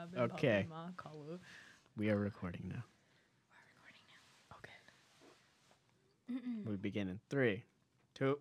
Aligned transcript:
I've 0.00 0.10
been 0.12 0.20
Okay. 0.22 0.66
popping 0.66 0.68
my 0.68 0.84
uh, 0.84 0.90
collar. 0.96 1.38
We 1.96 2.10
are 2.10 2.16
recording 2.16 2.72
now. 2.72 2.84
Okay. 6.30 6.40
We 6.66 6.76
begin 6.76 7.08
in 7.08 7.18
three, 7.30 7.64
two. 8.14 8.38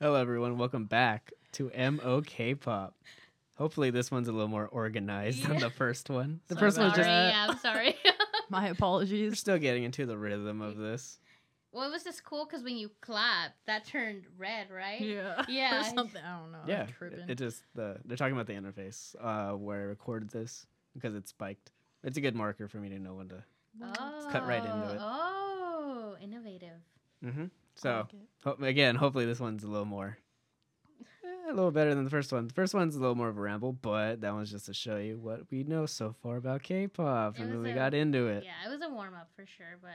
Hello, 0.00 0.14
everyone. 0.16 0.58
Welcome 0.58 0.86
back 0.86 1.32
to 1.52 1.70
MOK 1.76 2.58
Pop. 2.60 2.94
Hopefully, 3.56 3.90
this 3.90 4.10
one's 4.10 4.26
a 4.28 4.32
little 4.32 4.48
more 4.48 4.66
organized 4.66 5.44
than 5.46 5.58
the 5.60 5.70
first 5.78 6.10
one. 6.10 6.40
The 6.48 6.54
Sorry 6.54 6.66
first 6.66 6.78
one 6.78 6.86
was 6.86 6.94
about 6.94 6.96
just. 7.04 7.08
that. 7.08 7.28
yeah, 7.32 7.46
I'm 7.48 7.58
sorry. 7.58 7.94
My 8.50 8.68
apologies. 8.68 9.12
We're 9.12 9.18
apologies. 9.26 9.38
still 9.38 9.58
getting 9.58 9.84
into 9.84 10.06
the 10.06 10.16
rhythm 10.18 10.60
of 10.62 10.76
this. 10.76 11.18
Well, 11.74 11.86
it 11.88 11.90
was 11.90 12.04
just 12.04 12.24
cool 12.24 12.46
because 12.46 12.62
when 12.62 12.76
you 12.76 12.90
clap, 13.00 13.52
that 13.66 13.84
turned 13.84 14.24
red, 14.38 14.70
right? 14.70 15.00
Yeah. 15.00 15.42
Yeah. 15.48 15.80
or 15.80 15.84
something. 15.94 16.22
I 16.24 16.38
don't 16.38 16.52
know. 16.52 16.58
Yeah, 16.66 16.86
it, 17.00 17.30
it 17.30 17.34
just 17.34 17.62
the 17.74 17.96
they're 18.04 18.16
talking 18.16 18.34
about 18.34 18.46
the 18.46 18.54
interface 18.54 19.14
uh, 19.20 19.56
where 19.56 19.80
I 19.80 19.84
recorded 19.84 20.30
this 20.30 20.66
because 20.94 21.14
it's 21.14 21.30
spiked. 21.30 21.72
It's 22.04 22.16
a 22.16 22.20
good 22.20 22.34
marker 22.36 22.68
for 22.68 22.78
me 22.78 22.88
to 22.90 22.98
know 22.98 23.14
when 23.14 23.28
to. 23.30 23.42
Oh, 23.82 24.28
cut 24.30 24.46
right 24.46 24.64
into 24.64 24.90
it. 24.92 24.98
Oh, 25.00 26.14
innovative. 26.22 26.78
Mm-hmm. 27.24 27.46
So 27.74 28.06
like 28.44 28.56
ho- 28.58 28.64
again, 28.64 28.94
hopefully 28.94 29.24
this 29.26 29.40
one's 29.40 29.64
a 29.64 29.68
little 29.68 29.84
more, 29.86 30.16
eh, 31.24 31.50
a 31.50 31.54
little 31.54 31.70
better 31.72 31.92
than 31.94 32.04
the 32.04 32.10
first 32.10 32.32
one. 32.32 32.46
The 32.46 32.54
first 32.54 32.72
one's 32.74 32.94
a 32.94 33.00
little 33.00 33.14
more 33.16 33.28
of 33.28 33.36
a 33.36 33.40
ramble, 33.40 33.72
but 33.72 34.20
that 34.20 34.32
one's 34.32 34.50
just 34.52 34.66
to 34.66 34.74
show 34.74 34.96
you 34.98 35.18
what 35.18 35.50
we 35.50 35.64
know 35.64 35.86
so 35.86 36.14
far 36.22 36.36
about 36.36 36.62
K-pop 36.62 37.34
It 37.36 37.40
and 37.42 37.50
when 37.50 37.58
was 37.60 37.64
we 37.64 37.72
a- 37.72 37.74
got 37.74 37.94
into 37.94 38.28
it. 38.28 38.44
Yeah, 38.44 38.68
it 38.68 38.70
was 38.70 38.80
a 38.82 38.92
warm 38.92 39.14
up 39.14 39.28
for 39.34 39.44
sure, 39.46 39.78
but 39.82 39.90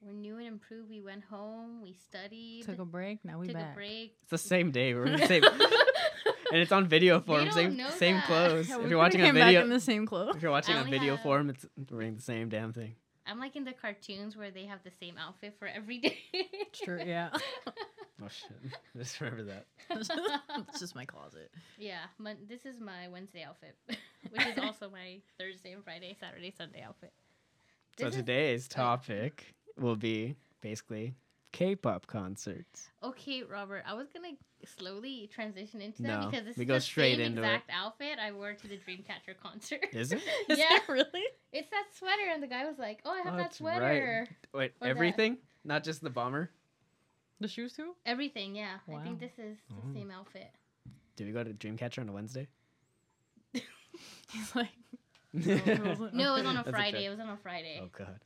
we're 0.00 0.12
new 0.12 0.38
and 0.38 0.46
improved. 0.46 0.88
We 0.90 1.00
went 1.00 1.24
home, 1.24 1.82
we 1.82 1.92
studied, 1.94 2.64
Took 2.64 2.78
a 2.78 2.84
break. 2.84 3.24
Now 3.24 3.38
we 3.38 3.46
took 3.48 3.56
back. 3.56 3.72
a 3.72 3.74
break. 3.76 4.14
It's 4.22 4.30
the 4.30 4.38
same 4.38 4.70
day. 4.70 4.94
We're 4.94 5.06
in 5.06 5.20
the 5.20 5.26
same, 5.26 5.42
and 6.52 6.60
it's 6.60 6.72
on 6.72 6.86
video 6.86 7.20
form. 7.20 7.50
Same 7.50 7.78
same 7.96 8.16
that. 8.16 8.24
clothes. 8.26 8.68
Yeah, 8.68 8.80
if 8.82 8.88
you're 8.88 8.98
watching 8.98 9.20
a 9.20 9.24
came 9.24 9.34
back 9.34 9.46
video, 9.46 9.62
in 9.62 9.70
the 9.70 9.80
same 9.80 10.06
clothes. 10.06 10.36
if 10.36 10.42
you're 10.42 10.50
watching 10.50 10.76
a 10.76 10.84
video 10.84 11.14
have- 11.16 11.22
form, 11.22 11.50
it's 11.50 11.66
wearing 11.90 12.14
the 12.16 12.22
same 12.22 12.48
damn 12.48 12.72
thing. 12.72 12.94
I'm 13.26 13.38
like 13.38 13.56
in 13.56 13.64
the 13.64 13.74
cartoons 13.74 14.38
where 14.38 14.50
they 14.50 14.64
have 14.64 14.78
the 14.84 14.90
same 14.90 15.16
outfit 15.18 15.54
for 15.58 15.68
every 15.68 15.98
day. 15.98 16.16
True. 16.72 17.00
Yeah. 17.04 17.30
Oh 18.20 18.26
shit! 18.26 18.50
Just 18.96 19.20
remember 19.20 19.44
that. 19.44 19.66
it's 20.68 20.80
just 20.80 20.96
my 20.96 21.04
closet. 21.04 21.52
yeah, 21.78 21.98
mon- 22.18 22.36
this 22.48 22.66
is 22.66 22.80
my 22.80 23.06
Wednesday 23.06 23.44
outfit, 23.44 23.76
which 23.86 24.44
is 24.44 24.58
also 24.58 24.90
my 24.90 25.20
Thursday 25.38 25.70
and 25.70 25.84
Friday, 25.84 26.16
Saturday, 26.18 26.50
Sunday 26.58 26.82
outfit. 26.82 27.12
So 27.96 28.06
This 28.06 28.14
is- 28.14 28.20
today's 28.20 28.66
topic 28.66 29.54
will 29.80 29.96
be 29.96 30.36
basically 30.60 31.14
K-pop 31.52 32.06
concerts. 32.06 32.90
Okay, 33.02 33.42
Robert, 33.42 33.82
I 33.86 33.94
was 33.94 34.08
gonna 34.12 34.34
slowly 34.64 35.30
transition 35.32 35.80
into 35.80 36.02
No, 36.02 36.08
that 36.20 36.30
because 36.30 36.44
this 36.46 36.56
we 36.56 36.64
is 36.64 36.68
go 36.68 36.74
the 36.74 36.80
straight 36.80 37.16
same 37.16 37.26
into 37.26 37.42
it. 37.42 37.44
exact 37.46 37.70
outfit 37.72 38.18
I 38.20 38.32
wore 38.32 38.52
to 38.52 38.68
the 38.68 38.76
Dreamcatcher 38.76 39.38
concert. 39.42 39.86
Is 39.92 40.12
it? 40.12 40.20
Is 40.48 40.58
Yeah. 40.58 40.66
that 40.70 40.84
really? 40.88 41.24
It's 41.52 41.70
that 41.70 41.84
sweater, 41.96 42.22
and 42.32 42.42
the 42.42 42.46
guy 42.48 42.66
was 42.66 42.78
like, 42.78 43.00
"Oh, 43.04 43.12
I 43.12 43.18
have 43.18 43.26
Oh, 43.34 43.36
that 43.36 43.36
that's 43.38 43.60
right. 43.60 43.76
sweater." 43.78 44.28
Wait, 44.52 44.72
Or 44.80 44.84
that- 44.86 44.88
everything? 44.90 45.38
Not 45.64 45.84
just 45.84 46.02
the 46.02 46.10
bomber? 46.10 46.50
The 47.40 47.48
shoes 47.48 47.72
too? 47.74 47.94
Everything, 48.04 48.54
yeah. 48.56 48.78
I 48.92 49.02
think 49.02 49.20
this 49.20 49.38
is 49.38 49.56
the 49.68 49.74
Oh. 49.76 49.94
same 49.94 50.10
outfit. 50.10 50.50
Did 51.16 51.26
we 51.28 51.32
go 51.32 51.44
to 51.44 51.52
Dreamcatcher 51.54 52.00
on 52.00 52.08
a 52.08 52.12
Wednesday? 52.12 52.48
He's 53.52 54.54
like, 54.56 54.68
no, 55.32 55.52
it 55.54 55.84
wasn't. 55.84 56.14
No, 56.14 56.34
it 56.34 56.38
was 56.38 56.46
on 56.46 56.56
a 56.56 56.64
Friday. 56.70 56.96
okay. 56.98 57.06
It 57.06 57.10
was 57.10 57.20
on 57.20 57.28
a 57.28 57.36
Friday. 57.36 57.80
Oh 57.82 57.88
god. 57.96 58.20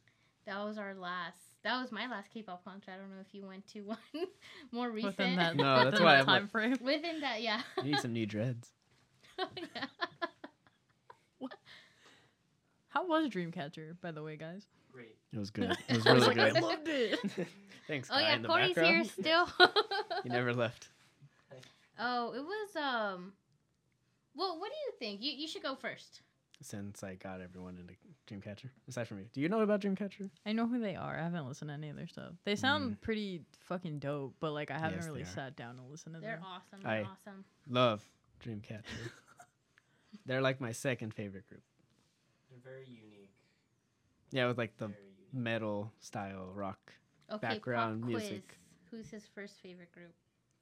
That 0.47 0.65
was 0.65 0.79
our 0.79 0.95
last. 0.95 1.39
That 1.63 1.81
was 1.81 1.93
my 1.93 2.09
last 2.09 2.31
K-pop 2.35 2.65
concert. 2.65 2.91
I 2.93 2.97
don't 2.97 3.11
know 3.11 3.21
if 3.21 3.33
you 3.33 3.47
went 3.47 3.67
to 3.69 3.81
one 3.83 3.99
more 4.73 4.91
recent. 4.91 5.17
within 5.17 5.37
that, 5.37 5.55
No, 5.57 5.77
that's 5.77 5.87
within 5.93 6.05
why 6.05 6.15
that 6.17 6.21
I'm 6.23 6.27
like- 6.27 6.41
time 6.41 6.49
frame. 6.49 6.77
Within 6.83 7.21
that, 7.21 7.41
yeah. 7.43 7.63
You 7.79 7.93
need 7.93 8.01
some 8.01 8.13
new 8.13 8.27
dreads. 8.27 8.73
yeah. 9.39 9.85
How 12.89 13.07
was 13.07 13.29
Dreamcatcher, 13.29 13.97
by 14.01 14.11
the 14.13 14.23
way, 14.23 14.37
guys? 14.37 14.67
Great. 14.93 15.17
It 15.33 15.39
was 15.39 15.51
good. 15.51 15.71
It 15.89 15.97
was 15.97 16.07
I 16.07 16.13
was 16.13 16.27
really 16.29 16.41
like, 16.41 16.53
good. 16.55 16.63
I 16.63 16.67
loved 16.67 16.89
it. 16.89 17.19
Thanks, 17.89 18.11
Oh 18.11 18.15
Kai, 18.15 18.21
yeah, 18.21 18.35
in 18.37 18.43
the 18.43 18.49
Corey's 18.49 18.75
background. 18.75 18.95
here 18.95 19.05
still. 19.05 19.49
you 20.25 20.31
never 20.31 20.53
left. 20.53 20.89
Oh, 21.99 22.33
it 22.35 22.41
was 22.43 22.77
um. 22.77 23.33
Well, 24.35 24.59
what 24.61 24.71
do 24.71 24.77
you 24.87 24.93
think? 24.99 25.23
You 25.23 25.33
you 25.33 25.49
should 25.49 25.63
go 25.63 25.75
first. 25.75 26.21
Since 26.61 27.03
I 27.03 27.15
got 27.15 27.41
everyone 27.41 27.77
into 27.79 27.95
Dreamcatcher, 28.29 28.71
aside 28.89 29.09
from 29.09 29.19
me, 29.19 29.25
do 29.33 29.41
you 29.41 29.49
know 29.49 29.61
about 29.61 29.81
Dreamcatcher? 29.81 30.31
I 30.47 30.53
know 30.53 30.67
who 30.67 30.79
they 30.79 30.95
are. 30.95 31.19
I 31.19 31.23
haven't 31.25 31.47
listened 31.49 31.69
to 31.71 31.75
any 31.75 31.89
of 31.91 31.97
their 31.97 32.07
stuff. 32.07 32.33
They 32.45 32.55
sound 32.57 33.01
pretty 33.01 33.43
fucking 33.67 33.99
dope, 33.99 34.35
but 34.41 34.53
like 34.53 34.71
I 34.71 34.79
haven't 34.79 35.01
Mm. 35.01 35.03
Yes, 35.03 35.07
really 35.07 35.25
sat 35.25 35.57
down 35.57 35.79
and 35.79 35.91
listened 35.91 36.15
to 36.15 36.21
them. 36.21 36.29
They're 36.29 36.37
them. 36.37 36.45
awesome. 36.47 36.81
They're 36.83 36.93
I- 36.93 37.03
awesome. 37.03 37.45
Love 37.69 38.03
Dreamcatcher. 38.45 38.83
They're 40.27 40.41
like 40.41 40.61
my 40.61 40.73
second 40.73 41.15
favorite 41.15 41.49
group. 41.49 41.63
They're 42.51 42.61
very 42.63 42.85
unique. 42.87 43.33
Yeah, 44.31 44.47
with 44.47 44.57
like 44.59 44.77
the 44.77 44.93
metal 45.33 45.91
style 46.01 46.51
rock. 46.55 46.93
Okay, 47.31 47.49
background 47.49 48.03
pop 48.03 48.09
music. 48.11 48.29
quiz. 48.91 49.01
Who's 49.05 49.11
his 49.11 49.27
first 49.35 49.55
favorite 49.63 49.91
group? 49.91 50.13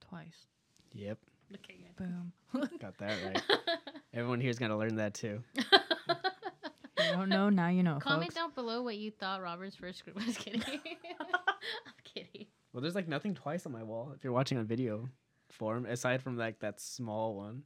Twice. 0.08 0.46
Yep, 0.92 1.18
Okay, 1.56 1.90
Boom. 1.98 2.32
got 2.80 2.96
that 2.98 3.22
right. 3.24 3.42
good. 3.48 3.58
Everyone 4.14 4.40
here's 4.40 4.58
gonna 4.58 4.78
learn 4.78 4.96
that 4.96 5.14
too. 5.14 5.42
you 7.06 7.12
don't 7.12 7.28
know, 7.28 7.48
now 7.50 7.68
you 7.68 7.82
know, 7.82 7.98
Comment 8.00 8.24
folks. 8.24 8.34
down 8.34 8.50
below 8.54 8.82
what 8.82 8.96
you 8.96 9.10
thought 9.10 9.42
Robert's 9.42 9.76
first 9.76 10.04
group 10.04 10.16
was. 10.16 10.36
Kidding. 10.38 10.62
I'm 10.64 10.76
kidding. 12.04 12.46
Well, 12.72 12.80
there's 12.80 12.94
like 12.94 13.08
nothing 13.08 13.34
twice 13.34 13.66
on 13.66 13.72
my 13.72 13.82
wall. 13.82 14.12
If 14.16 14.22
you're 14.24 14.32
watching 14.32 14.58
on 14.58 14.66
video 14.66 15.08
form, 15.50 15.86
aside 15.86 16.22
from 16.22 16.36
like 16.36 16.60
that 16.60 16.80
small 16.80 17.34
one, 17.34 17.62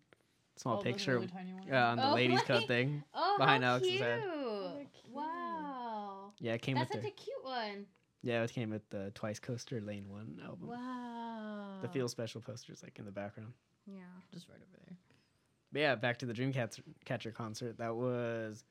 small 0.57 0.79
oh, 0.79 0.83
picture, 0.83 1.23
yeah, 1.69 1.89
on 1.89 1.97
the 1.99 2.09
Oh, 2.11 2.15
ladies' 2.15 2.39
wait. 2.41 2.47
cup 2.47 2.67
thing. 2.67 3.03
Oh, 3.15 3.37
Behind 3.39 3.63
how 3.65 3.71
Alex's 3.73 3.91
cute. 3.91 4.03
Oh, 4.03 4.73
head. 4.79 4.87
Wow. 5.13 6.33
Yeah, 6.41 6.53
it 6.55 6.63
came 6.63 6.77
That's 6.77 6.89
with 6.95 7.03
such 7.03 7.03
the 7.03 7.09
a 7.09 7.25
cute 7.25 7.45
one. 7.45 7.87
yeah, 8.23 8.43
it 8.43 8.53
came 8.53 8.71
with 8.71 8.89
the 8.91 9.11
Twice 9.15 9.39
Coaster 9.39 9.81
Lane 9.81 10.09
One 10.09 10.41
album. 10.45 10.69
Wow. 10.69 11.79
The 11.83 11.89
Feel 11.89 12.09
Special 12.09 12.41
posters 12.41 12.83
like 12.83 12.99
in 12.99 13.05
the 13.05 13.13
background. 13.13 13.53
Yeah. 13.87 14.01
Just 14.33 14.49
right 14.49 14.57
over 14.57 14.79
there. 14.87 14.97
But 15.73 15.81
yeah, 15.81 15.95
back 15.97 16.19
to 16.21 16.27
the 16.27 16.33
Dreamcatcher 16.33 17.35
concert. 17.35 17.79
That 17.79 17.95
was 17.97 18.65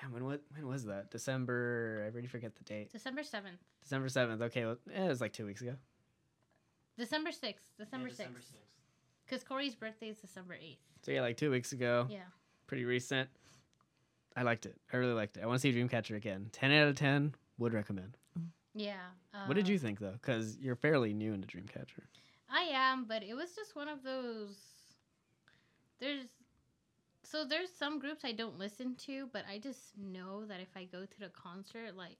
damn. 0.00 0.12
When 0.12 0.24
what? 0.24 0.42
When 0.54 0.66
was 0.66 0.84
that? 0.84 1.10
December. 1.10 2.02
I 2.04 2.12
already 2.12 2.26
forget 2.28 2.54
the 2.56 2.64
date. 2.64 2.90
December 2.92 3.22
7th. 3.22 3.58
December 3.82 4.08
seventh. 4.08 4.42
Okay, 4.42 4.64
well, 4.64 4.76
eh, 4.92 5.04
it 5.04 5.08
was 5.08 5.20
like 5.20 5.32
two 5.32 5.46
weeks 5.46 5.60
ago. 5.60 5.74
December 6.98 7.30
6th. 7.30 7.54
December 7.78 8.08
6th. 8.08 8.10
December 8.10 8.38
6th. 8.38 8.56
Because 9.26 9.44
Corey's 9.44 9.74
birthday 9.74 10.08
is 10.08 10.18
December 10.18 10.54
8th. 10.54 10.78
So 11.02 11.12
yeah, 11.12 11.20
like 11.20 11.36
two 11.36 11.50
weeks 11.50 11.72
ago. 11.72 12.06
Yeah. 12.10 12.20
Pretty 12.66 12.84
recent. 12.84 13.28
I 14.36 14.42
liked 14.42 14.66
it. 14.66 14.76
I 14.92 14.96
really 14.96 15.12
liked 15.14 15.36
it. 15.36 15.42
I 15.42 15.46
want 15.46 15.60
to 15.60 15.72
see 15.72 15.72
Dreamcatcher 15.72 16.16
again. 16.16 16.48
Ten 16.52 16.72
out 16.72 16.88
of 16.88 16.96
ten. 16.96 17.34
Would 17.58 17.72
recommend. 17.72 18.16
Yeah. 18.74 18.96
what 19.46 19.54
did 19.54 19.66
you 19.66 19.78
think 19.78 19.98
though? 19.98 20.12
Because 20.12 20.58
you're 20.58 20.76
fairly 20.76 21.14
new 21.14 21.32
into 21.32 21.46
Dreamcatcher. 21.46 22.04
I 22.50 22.62
am, 22.72 23.06
but 23.06 23.22
it 23.22 23.34
was 23.34 23.54
just 23.54 23.74
one 23.74 23.88
of 23.88 24.02
those. 24.02 24.56
There's. 26.00 26.26
So 27.26 27.44
there's 27.44 27.70
some 27.72 27.98
groups 27.98 28.24
I 28.24 28.32
don't 28.32 28.58
listen 28.58 28.94
to, 29.06 29.28
but 29.32 29.44
I 29.50 29.58
just 29.58 29.96
know 29.98 30.46
that 30.46 30.60
if 30.60 30.76
I 30.76 30.84
go 30.84 31.04
to 31.04 31.20
the 31.20 31.28
concert, 31.30 31.96
like, 31.96 32.18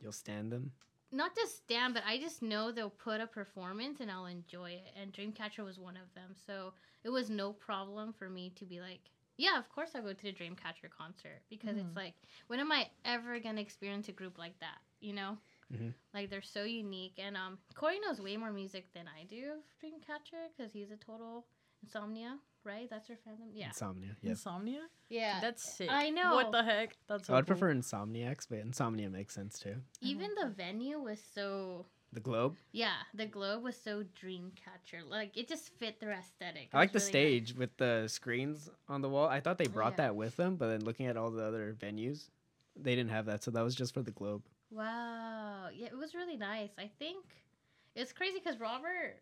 You'll 0.00 0.12
stand 0.12 0.52
them. 0.52 0.72
not 1.12 1.34
just 1.34 1.56
stand, 1.58 1.94
but 1.94 2.02
I 2.06 2.18
just 2.18 2.42
know 2.42 2.70
they'll 2.72 2.90
put 2.90 3.20
a 3.20 3.26
performance 3.26 4.00
and 4.00 4.10
I'll 4.10 4.26
enjoy 4.26 4.70
it. 4.72 4.92
And 5.00 5.12
Dreamcatcher 5.12 5.64
was 5.64 5.78
one 5.78 5.96
of 5.96 6.12
them. 6.14 6.34
So 6.46 6.72
it 7.04 7.10
was 7.10 7.30
no 7.30 7.52
problem 7.52 8.12
for 8.12 8.28
me 8.28 8.50
to 8.56 8.64
be 8.64 8.80
like, 8.80 9.10
yeah, 9.36 9.58
of 9.58 9.68
course 9.68 9.90
I'll 9.94 10.02
go 10.02 10.12
to 10.12 10.22
the 10.22 10.32
Dreamcatcher 10.32 10.90
concert 10.96 11.42
because 11.48 11.76
it's 11.76 11.92
Mhm. 11.92 11.96
like, 11.96 12.14
when 12.48 12.60
am 12.60 12.72
I 12.72 12.90
ever 13.04 13.38
going 13.40 13.56
to 13.56 13.62
experience 13.62 14.08
a 14.08 14.12
group 14.12 14.38
like 14.38 14.58
that? 14.60 14.78
You 15.00 15.12
know? 15.14 15.38
Mhm. 15.70 15.94
Like 16.12 16.30
they're 16.30 16.42
so 16.42 16.64
unique. 16.64 17.18
And 17.18 17.36
um, 17.36 17.58
Corey 17.74 17.98
knows 18.00 18.20
way 18.20 18.36
more 18.36 18.52
music 18.52 18.92
than 18.92 19.06
I 19.08 19.24
do 19.24 19.52
of 19.54 19.64
Dreamcatcher 19.80 20.48
because 20.56 20.72
he's 20.72 20.90
a 20.90 20.96
total 20.96 21.46
insomnia, 21.82 22.38
right? 22.64 22.88
That's 22.90 23.08
your 23.08 23.18
fandom? 23.18 23.48
Yeah. 23.52 23.66
Insomnia. 23.68 24.16
Yes. 24.22 24.30
Insomnia? 24.30 24.80
Yeah. 25.08 25.38
That's 25.40 25.76
sick. 25.76 25.88
I 25.90 26.10
know. 26.10 26.34
What 26.34 26.52
the 26.52 26.62
heck? 26.62 26.96
That's 27.08 27.26
so 27.26 27.34
I 27.34 27.36
would 27.36 27.46
cool. 27.46 27.56
prefer 27.56 27.74
Insomniacs, 27.74 28.46
but 28.48 28.58
Insomnia 28.58 29.10
makes 29.10 29.34
sense 29.34 29.58
too. 29.58 29.76
Even 30.00 30.30
the 30.40 30.48
venue 30.48 30.98
was 30.98 31.20
so. 31.34 31.86
The 32.12 32.20
Globe. 32.20 32.54
Yeah, 32.70 32.92
the 33.12 33.26
globe 33.26 33.64
was 33.64 33.76
so 33.76 34.04
Dreamcatcher. 34.22 35.08
Like 35.10 35.36
it 35.36 35.48
just 35.48 35.70
fit 35.80 35.98
their 35.98 36.12
aesthetic. 36.12 36.64
It 36.64 36.68
I 36.72 36.78
like 36.78 36.92
the 36.92 36.98
was 36.98 37.12
really 37.12 37.38
nice. 37.40 37.48
stage 37.48 37.58
with 37.58 37.76
the 37.76 38.04
screens 38.06 38.70
on 38.88 39.02
the 39.02 39.08
wall. 39.08 39.26
I 39.28 39.40
thought 39.40 39.58
they 39.58 39.66
Oh, 39.66 39.70
brought 39.72 39.94
yeah. 39.94 39.96
that 40.06 40.14
with 40.16 40.36
them, 40.36 40.54
but 40.54 40.68
then 40.68 40.84
looking 40.84 41.06
at 41.06 41.16
all 41.16 41.32
the 41.32 41.42
other 41.42 41.74
venues, 41.76 42.28
they 42.76 42.94
didn't 42.94 43.10
have 43.10 43.26
that. 43.26 43.42
So 43.42 43.50
that 43.50 43.62
was 43.64 43.74
just 43.74 43.92
for 43.94 44.02
the 44.02 44.12
Globe. 44.12 44.42
Wow. 44.70 45.70
Yeah, 45.74 45.86
it 45.88 45.96
was 45.98 46.14
really 46.14 46.36
nice. 46.36 46.70
I 46.78 46.88
think 47.00 47.24
it's 47.96 48.12
crazy 48.12 48.38
because 48.38 48.60
Robert 48.60 49.16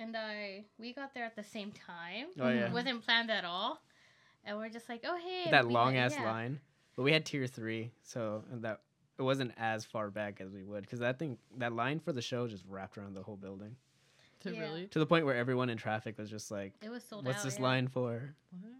and 0.00 0.16
I 0.16 0.64
we 0.78 0.92
got 0.92 1.14
there 1.14 1.24
at 1.24 1.36
the 1.36 1.42
same 1.44 1.72
time. 1.72 2.26
Oh 2.40 2.48
yeah, 2.48 2.72
wasn't 2.72 3.04
planned 3.04 3.30
at 3.30 3.44
all, 3.44 3.80
and 4.44 4.56
we're 4.56 4.68
just 4.70 4.88
like, 4.88 5.02
oh 5.04 5.16
hey, 5.22 5.50
that 5.50 5.68
long 5.68 5.96
ass 5.96 6.14
yeah. 6.18 6.24
line. 6.24 6.60
But 6.96 7.02
we 7.02 7.12
had 7.12 7.24
tier 7.24 7.46
three, 7.46 7.92
so 8.02 8.44
that 8.52 8.80
it 9.18 9.22
wasn't 9.22 9.52
as 9.58 9.84
far 9.84 10.10
back 10.10 10.40
as 10.40 10.50
we 10.50 10.64
would 10.64 10.82
because 10.82 11.00
that 11.00 11.18
thing 11.18 11.38
that 11.58 11.72
line 11.72 12.00
for 12.00 12.12
the 12.12 12.22
show 12.22 12.48
just 12.48 12.64
wrapped 12.68 12.96
around 12.98 13.14
the 13.14 13.22
whole 13.22 13.36
building 13.36 13.76
To 14.40 14.52
Yeah. 14.52 14.60
really? 14.60 14.86
to 14.88 14.98
the 14.98 15.06
point 15.06 15.26
where 15.26 15.36
everyone 15.36 15.68
in 15.70 15.76
traffic 15.78 16.18
was 16.18 16.30
just 16.30 16.50
like, 16.50 16.72
It 16.82 16.88
was 16.88 17.04
sold 17.04 17.26
"What's 17.26 17.38
out. 17.40 17.44
this 17.44 17.56
yeah. 17.58 17.62
line 17.64 17.88
for?" 17.88 18.34
What? 18.60 18.72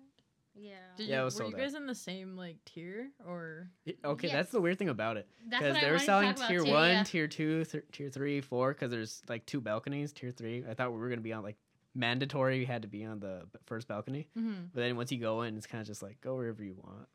Yeah. 0.61 0.75
Did 0.97 1.09
Yeah, 1.09 1.17
it 1.17 1.19
you, 1.21 1.25
was 1.25 1.35
were 1.35 1.39
sold 1.39 1.51
you 1.53 1.57
out. 1.57 1.63
guys 1.63 1.75
in 1.75 1.87
the 1.87 1.95
same 1.95 2.37
like 2.37 2.57
tier 2.67 3.09
or? 3.27 3.71
Y- 3.87 3.95
Okay, 4.05 4.27
Yes. 4.29 4.35
that's 4.37 4.53
the 4.53 4.61
weird 4.61 4.79
thing 4.79 4.89
about 4.91 5.17
it. 5.17 5.27
Because 5.49 5.81
they 5.81 5.91
were 5.91 5.99
selling 5.99 6.35
tier 6.35 6.63
too, 6.65 6.71
one, 6.71 6.91
yeah. 6.91 7.03
tier 7.05 7.27
two, 7.29 7.65
th- 7.65 7.85
tier 7.93 8.11
three, 8.11 8.41
four. 8.41 8.73
Because 8.75 8.91
there's 8.91 9.23
like 9.29 9.47
two 9.47 9.61
balconies. 9.61 10.13
Tier 10.13 10.31
three, 10.31 10.65
I 10.69 10.75
thought 10.75 10.93
we 10.93 10.99
were 10.99 11.09
gonna 11.09 11.21
be 11.23 11.33
on 11.33 11.43
like 11.43 11.57
mandatory. 11.95 12.59
You 12.59 12.67
had 12.67 12.83
to 12.83 12.89
be 12.89 13.05
on 13.05 13.21
the 13.21 13.47
first 13.67 13.89
balcony. 13.89 14.29
Mm-hmm. 14.39 14.65
But 14.75 14.81
then 14.81 14.97
once 14.97 15.11
you 15.13 15.19
go 15.19 15.43
in, 15.43 15.57
it's 15.57 15.67
kind 15.67 15.81
of 15.81 15.87
just 15.87 16.03
like 16.03 16.21
go 16.21 16.35
wherever 16.37 16.63
you 16.63 16.75
want. 16.75 17.09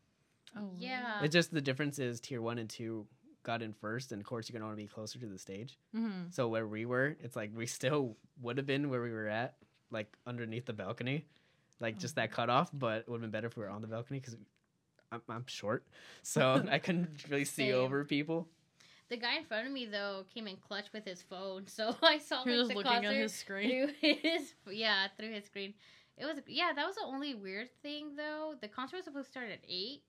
Oh 0.58 0.72
Yeah. 0.78 1.22
It's 1.24 1.34
just 1.34 1.52
the 1.54 1.62
difference 1.62 2.00
is 2.00 2.20
tier 2.20 2.42
one 2.42 2.58
and 2.58 2.70
two 2.70 3.08
got 3.44 3.62
in 3.62 3.74
first, 3.74 4.12
and 4.12 4.20
of 4.20 4.26
course 4.26 4.50
you're 4.50 4.54
gonna 4.60 4.66
want 4.68 4.78
to 4.78 4.84
be 4.84 4.88
closer 4.88 5.20
to 5.20 5.28
the 5.28 5.38
stage. 5.38 5.78
Mm-hmm. 5.96 6.30
So 6.32 6.48
where 6.48 6.66
we 6.68 6.86
were, 6.86 7.16
it's 7.22 7.36
like 7.36 7.52
we 7.56 7.68
still 7.68 8.18
would 8.42 8.58
have 8.58 8.66
been 8.66 8.90
where 8.90 9.02
we 9.02 9.12
were 9.12 9.28
at, 9.28 9.56
like 9.92 10.12
underneath 10.26 10.66
the 10.66 10.74
balcony, 10.74 11.26
like 11.80 11.98
just 12.00 12.16
that 12.16 12.32
cutoff. 12.32 12.70
But 12.74 13.00
it 13.02 13.10
would 13.10 13.16
have 13.16 13.22
been 13.22 13.32
better 13.32 13.48
if 13.48 13.58
we 13.58 13.64
were 13.64 13.70
on 13.70 13.82
the 13.82 13.88
balcony 13.88 14.20
because 14.20 14.36
I'm, 15.12 15.22
I'm 15.30 15.46
short, 15.48 15.84
so 16.24 16.64
I 16.72 16.80
couldn't 16.80 17.10
really 17.30 17.46
see 17.46 17.70
Same. 17.70 17.76
over 17.76 18.04
people. 18.04 18.48
The 19.08 19.18
guy 19.18 19.38
in 19.38 19.46
front 19.46 19.68
of 19.68 19.72
me 19.74 19.86
though 19.86 20.26
came 20.34 20.48
in 20.48 20.58
clutch 20.58 20.88
with 20.92 21.06
his 21.06 21.22
phone, 21.22 21.68
so 21.68 21.96
I 22.02 22.18
saw 22.18 22.44
He 22.44 22.50
like 22.52 22.60
was 22.60 22.68
the 22.70 22.76
looking 22.76 22.92
concert 22.92 23.08
at 23.10 23.16
his 23.16 23.34
screen. 23.34 23.94
through 24.00 24.14
his 24.24 24.54
yeah 24.72 25.08
through 25.18 25.32
his 25.32 25.46
screen. 25.46 25.74
It 26.18 26.26
was 26.26 26.38
yeah 26.48 26.72
that 26.76 26.86
was 26.88 26.96
the 26.96 27.04
only 27.06 27.36
weird 27.36 27.70
thing 27.84 28.16
though. 28.16 28.56
The 28.60 28.68
concert 28.68 28.98
was 28.98 29.06
supposed 29.06 29.28
to 29.28 29.32
start 29.32 29.52
at 29.52 29.60
eight, 29.70 30.02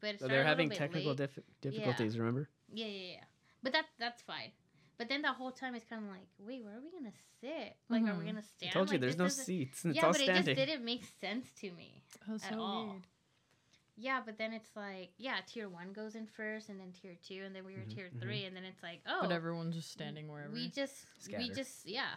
but 0.00 0.10
it 0.10 0.20
So 0.20 0.26
started 0.26 0.32
they're 0.34 0.40
a 0.40 0.42
little 0.42 0.48
having 0.48 0.68
bit 0.70 0.78
technical 0.78 1.10
late. 1.10 1.18
dif- 1.18 1.38
difficulties. 1.60 2.18
Remember? 2.18 2.48
Yeah, 2.72 2.86
yeah, 2.86 3.12
yeah. 3.12 3.24
But 3.62 3.72
that 3.74 3.84
that's 4.00 4.22
fine. 4.22 4.50
But 4.98 5.08
then 5.08 5.22
the 5.22 5.32
whole 5.32 5.50
time 5.50 5.74
it's 5.74 5.84
kind 5.86 6.04
of 6.04 6.10
like, 6.10 6.26
wait, 6.38 6.62
where 6.64 6.74
are 6.76 6.80
we 6.80 6.90
gonna 6.90 7.12
sit? 7.40 7.76
Like, 7.88 8.02
are 8.02 8.14
we 8.18 8.24
Mhm. 8.24 8.26
gonna 8.26 8.42
stand? 8.42 8.70
I 8.70 8.72
told 8.72 8.88
you 8.90 8.94
Like, 8.94 9.00
there's 9.00 9.16
no 9.16 9.24
doesn't- 9.24 9.44
seats. 9.44 9.84
It's 9.84 9.96
yeah, 9.96 10.06
all 10.06 10.12
but 10.12 10.20
standing. 10.20 10.42
it 10.42 10.54
just 10.56 10.66
didn't 10.66 10.84
make 10.84 11.04
sense 11.04 11.52
to 11.54 11.70
me. 11.72 12.02
That 12.20 12.28
was 12.28 12.44
At 12.44 12.50
so 12.52 12.60
all. 12.60 12.88
weird. 12.92 13.06
Yeah, 13.96 14.22
but 14.24 14.38
then 14.38 14.52
it's 14.52 14.74
like, 14.74 15.12
yeah, 15.18 15.40
tier 15.46 15.68
one 15.68 15.92
goes 15.92 16.14
in 16.14 16.26
first, 16.26 16.68
and 16.68 16.80
then 16.80 16.92
tier 16.92 17.14
two, 17.16 17.42
and 17.44 17.54
then 17.54 17.64
we 17.64 17.74
were 17.76 17.82
Mhm, 17.84 17.94
tier 17.94 18.10
mhm. 18.10 18.20
three, 18.20 18.44
and 18.46 18.56
then 18.56 18.64
it's 18.64 18.82
like, 18.82 19.02
oh, 19.06 19.20
But 19.22 19.32
everyone's 19.32 19.74
just 19.76 19.90
standing 19.90 20.28
wherever. 20.28 20.52
we 20.52 20.68
just, 20.70 21.04
we 21.26 21.50
just, 21.50 21.84
yeah, 21.84 22.16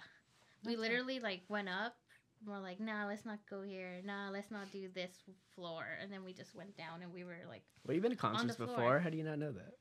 we 0.63 0.71
That's 0.75 0.81
literally 0.81 1.19
like 1.19 1.43
went 1.49 1.69
up. 1.69 1.97
We're 2.45 2.59
like, 2.59 2.79
nah, 2.79 3.07
let's 3.07 3.25
not 3.25 3.45
go 3.47 3.63
here. 3.63 4.01
Nah, 4.03 4.29
let's 4.29 4.51
not 4.51 4.69
do 4.71 4.87
this 4.89 5.23
floor, 5.55 5.85
and 5.99 6.11
then 6.11 6.23
we 6.23 6.33
just 6.33 6.53
went 6.55 6.75
down, 6.77 7.01
and 7.01 7.11
we 7.11 7.23
were 7.23 7.45
like, 7.47 7.63
Well, 7.83 7.93
you've 7.93 8.03
been 8.03 8.11
to 8.11 8.15
the 8.17 8.21
concerts 8.21 8.55
before. 8.57 8.99
How 8.99 9.09
do 9.09 9.17
you 9.17 9.23
not 9.23 9.39
know 9.39 9.51
that? 9.51 9.79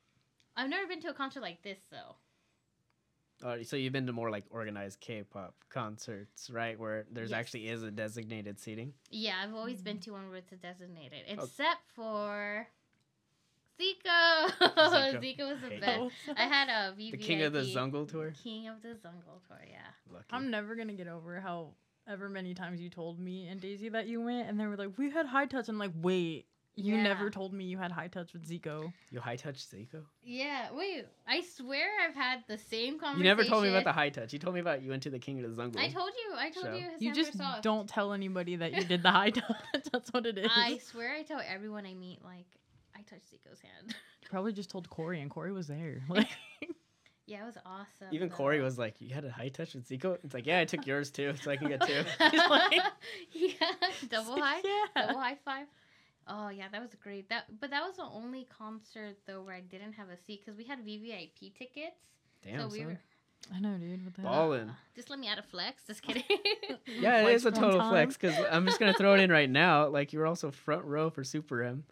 I've 0.57 0.71
never 0.71 0.87
been 0.87 1.01
to 1.03 1.11
a 1.11 1.15
concert 1.15 1.41
like 1.43 1.63
this 1.63 1.79
though. 1.91 2.17
Oh, 3.47 3.63
so 3.63 3.77
you've 3.77 3.93
been 3.93 4.07
to 4.07 4.13
more 4.13 4.31
like 4.31 4.45
organized 4.51 5.01
K-pop 5.01 5.55
concerts, 5.69 6.49
right? 6.51 6.79
Where 6.81 7.05
there's 7.13 7.31
Yes. 7.31 7.39
actually 7.41 7.69
is 7.69 7.83
a 7.83 7.91
designated 7.91 8.59
seating. 8.59 8.95
Yeah, 9.11 9.35
I've 9.43 9.55
always 9.55 9.83
been 9.83 9.99
to 10.01 10.13
one 10.13 10.29
where 10.29 10.39
it's 10.39 10.51
a 10.53 10.57
designated, 10.57 11.25
Oh. 11.29 11.45
except 11.45 11.83
for 11.95 12.67
Zico. 13.79 14.49
Zico. 14.49 15.21
Zico 15.21 15.51
was 15.53 15.61
the 15.61 15.69
Hate 15.69 15.81
best. 15.81 16.15
I 16.37 16.45
had 16.45 16.69
a 16.69 16.95
VVIP. 16.97 17.11
The 17.13 17.17
King 17.19 17.43
of 17.43 17.53
the 17.53 17.61
Zungle 17.63 18.09
tour. 18.09 18.33
King 18.43 18.69
of 18.69 18.81
the 18.83 18.89
Zungle 18.91 19.47
tour, 19.47 19.61
yeah. 19.69 19.79
Lucky. 20.11 20.25
I'm 20.31 20.51
never 20.51 20.75
gonna 20.75 20.93
get 20.95 21.09
over 21.09 21.41
how 21.41 21.75
ever 22.07 22.29
many 22.29 22.55
times 22.55 22.81
you 22.81 22.89
told 22.89 23.19
me 23.19 23.49
and 23.49 23.61
Daisy 23.61 23.89
that 23.91 24.07
you 24.07 24.21
went, 24.23 24.49
and 24.49 24.59
they 24.61 24.67
were 24.67 24.77
like, 24.77 24.97
"We 24.97 25.11
had 25.11 25.27
high 25.27 25.47
touch." 25.47 25.69
I'm 25.69 25.79
like, 25.79 25.93
"Wait, 26.01 26.47
you 26.77 26.97
Yeah. 26.97 27.03
never 27.05 27.31
told 27.31 27.53
me 27.53 27.65
you 27.65 27.79
had 27.79 27.93
high 27.93 28.09
touch 28.09 28.33
with 28.33 28.49
Zico." 28.49 28.93
you 29.11 29.21
high 29.21 29.37
touch 29.37 29.57
Zico. 29.59 30.03
Yeah, 30.23 30.69
wait. 30.73 31.07
I 31.27 31.41
swear 31.43 31.89
I've 32.07 32.15
had 32.15 32.45
the 32.49 32.59
same 32.59 32.99
conversation. 32.99 33.19
You 33.19 33.25
never 33.25 33.45
told 33.45 33.63
me 33.63 33.69
about 33.71 33.85
the 33.85 33.93
high 33.93 34.09
touch. 34.11 34.33
You 34.33 34.39
told 34.39 34.55
me 34.55 34.61
about 34.61 34.83
you 34.83 34.91
went 34.91 35.03
to 35.05 35.11
the 35.11 35.19
King 35.19 35.43
of 35.45 35.55
the 35.57 35.63
Zungle. 35.63 35.79
I 35.79 35.89
told 35.89 36.11
you. 36.27 36.35
I 36.37 36.51
told 36.51 36.67
So- 36.67 36.75
you. 36.75 36.87
You 36.99 37.13
just 37.15 37.37
soft. 37.39 37.63
don't 37.63 37.89
tell 37.89 38.13
anybody 38.13 38.57
that 38.57 38.73
you 38.73 38.85
did 38.85 39.03
the 39.03 39.11
high 39.11 39.31
touch. 39.41 39.57
That's 39.93 40.13
what 40.13 40.27
it 40.27 40.37
is. 40.39 40.51
I 40.55 40.79
swear 40.79 41.15
I 41.15 41.23
tell 41.23 41.41
everyone 41.47 41.87
I 41.87 41.95
meet 41.95 42.25
like 42.25 42.47
I 42.97 43.03
touched 43.03 43.31
Zico's 43.33 43.61
hand. 43.61 43.95
You 44.25 44.29
probably 44.31 44.53
just 44.55 44.71
told 44.71 44.89
Corey, 44.89 45.21
and 45.21 45.31
Corey 45.31 45.53
was 45.53 45.67
there. 45.67 46.03
Like, 46.09 46.27
yeah, 47.27 47.43
it 47.43 47.47
was 47.47 47.59
awesome. 47.65 48.09
Even 48.11 48.29
though. 48.31 48.35
Corey 48.35 48.61
was 48.61 48.79
like, 48.79 48.95
"You 49.01 49.15
had 49.15 49.25
a 49.25 49.31
high 49.31 49.49
touch 49.51 49.75
with 49.75 49.87
Zico." 49.89 50.19
It's 50.25 50.33
like, 50.35 50.47
"Yeah, 50.47 50.61
I 50.61 50.65
took 50.65 50.87
yours 50.87 51.11
too, 51.11 51.35
so 51.43 51.51
I 51.51 51.57
can 51.57 51.69
get 51.69 51.81
two. 51.87 52.05
He's 52.31 52.41
like- 52.51 52.81
yeah, 53.33 53.53
double 54.09 54.39
high. 54.41 54.61
yeah. 54.65 55.07
double 55.07 55.21
high 55.21 55.37
five. 55.45 55.67
Oh 56.27 56.49
yeah, 56.49 56.67
that 56.73 56.81
was 56.81 56.91
great. 57.03 57.29
That 57.29 57.45
but 57.61 57.71
that 57.71 57.83
was 57.85 57.97
the 57.97 58.05
only 58.05 58.47
concert 58.57 59.17
though 59.27 59.43
where 59.43 59.55
I 59.57 59.61
didn't 59.61 59.93
have 59.95 60.09
a 60.09 60.17
seat 60.17 60.41
because 60.45 60.57
we 60.59 60.65
had 60.65 60.79
VVIP 60.85 61.55
tickets. 61.57 61.97
Damn, 62.43 62.61
so 62.61 62.69
we 62.69 62.79
son. 62.79 62.87
were 62.87 62.99
I 63.55 63.61
know, 63.61 63.77
dude. 63.77 64.05
What 64.05 64.15
the 64.15 64.23
hell? 64.23 64.31
Ballin'. 64.31 64.73
just 64.97 65.11
let 65.11 65.19
me 65.19 65.29
add 65.29 65.39
a 65.39 65.43
flex. 65.43 65.83
Just 65.87 66.03
kidding. 66.03 66.23
Yeah, 66.87 67.27
it 67.27 67.35
is 67.35 67.45
a 67.47 67.51
total 67.51 67.79
time. 67.81 67.91
flex 67.91 68.17
because 68.17 68.35
I'm 68.51 68.65
just 68.67 68.79
gonna 68.79 68.95
throw 68.95 69.15
it 69.15 69.21
in 69.21 69.31
right 69.31 69.49
now. 69.51 69.89
Like 69.89 70.13
you 70.13 70.19
were 70.19 70.27
also 70.27 70.51
front 70.51 70.85
row 70.85 71.11
for 71.11 71.25
Super 71.25 71.63
M. 71.63 71.85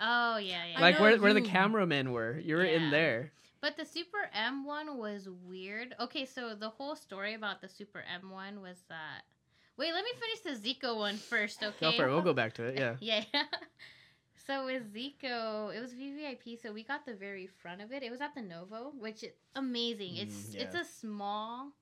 oh 0.00 0.36
yeah, 0.38 0.62
yeah. 0.72 0.80
Like 0.80 0.96
know 0.96 1.02
where 1.02 1.18
where 1.20 1.34
the 1.34 1.40
cameramen 1.42 2.12
were, 2.12 2.38
you 2.38 2.56
were 2.56 2.64
Yeah. 2.64 2.76
in 2.76 2.90
there. 2.90 3.32
But 3.60 3.76
the 3.76 3.84
Super 3.84 4.30
M 4.34 4.64
one 4.64 4.98
was 4.98 5.28
weird. 5.46 5.94
Okay, 6.00 6.24
so 6.26 6.54
the 6.54 6.68
whole 6.68 6.94
story 6.96 7.34
about 7.34 7.60
the 7.60 7.68
Super 7.68 8.04
M 8.14 8.30
one 8.30 8.60
was 8.62 8.76
that. 8.88 9.22
Wait, 9.78 9.92
let 9.94 10.04
me 10.04 10.10
finish 10.20 10.60
the 10.60 10.68
Zico 10.74 10.96
one 10.96 11.16
first, 11.16 11.62
okay? 11.62 11.76
Go 11.80 11.92
for 11.96 12.08
it. 12.08 12.10
We'll 12.10 12.22
go 12.22 12.34
back 12.34 12.52
to 12.54 12.64
it. 12.64 12.78
Yeah. 12.78 12.96
Yeah. 13.00 13.24
so 14.46 14.66
with 14.66 14.92
Zico, 14.94 15.74
it 15.74 15.80
was 15.80 15.92
VVIP, 15.92 16.60
so 16.60 16.72
we 16.72 16.82
got 16.82 17.06
the 17.06 17.14
very 17.14 17.46
front 17.46 17.80
of 17.80 17.92
it. 17.92 18.02
It 18.02 18.10
was 18.10 18.20
at 18.20 18.34
the 18.34 18.42
Novo, 18.42 18.92
which 18.98 19.22
is 19.22 19.32
amazing. 19.54 20.16
It's 20.16 20.34
Mm, 20.34 20.54
it's 20.56 20.74
yeah. 20.74 20.80
a 20.80 20.84
small 20.84 21.72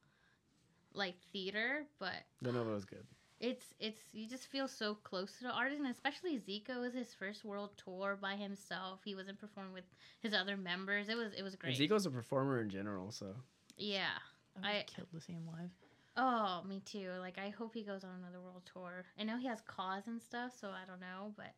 like 0.94 1.16
theater, 1.32 1.84
but 1.98 2.14
The 2.42 2.52
Novo 2.52 2.72
was 2.74 2.84
good. 2.84 3.04
it's 3.40 3.66
it's 3.78 4.00
you 4.12 4.26
just 4.28 4.46
feel 4.48 4.66
so 4.68 4.94
close 4.94 5.36
to 5.38 5.44
the 5.44 5.50
artist, 5.52 5.80
and 5.80 5.90
especially 5.90 6.38
Zico 6.38 6.80
was 6.80 6.94
his 6.94 7.12
first 7.14 7.44
world 7.44 7.70
tour 7.82 8.18
by 8.20 8.34
himself. 8.36 9.00
He 9.04 9.14
wasn't 9.14 9.38
performing 9.38 9.72
with 9.74 9.84
his 10.20 10.32
other 10.34 10.56
members. 10.56 11.08
It 11.08 11.16
was 11.16 11.32
it 11.34 11.42
was 11.42 11.54
And 11.54 11.60
great. 11.62 11.78
Zico's 11.78 12.06
a 12.06 12.10
performer 12.10 12.60
in 12.60 12.68
general, 12.70 13.10
so 13.10 13.34
yeah. 13.76 14.16
I 14.62 14.70
I- 14.70 14.76
would 14.78 14.86
kill 14.86 15.06
to 15.14 15.20
see 15.20 15.32
him 15.34 15.46
live. 15.46 15.70
Oh, 16.16 16.62
me 16.66 16.80
too. 16.80 17.10
Like 17.20 17.38
I 17.38 17.50
hope 17.50 17.74
he 17.74 17.82
goes 17.84 18.04
on 18.04 18.10
another 18.20 18.40
world 18.40 18.62
tour. 18.72 19.04
I 19.18 19.24
know 19.24 19.36
he 19.38 19.46
has 19.46 19.60
KOZ 19.62 20.06
and 20.06 20.20
stuff, 20.22 20.52
so 20.58 20.68
I 20.70 20.84
don't 20.86 21.00
know, 21.00 21.32
but 21.36 21.54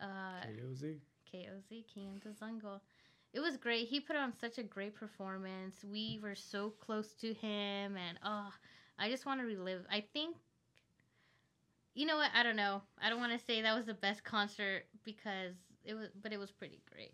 uh 0.00 0.44
KOZ. 0.44 1.00
KOZ 1.26 1.82
King 1.82 2.16
of 2.16 2.22
the 2.24 2.30
Zungle. 2.44 2.80
It 3.32 3.40
was 3.40 3.56
great. 3.56 3.88
He 3.88 4.00
put 4.00 4.16
on 4.16 4.32
such 4.32 4.58
a 4.58 4.62
great 4.62 4.94
performance. 4.94 5.84
We 5.84 6.18
were 6.22 6.34
so 6.34 6.70
close 6.70 7.14
to 7.16 7.32
him 7.34 7.96
and 7.96 8.18
oh, 8.24 8.52
I 8.98 9.10
just 9.10 9.26
want 9.26 9.40
to 9.40 9.46
relive. 9.46 9.86
I 9.90 10.00
think 10.12 10.36
You 11.94 12.06
know 12.06 12.16
what? 12.16 12.30
I 12.34 12.42
don't 12.42 12.56
know. 12.56 12.82
I 13.00 13.08
don't 13.10 13.20
want 13.20 13.32
to 13.38 13.44
say 13.44 13.62
that 13.62 13.76
was 13.76 13.86
the 13.86 13.94
best 13.94 14.24
concert 14.24 14.84
because 15.04 15.54
it 15.84 15.94
was 15.94 16.08
but 16.22 16.32
it 16.32 16.38
was 16.38 16.50
pretty 16.50 16.82
great. 16.90 17.12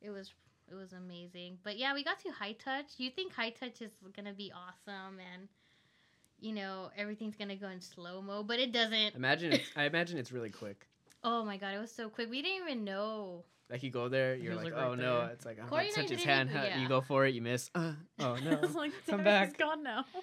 It 0.00 0.10
was 0.10 0.32
it 0.68 0.74
was 0.74 0.92
amazing. 0.92 1.58
But 1.62 1.78
yeah, 1.78 1.94
we 1.94 2.04
got 2.04 2.20
to 2.20 2.30
high 2.30 2.52
touch. 2.52 2.94
You 2.98 3.10
think 3.10 3.32
high 3.32 3.50
touch 3.50 3.80
is 3.82 3.96
going 4.14 4.26
to 4.26 4.32
be 4.34 4.52
awesome 4.52 5.18
and 5.20 5.48
you 6.40 6.52
know, 6.54 6.90
everything's 6.96 7.36
going 7.36 7.48
to 7.48 7.56
go 7.56 7.68
in 7.68 7.80
slow-mo, 7.80 8.42
but 8.42 8.58
it 8.58 8.72
doesn't. 8.72 9.14
Imagine 9.14 9.52
it's, 9.54 9.68
I 9.76 9.84
imagine 9.92 10.18
it's 10.18 10.32
really 10.32 10.50
quick. 10.50 10.86
Oh 11.22 11.44
my 11.44 11.56
god, 11.56 11.74
it 11.74 11.78
was 11.78 11.92
so 11.92 12.08
quick. 12.08 12.30
We 12.30 12.40
didn't 12.42 12.64
even 12.66 12.84
know 12.84 13.44
Like 13.70 13.82
you 13.82 13.90
go 13.90 14.08
there, 14.08 14.34
you're 14.36 14.54
like, 14.54 14.64
like, 14.66 14.74
right 14.74 14.86
oh 14.86 14.94
no, 14.94 15.20
there. 15.20 15.30
it's 15.30 15.44
like 15.44 15.60
I'm 15.60 15.68
Corey 15.68 15.90
gonna 15.94 16.08
touch 16.08 16.16
his 16.16 16.24
hand. 16.24 16.50
even- 16.50 16.62
yeah. 16.62 16.80
You 16.80 16.88
go 16.88 17.00
for 17.02 17.26
it, 17.26 17.34
you 17.34 17.42
miss. 17.42 17.70
Uh, 17.74 17.92
oh 18.18 18.36
no, 18.44 18.56
was 18.56 18.74
like, 18.74 18.92
come 19.06 19.18
"Damn, 19.18 19.24
back. 19.24 19.48
He's 19.48 19.56
gone 19.56 19.82
now. 19.82 20.04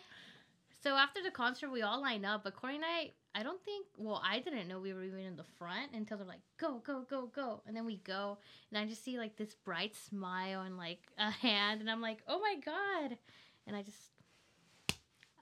So 0.83 0.93
after 0.95 1.21
the 1.23 1.31
concert, 1.31 1.69
we 1.71 1.81
all 1.81 1.99
line 2.01 2.23
up, 2.23 2.43
but 2.43 2.55
Corey 2.55 2.75
and 2.75 2.83
I, 2.85 3.11
I 3.33 3.41
don't 3.43 3.61
think, 3.65 3.87
well, 3.97 4.21
I 4.23 4.39
didn't 4.39 4.67
know 4.67 4.79
we 4.79 4.93
were 4.93 5.03
even 5.03 5.19
in 5.21 5.35
the 5.35 5.43
front 5.57 5.91
until 5.93 6.17
they're 6.17 6.27
like, 6.27 6.39
go, 6.57 6.81
go, 6.85 7.01
go, 7.09 7.25
go. 7.35 7.61
And 7.67 7.75
then 7.75 7.83
we 7.85 7.97
go, 7.97 8.37
and 8.71 8.77
I 8.79 8.85
just 8.85 9.03
see 9.03 9.17
like 9.17 9.35
this 9.35 9.55
bright 9.65 9.95
smile 9.95 10.61
and 10.61 10.77
like 10.77 10.99
a 11.17 11.31
hand, 11.31 11.81
and 11.81 11.89
I'm 11.89 11.99
like, 11.99 12.19
oh 12.27 12.39
my 12.39 12.55
God. 12.63 13.17
And 13.65 13.75
I 13.75 13.81
just, 13.81 13.97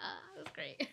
ah, 0.02 0.18
it 0.38 0.40
was 0.44 0.48
great. 0.54 0.88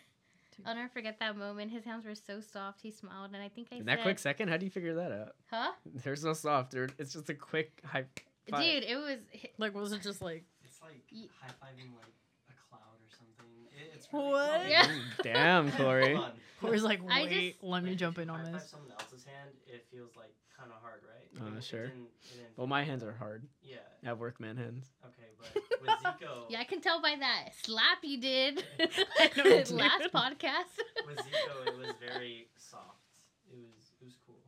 I'll 0.64 0.74
never 0.76 0.88
forget 0.90 1.18
that 1.20 1.36
moment. 1.36 1.72
His 1.72 1.84
hands 1.84 2.04
were 2.04 2.14
so 2.14 2.40
soft. 2.40 2.80
He 2.82 2.90
smiled, 2.92 3.30
and 3.34 3.42
I 3.42 3.48
think 3.48 3.68
I 3.72 3.76
In 3.76 3.80
said, 3.80 3.88
that 3.88 4.02
quick 4.02 4.18
second, 4.18 4.48
how 4.48 4.56
do 4.56 4.64
you 4.64 4.70
figure 4.70 4.94
that 4.94 5.10
out? 5.10 5.34
huh? 5.50 5.72
They're 6.04 6.14
so 6.14 6.34
soft, 6.34 6.70
dude. 6.70 6.92
It's 6.98 7.12
just 7.12 7.28
a 7.30 7.34
quick 7.34 7.80
high. 7.84 8.04
Five. 8.50 8.60
Dude, 8.60 8.84
it 8.84 8.96
was, 8.96 9.18
Like, 9.58 9.74
was 9.74 9.92
it 9.92 10.02
just 10.02 10.20
like, 10.22 10.44
It's 10.64 10.80
like 10.82 11.00
Ye- 11.10 11.30
high 11.40 11.48
fiving 11.62 11.94
like 11.96 12.12
a 12.50 12.54
cloud 12.68 12.80
or 12.98 13.10
something. 13.16 13.46
It, 13.76 13.92
it's 13.94 14.08
really 14.12 14.30
What? 14.30 14.60
fun. 14.62 14.70
Yeah. 14.70 14.88
Damn, 15.22 15.72
Corey. 15.78 16.14
Fun. 16.16 16.32
Corey's 16.60 16.82
like, 16.84 17.00
I 17.10 17.22
wait, 17.24 17.52
just- 17.54 17.64
let 17.64 17.82
me 17.82 17.90
Like, 17.90 17.98
jump 17.98 18.18
in 18.18 18.28
you 18.28 18.34
on 18.34 18.40
high-five 18.40 18.60
this. 18.60 18.70
someone 18.70 18.90
else's 18.92 19.24
hand, 19.24 19.50
it 19.66 19.86
feels 19.92 20.14
like 20.16 20.34
kind 20.62 20.72
of 20.72 20.80
hard, 20.80 21.02
right? 21.02 21.28
Uh, 21.42 21.54
It- 21.54 21.58
it 21.58 21.64
sure. 21.64 21.86
didn't- 21.88 22.10
it 22.24 22.36
didn't 22.36 22.56
Well, 22.58 22.66
my 22.66 22.82
hands 22.84 23.02
are 23.02 23.12
hard. 23.12 23.48
Yeah. 23.62 23.78
I 24.02 24.06
have 24.06 24.18
workman 24.20 24.56
hands. 24.56 24.86
Okay, 25.06 25.30
but 25.38 25.54
with 25.82 25.90
Zico, 25.90 26.46
yeah, 26.50 26.60
I 26.60 26.64
can 26.64 26.80
tell 26.80 27.00
by 27.02 27.16
that 27.16 27.50
slap 27.62 27.98
you 28.02 28.18
did 28.20 28.64
you 28.78 28.86
did. 29.42 29.70
last 29.70 30.12
podcast. 30.12 30.74
with 31.06 31.18
Zico, 31.18 31.66
it 31.66 31.76
was 31.76 31.94
very 32.00 32.48
soft. 32.56 32.98
It 33.50 33.56
was 33.58 33.92
it 34.00 34.04
was 34.04 34.16
cool. 34.26 34.42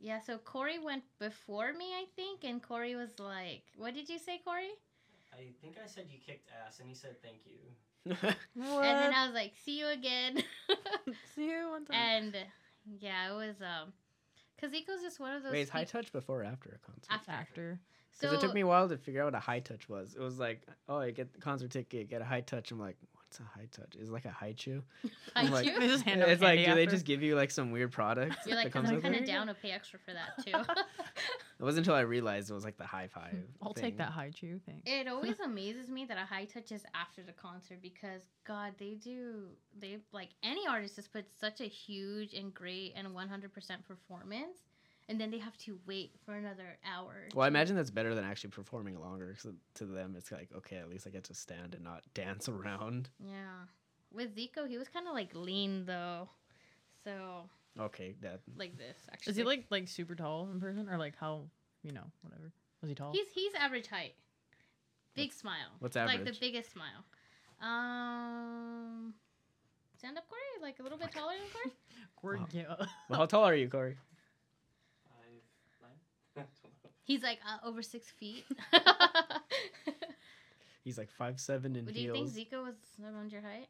Yeah, 0.00 0.20
so 0.20 0.38
Corey 0.38 0.78
went 0.78 1.02
before 1.18 1.72
me, 1.72 1.92
I 1.94 2.04
think, 2.14 2.44
and 2.44 2.62
Corey 2.62 2.94
was 2.94 3.18
like, 3.18 3.62
"What 3.76 3.94
did 3.94 4.08
you 4.08 4.18
say, 4.18 4.38
Corey?" 4.44 4.70
I 5.32 5.50
think 5.60 5.76
I 5.82 5.86
said 5.88 6.06
you 6.10 6.18
kicked 6.24 6.48
ass, 6.64 6.78
and 6.80 6.88
he 6.88 6.94
said 6.94 7.20
thank 7.22 7.40
you. 7.46 7.58
What? 8.04 8.84
And 8.84 8.98
then 9.02 9.12
I 9.12 9.26
was 9.26 9.34
like, 9.34 9.52
"See 9.64 9.78
you 9.80 9.88
again." 9.88 10.42
See 11.34 11.46
you 11.50 11.68
one 11.70 11.84
time. 11.84 11.96
and 11.96 12.36
yeah, 13.00 13.32
it 13.32 13.34
was 13.36 13.56
um 13.60 13.92
Because 14.60 14.72
Zico's 14.74 15.02
just 15.02 15.20
one 15.20 15.34
of 15.34 15.42
those. 15.42 15.52
Wait, 15.52 15.60
is 15.62 15.68
high 15.68 15.80
peop- 15.84 15.90
touch 15.92 16.12
before 16.12 16.40
or 16.42 16.44
after 16.44 16.70
a 16.70 16.86
concert? 16.90 17.10
After. 17.12 17.30
Actor. 17.30 17.80
Because 18.20 18.30
So 18.32 18.36
it 18.36 18.40
took 18.40 18.54
me 18.54 18.62
a 18.62 18.66
while 18.66 18.88
to 18.88 18.96
figure 18.96 19.22
out 19.22 19.26
what 19.26 19.34
a 19.34 19.40
high 19.40 19.60
touch 19.60 19.88
was. 19.88 20.14
It 20.16 20.20
was 20.20 20.38
like, 20.38 20.62
oh, 20.88 20.96
I 20.98 21.10
get 21.12 21.32
the 21.32 21.40
concert 21.40 21.70
ticket, 21.70 22.08
get 22.10 22.20
a 22.20 22.24
high 22.24 22.40
touch. 22.40 22.72
I'm 22.72 22.80
like, 22.80 22.96
what's 23.12 23.38
a 23.38 23.44
high 23.44 23.68
touch? 23.70 23.94
Is 23.96 24.08
it 24.08 24.12
like 24.12 24.24
a 24.24 24.30
high 24.30 24.52
chew? 24.56 24.82
I'm 25.36 25.46
High 25.46 25.52
like- 25.52 25.66
chew? 25.66 25.78
They 25.78 25.86
just 25.86 26.04
hand 26.04 26.22
out 26.22 26.28
It's 26.28 26.42
like, 26.42 26.58
candy 26.58 26.82
do 26.82 26.86
they 26.86 26.90
just 26.90 27.04
give 27.04 27.22
you 27.22 27.36
like 27.36 27.50
some 27.52 27.70
weird 27.70 27.92
product? 27.92 28.36
You're 28.46 28.56
that 28.56 28.64
like, 28.64 28.72
comes 28.72 28.88
I'm 28.88 28.96
with 28.96 29.04
kind 29.04 29.14
it? 29.14 29.20
of 29.20 29.26
down 29.28 29.46
to 29.46 29.54
pay 29.54 29.70
extra 29.70 30.00
for 30.00 30.12
that 30.12 30.44
too. 30.44 30.52
It 31.58 31.64
wasn't 31.64 31.86
until 31.86 31.96
I 31.96 32.02
realized 32.02 32.50
it 32.50 32.54
was 32.54 32.64
like 32.64 32.76
the 32.76 32.86
high 32.86 33.08
five. 33.08 33.34
I'll 33.62 33.72
thing. 33.72 33.82
take 33.82 33.98
that 33.98 34.10
high 34.10 34.30
chew 34.30 34.60
thing. 34.64 34.80
it 34.86 35.08
always 35.12 35.40
amazes 35.40 35.88
me 35.88 36.04
that 36.04 36.16
a 36.16 36.24
high 36.24 36.44
touch 36.44 36.70
is 36.70 36.84
after 36.94 37.22
the 37.22 37.32
concert 37.32 37.78
because 37.82 38.22
God, 38.46 38.74
they 38.78 38.94
do 38.94 39.48
they 39.76 39.98
like 40.12 40.28
any 40.42 40.66
artist 40.68 40.96
just 40.96 41.12
put 41.12 41.26
such 41.40 41.60
a 41.60 41.64
huge 41.64 42.32
and 42.34 42.54
great 42.54 42.92
and 42.94 43.08
100% 43.08 43.50
performance, 43.86 44.58
and 45.08 45.20
then 45.20 45.32
they 45.32 45.38
have 45.38 45.56
to 45.58 45.78
wait 45.86 46.12
for 46.24 46.34
another 46.34 46.78
hour. 46.86 47.28
Well, 47.34 47.44
I 47.44 47.48
imagine 47.48 47.74
that's 47.74 47.90
better 47.90 48.14
than 48.14 48.24
actually 48.24 48.50
performing 48.50 49.00
longer. 49.00 49.34
So 49.38 49.52
to 49.74 49.84
them, 49.84 50.14
it's 50.16 50.30
like, 50.30 50.50
okay, 50.56 50.76
at 50.76 50.88
least 50.88 51.08
I 51.08 51.10
get 51.10 51.24
to 51.24 51.34
stand 51.34 51.74
and 51.74 51.82
not 51.82 52.02
dance 52.14 52.48
around. 52.48 53.10
Yeah, 53.18 53.66
with 54.12 54.36
Zico, 54.36 54.68
he 54.68 54.78
was 54.78 54.88
kind 54.88 55.08
of 55.08 55.12
like 55.14 55.34
lean 55.34 55.86
though, 55.86 56.28
so 57.02 57.48
Okay, 57.80 58.14
that 58.22 58.40
like 58.56 58.76
this 58.76 58.96
actually. 59.12 59.30
Is 59.32 59.36
he 59.36 59.44
like 59.44 59.66
like 59.70 59.88
super 59.88 60.14
tall 60.14 60.48
in 60.52 60.60
person 60.60 60.88
or 60.88 60.98
like 60.98 61.14
how 61.18 61.42
you 61.82 61.92
know 61.92 62.04
whatever? 62.22 62.52
Was 62.80 62.88
he 62.88 62.94
tall? 62.94 63.12
He's 63.12 63.28
he's 63.32 63.52
average 63.54 63.86
height. 63.86 64.14
Big 65.14 65.32
smile. 65.32 65.70
what's 65.80 65.96
average? 65.96 66.20
Like 66.20 66.32
the 66.32 66.38
biggest 66.40 66.72
smile. 66.72 67.04
Um, 67.60 69.14
stand 69.98 70.16
up 70.16 70.28
Corey, 70.28 70.40
like 70.62 70.78
a 70.78 70.82
little 70.82 70.98
bit 70.98 71.10
taller 71.12 71.32
than 71.32 71.50
Corey. 71.52 71.72
Corey, 72.16 72.38
Wow. 72.38 72.46
yeah. 72.52 72.86
well, 73.08 73.20
how 73.20 73.26
tall 73.26 73.44
are 73.44 73.54
you, 73.54 73.68
Corey? 73.68 73.96
Five 75.04 75.82
nine. 75.82 75.90
I 76.36 76.40
don't 76.40 76.48
know. 76.84 76.90
He's 77.04 77.22
like 77.22 77.38
uh, 77.46 77.66
over 77.66 77.82
six 77.82 78.08
feet. 78.10 78.44
He's 80.84 80.98
like 80.98 81.10
five 81.10 81.38
seven 81.40 81.76
in 81.76 81.84
Do 81.84 81.92
you 81.92 82.12
think 82.12 82.32
heels. 82.32 82.48
Zico 82.48 82.64
was 82.64 82.74
around 83.04 83.32
your 83.32 83.42
height? 83.42 83.68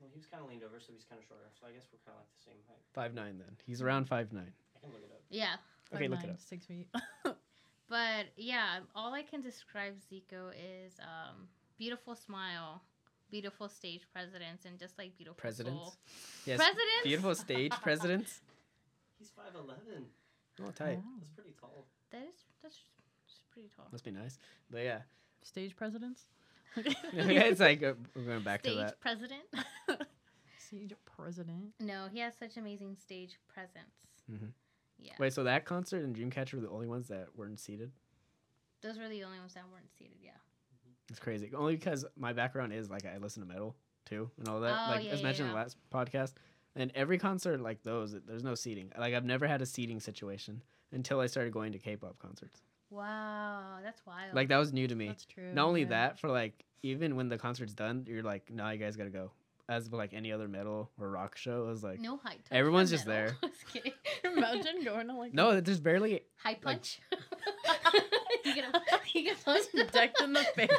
Well, 0.00 0.08
he 0.12 0.16
was 0.18 0.26
kind 0.26 0.42
of 0.42 0.48
leaned 0.48 0.64
over, 0.64 0.80
so 0.80 0.92
he's 0.92 1.04
kind 1.04 1.20
of 1.20 1.26
shorter. 1.28 1.44
So 1.60 1.66
I 1.68 1.72
guess 1.72 1.84
we're 1.92 2.00
kind 2.04 2.16
of 2.16 2.24
like 2.24 2.32
the 2.32 2.42
same 2.50 2.60
height. 2.68 2.80
Five 2.92 3.12
nine 3.14 3.36
then. 3.38 3.52
He's 3.66 3.82
around 3.82 4.06
five 4.08 4.32
nine. 4.32 4.52
I 4.76 4.80
can 4.80 4.90
look 4.90 5.02
it 5.04 5.10
up. 5.12 5.20
Yeah, 5.28 5.56
Okay, 5.94 6.08
look 6.08 6.24
it 6.24 6.28
5'9", 6.28 6.30
up. 6.32 6.40
Six 6.40 6.66
feet. 6.66 6.88
but 7.88 8.26
yeah, 8.36 8.80
all 8.94 9.12
I 9.12 9.22
can 9.22 9.42
describe 9.42 9.94
Zico 10.10 10.50
is 10.56 10.94
um, 11.00 11.48
beautiful 11.78 12.14
smile, 12.16 12.80
beautiful 13.30 13.68
stage 13.68 14.02
presence, 14.12 14.64
and 14.64 14.78
just 14.78 14.96
like 14.96 15.16
beautiful 15.16 15.36
Presidents. 15.36 15.78
soul. 15.78 15.94
Yes. 16.46 16.56
Presidents? 16.56 17.04
Beautiful 17.04 17.34
stage 17.34 17.72
presidents. 17.82 18.40
He's 19.18 19.30
five 19.30 19.54
eleven. 19.54 20.06
Oh, 20.62 20.70
tight. 20.70 20.96
Wow. 20.96 21.04
That's 21.20 21.30
pretty 21.32 21.54
tall. 21.60 21.84
That 22.10 22.22
is 22.22 22.40
that's, 22.62 22.76
that's 23.26 23.40
pretty 23.52 23.68
tall. 23.76 23.86
Must 23.92 24.04
be 24.04 24.10
nice. 24.10 24.38
But 24.70 24.82
yeah, 24.84 25.00
Stage 25.42 25.74
presidents. 25.76 26.24
it's 27.12 27.60
like 27.60 27.82
uh, 27.82 27.94
we're 28.14 28.22
going 28.22 28.42
back 28.42 28.60
Stage 28.60 28.74
to 28.74 28.78
that. 28.80 29.00
president. 29.00 29.42
Stage 30.58 30.92
president. 31.04 31.74
No, 31.80 32.06
he 32.12 32.20
has 32.20 32.34
such 32.36 32.56
amazing 32.56 32.96
stage 33.00 33.38
presence. 33.52 34.06
Mhm. 34.30 34.52
Yeah, 34.98 35.12
Wait, 35.18 35.32
so 35.32 35.44
that 35.44 35.64
concert 35.64 36.04
and 36.04 36.14
Dreamcatcher 36.14 36.54
were 36.54 36.60
the 36.60 36.68
only 36.68 36.86
ones 36.86 37.08
that 37.08 37.28
weren't 37.34 37.58
seated? 37.58 37.90
those 38.82 38.98
were 38.98 39.08
the 39.08 39.24
only 39.24 39.38
ones 39.38 39.54
that 39.54 39.64
weren't 39.70 39.90
seated. 39.98 40.16
Yeah. 40.22 40.30
It's 41.10 41.18
crazy. 41.18 41.50
Only 41.54 41.76
because 41.76 42.04
my 42.16 42.32
background 42.32 42.72
is 42.72 42.88
like 42.88 43.04
I 43.04 43.18
listen 43.18 43.42
to 43.42 43.48
metal 43.48 43.74
too 44.06 44.30
and 44.38 44.48
all 44.48 44.60
that. 44.60 44.70
Oh, 44.72 44.90
like 44.92 45.04
yeah, 45.04 45.10
as 45.12 45.20
yeah, 45.20 45.26
mentioned 45.26 45.48
in 45.48 45.54
the 45.54 45.58
last 45.60 45.76
podcast. 45.92 46.32
And 46.76 46.92
every 46.94 47.18
concert 47.18 47.60
like 47.60 47.82
those, 47.82 48.14
there's 48.26 48.44
no 48.44 48.54
seating. 48.54 48.92
Like 48.96 49.12
I've 49.14 49.24
never 49.24 49.46
had 49.46 49.60
a 49.60 49.66
seating 49.66 50.00
situation 50.00 50.62
until 50.92 51.20
I 51.20 51.26
started 51.26 51.52
going 51.52 51.72
to 51.72 51.78
K-pop 51.78 52.18
concerts. 52.18 52.62
Wow, 52.90 53.78
that's 53.82 54.04
wild. 54.04 54.34
Like 54.34 54.48
that 54.48 54.58
was 54.58 54.72
new 54.72 54.88
to 54.88 54.94
me. 54.94 55.08
That's 55.08 55.24
true. 55.24 55.52
Not 55.52 55.66
only 55.66 55.82
yeah. 55.82 55.88
that, 55.88 56.20
for 56.20 56.28
like 56.28 56.64
even 56.82 57.16
when 57.16 57.28
the 57.28 57.38
concert's 57.38 57.74
done, 57.74 58.04
you're 58.08 58.22
like, 58.22 58.50
nah, 58.50 58.70
you 58.70 58.78
guys 58.78 58.96
gotta 58.96 59.10
go. 59.10 59.30
As 59.68 59.84
with 59.84 59.98
like 59.98 60.12
any 60.12 60.32
other 60.32 60.48
metal 60.48 60.90
or 60.98 61.08
rock 61.08 61.36
show, 61.36 61.62
it 61.62 61.68
was 61.68 61.84
like, 61.84 62.00
no 62.00 62.16
high 62.16 62.32
touch 62.32 62.40
everyone's 62.50 62.90
just 62.90 63.06
metal. 63.06 63.36
there. 63.40 63.50
Just 63.50 63.72
kidding. 63.72 63.92
Imagine 64.24 64.84
going 64.84 65.06
to 65.06 65.14
like 65.14 65.32
no, 65.32 65.60
there's 65.60 65.78
barely. 65.78 66.22
High 66.42 66.54
punch. 66.54 67.00
you 68.44 68.54
get 68.54 68.64
a 68.64 68.80
you 69.14 69.22
get 69.22 69.44
punched 69.44 69.68
decked 69.92 70.20
in 70.20 70.32
the 70.32 70.42
face. 70.56 70.68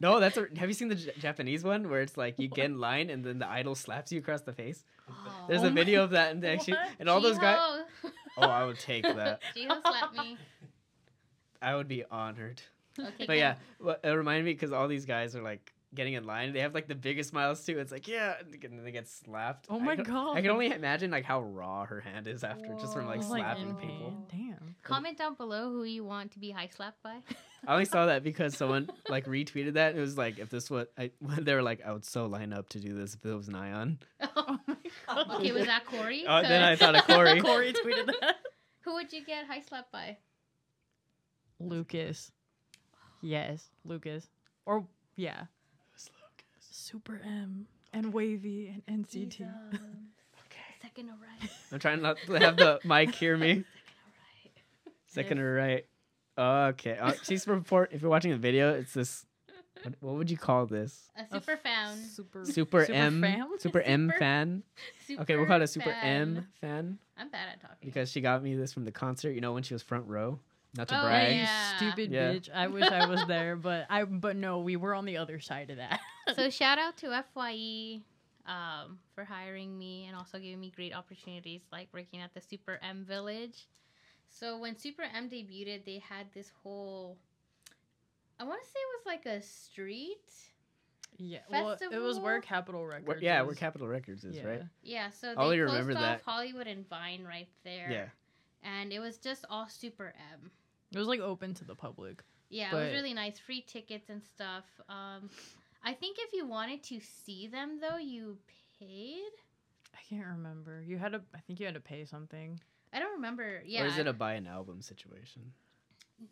No, 0.00 0.18
that's 0.18 0.36
a. 0.36 0.46
Have 0.56 0.68
you 0.68 0.74
seen 0.74 0.88
the 0.88 0.94
J- 0.96 1.12
Japanese 1.18 1.62
one 1.62 1.88
where 1.88 2.00
it's 2.00 2.16
like 2.16 2.38
you 2.38 2.48
get 2.48 2.66
in 2.66 2.78
line 2.78 3.10
and 3.10 3.24
then 3.24 3.38
the 3.38 3.48
idol 3.48 3.74
slaps 3.74 4.10
you 4.12 4.18
across 4.18 4.40
the 4.40 4.52
face? 4.52 4.82
Oh. 5.08 5.12
There's 5.48 5.62
a 5.62 5.70
video 5.70 6.02
of 6.02 6.10
that 6.10 6.32
and 6.32 6.44
actually, 6.44 6.76
and 6.98 7.08
all 7.08 7.20
those 7.20 7.38
guys. 7.38 7.58
Oh, 8.36 8.42
I 8.42 8.64
would 8.64 8.78
take 8.78 9.04
that. 9.04 9.40
Jiho 9.56 9.80
slapped 9.82 10.16
me. 10.16 10.36
I 11.64 11.74
would 11.76 11.88
be 11.88 12.04
honored. 12.10 12.62
Okay, 12.98 13.26
But 13.26 13.38
yeah, 13.38 13.56
well, 13.80 13.96
it 14.02 14.08
reminded 14.08 14.44
me 14.44 14.52
because 14.52 14.70
all 14.70 14.86
these 14.86 15.04
guys 15.04 15.34
are 15.34 15.42
like 15.42 15.72
getting 15.94 16.14
in 16.14 16.24
line. 16.24 16.52
They 16.52 16.60
have 16.60 16.74
like 16.74 16.88
the 16.88 16.94
biggest 16.94 17.30
smiles 17.30 17.64
too. 17.64 17.78
It's 17.78 17.92
like 17.92 18.06
yeah, 18.06 18.34
and 18.40 18.52
then 18.78 18.84
they 18.84 18.92
get 18.92 19.08
slapped. 19.08 19.66
Oh 19.70 19.78
my 19.78 19.96
can- 19.96 20.04
god. 20.04 20.36
I 20.36 20.42
can 20.42 20.50
only 20.50 20.70
imagine 20.70 21.10
like 21.10 21.24
how 21.24 21.40
raw 21.40 21.84
her 21.84 22.00
hand 22.00 22.26
is 22.26 22.44
after 22.44 22.74
just 22.80 22.92
from 22.92 23.06
like 23.06 23.22
Whoa. 23.22 23.30
Like, 23.30 23.44
slapping 23.44 23.76
oh, 23.76 23.80
people. 23.80 24.26
Damn. 24.30 24.76
Comment 24.82 25.16
down 25.16 25.34
below 25.34 25.70
who 25.70 25.84
you 25.84 26.04
want 26.04 26.32
to 26.32 26.38
be 26.38 26.50
high 26.50 26.68
slapped 26.68 27.02
by. 27.02 27.18
I 27.66 27.72
only 27.72 27.86
saw 27.86 28.06
that 28.06 28.22
because 28.22 28.56
someone 28.56 28.90
like 29.08 29.24
retweeted 29.26 29.74
that. 29.74 29.96
It 29.96 30.00
was 30.00 30.18
like 30.18 30.38
if 30.38 30.50
this 30.50 30.70
was 30.70 30.86
I, 30.98 31.10
they 31.20 31.54
were 31.54 31.62
like 31.62 31.84
I 31.84 31.92
would 31.92 32.04
so 32.04 32.26
line 32.26 32.52
up 32.52 32.68
to 32.70 32.80
do 32.80 32.92
this 32.92 33.14
if 33.14 33.24
it 33.24 33.34
was 33.34 33.48
Nyan. 33.48 33.98
Oh 34.36 34.58
my 34.66 34.76
god. 35.06 35.36
okay, 35.40 35.52
was 35.52 35.66
that 35.66 35.84
Corey? 35.86 36.24
Oh, 36.28 36.42
then 36.42 36.62
I 36.62 36.76
thought 36.76 36.94
of 36.94 37.06
Corey. 37.06 37.40
Corey 37.40 37.72
tweeted 37.72 38.06
that. 38.20 38.36
Who 38.82 38.94
would 38.94 39.12
you 39.12 39.24
get 39.24 39.46
high 39.46 39.60
slapped 39.60 39.92
by? 39.92 40.18
Lucas. 41.68 42.32
Yes, 43.22 43.70
Lucas. 43.84 44.28
Or 44.66 44.86
yeah, 45.16 45.44
Super 46.58 47.20
M 47.24 47.66
and 47.92 48.12
WayV 48.12 48.74
and 48.88 49.06
NCT. 49.06 49.32
He's, 49.34 49.40
um, 49.46 50.08
Second 50.82 51.06
to 51.06 51.12
right. 51.12 51.50
I'm 51.72 51.78
trying 51.78 52.02
not 52.02 52.18
to 52.26 52.34
have 52.34 52.56
the 52.56 52.78
mic 52.84 53.14
hear 53.14 53.36
me. 53.38 53.64
Second 53.64 53.64
to 53.64 53.64
right. 54.14 55.06
Second 55.06 55.38
or 55.40 55.54
right. 55.54 55.86
Okay. 56.74 56.98
Uh, 56.98 57.12
she's 57.22 57.46
report. 57.48 57.90
If 57.92 58.02
you're 58.02 58.10
watching 58.10 58.32
the 58.32 58.36
video, 58.36 58.74
it's 58.74 58.92
this. 58.92 59.24
What, 59.82 59.94
what 60.00 60.14
would 60.16 60.30
you 60.30 60.36
call 60.36 60.66
this? 60.66 61.10
A 61.16 61.24
super 61.34 61.56
fan. 61.56 61.96
Super 61.96 62.44
Super, 62.44 62.82
M. 62.90 63.20
fam? 63.22 63.48
Super 63.58 63.80
M 63.80 64.12
fan. 64.18 64.62
Super 65.06 65.22
Okay, 65.22 65.36
we'll 65.36 65.46
call 65.46 65.56
it 65.56 65.64
a 65.64 65.66
super 65.66 65.90
fan. 65.90 66.36
M 66.36 66.48
fan 66.60 66.98
I'm 67.16 67.28
bad 67.30 67.48
at 67.52 67.60
talking. 67.60 67.76
because 67.82 68.10
she 68.10 68.20
got 68.20 68.42
me 68.42 68.54
this 68.54 68.72
from 68.72 68.84
the 68.84 68.92
concert. 68.92 69.32
You 69.32 69.40
know 69.40 69.52
when 69.52 69.62
she 69.62 69.74
was 69.74 69.82
front 69.82 70.06
row. 70.06 70.38
Not 70.76 70.88
to 70.88 70.98
Oh, 70.98 71.02
brag. 71.04 71.32
You 71.32 71.38
yeah. 71.42 71.76
stupid 71.76 72.10
Yeah. 72.10 72.32
bitch. 72.32 72.50
I 72.52 72.66
wish 72.66 72.84
I 72.84 73.06
was 73.06 73.24
there, 73.26 73.56
but 73.68 73.86
I 73.90 74.04
but 74.04 74.36
no, 74.36 74.58
we 74.60 74.76
were 74.76 74.94
on 74.94 75.04
the 75.04 75.16
other 75.18 75.38
side 75.40 75.70
of 75.70 75.76
that. 75.76 76.00
so 76.34 76.50
shout 76.50 76.78
out 76.78 76.96
to 76.98 77.22
FYE 77.34 78.00
um, 78.46 78.98
for 79.14 79.24
hiring 79.24 79.78
me 79.78 80.06
and 80.06 80.16
also 80.16 80.38
giving 80.38 80.60
me 80.60 80.70
great 80.74 80.94
opportunities 80.94 81.62
like 81.72 81.88
working 81.92 82.20
at 82.20 82.34
the 82.34 82.40
Super 82.40 82.78
M 82.82 83.04
Village. 83.04 83.66
So 84.28 84.58
when 84.58 84.76
Super 84.76 85.02
M 85.14 85.28
debuted, 85.30 85.84
they 85.84 85.98
had 86.06 86.26
this 86.34 86.50
whole 86.62 87.16
I 88.40 88.44
want 88.44 88.60
to 88.62 88.66
say 88.68 88.78
it 88.78 88.98
was 88.98 89.06
like 89.06 89.26
a 89.26 89.40
street. 89.42 90.18
yeah, 91.18 91.38
well, 91.48 91.76
it 91.80 91.98
was 92.02 92.18
where 92.18 92.40
Capitol 92.40 92.84
Records. 92.84 93.06
Where, 93.06 93.18
yeah, 93.18 93.42
is. 93.42 93.46
where 93.46 93.54
Capitol 93.54 93.86
Records 93.86 94.24
is, 94.24 94.36
Yeah. 94.36 94.44
right? 94.44 94.62
Yeah, 94.82 95.10
so 95.10 95.28
they 95.28 95.40
I 95.40 95.44
only 95.44 95.58
closed 95.58 95.72
remember 95.72 95.92
off 95.92 96.00
that. 96.00 96.22
Hollywood 96.24 96.66
and 96.66 96.88
Vine 96.88 97.24
right 97.24 97.46
there. 97.62 97.88
Yeah. 97.88 98.06
And 98.68 98.92
it 98.92 98.98
was 98.98 99.18
just 99.18 99.44
all 99.48 99.68
Super 99.68 100.14
M. 100.32 100.50
It 100.92 100.98
was 100.98 101.08
like 101.08 101.20
open 101.20 101.54
to 101.54 101.64
the 101.64 101.74
public. 101.74 102.22
Yeah, 102.50 102.70
it 102.70 102.74
was 102.74 102.92
really 102.92 103.14
nice. 103.14 103.38
Free 103.38 103.62
tickets 103.66 104.10
and 104.10 104.22
stuff. 104.22 104.64
Um, 104.88 105.28
I 105.82 105.92
think 105.92 106.18
if 106.20 106.32
you 106.32 106.46
wanted 106.46 106.82
to 106.84 107.00
see 107.00 107.48
them 107.48 107.80
though, 107.80 107.96
you 107.96 108.38
paid. 108.78 109.32
I 109.94 109.98
can't 110.08 110.26
remember. 110.26 110.82
You 110.86 110.98
had 110.98 111.12
to. 111.12 111.22
I 111.34 111.38
think 111.46 111.58
you 111.60 111.66
had 111.66 111.74
to 111.74 111.80
pay 111.80 112.04
something. 112.04 112.60
I 112.92 113.00
don't 113.00 113.14
remember. 113.14 113.62
Yeah, 113.66 113.82
Or 113.82 113.86
is 113.86 113.98
it 113.98 114.06
a 114.06 114.12
buy 114.12 114.34
an 114.34 114.46
album 114.46 114.80
situation? 114.82 115.52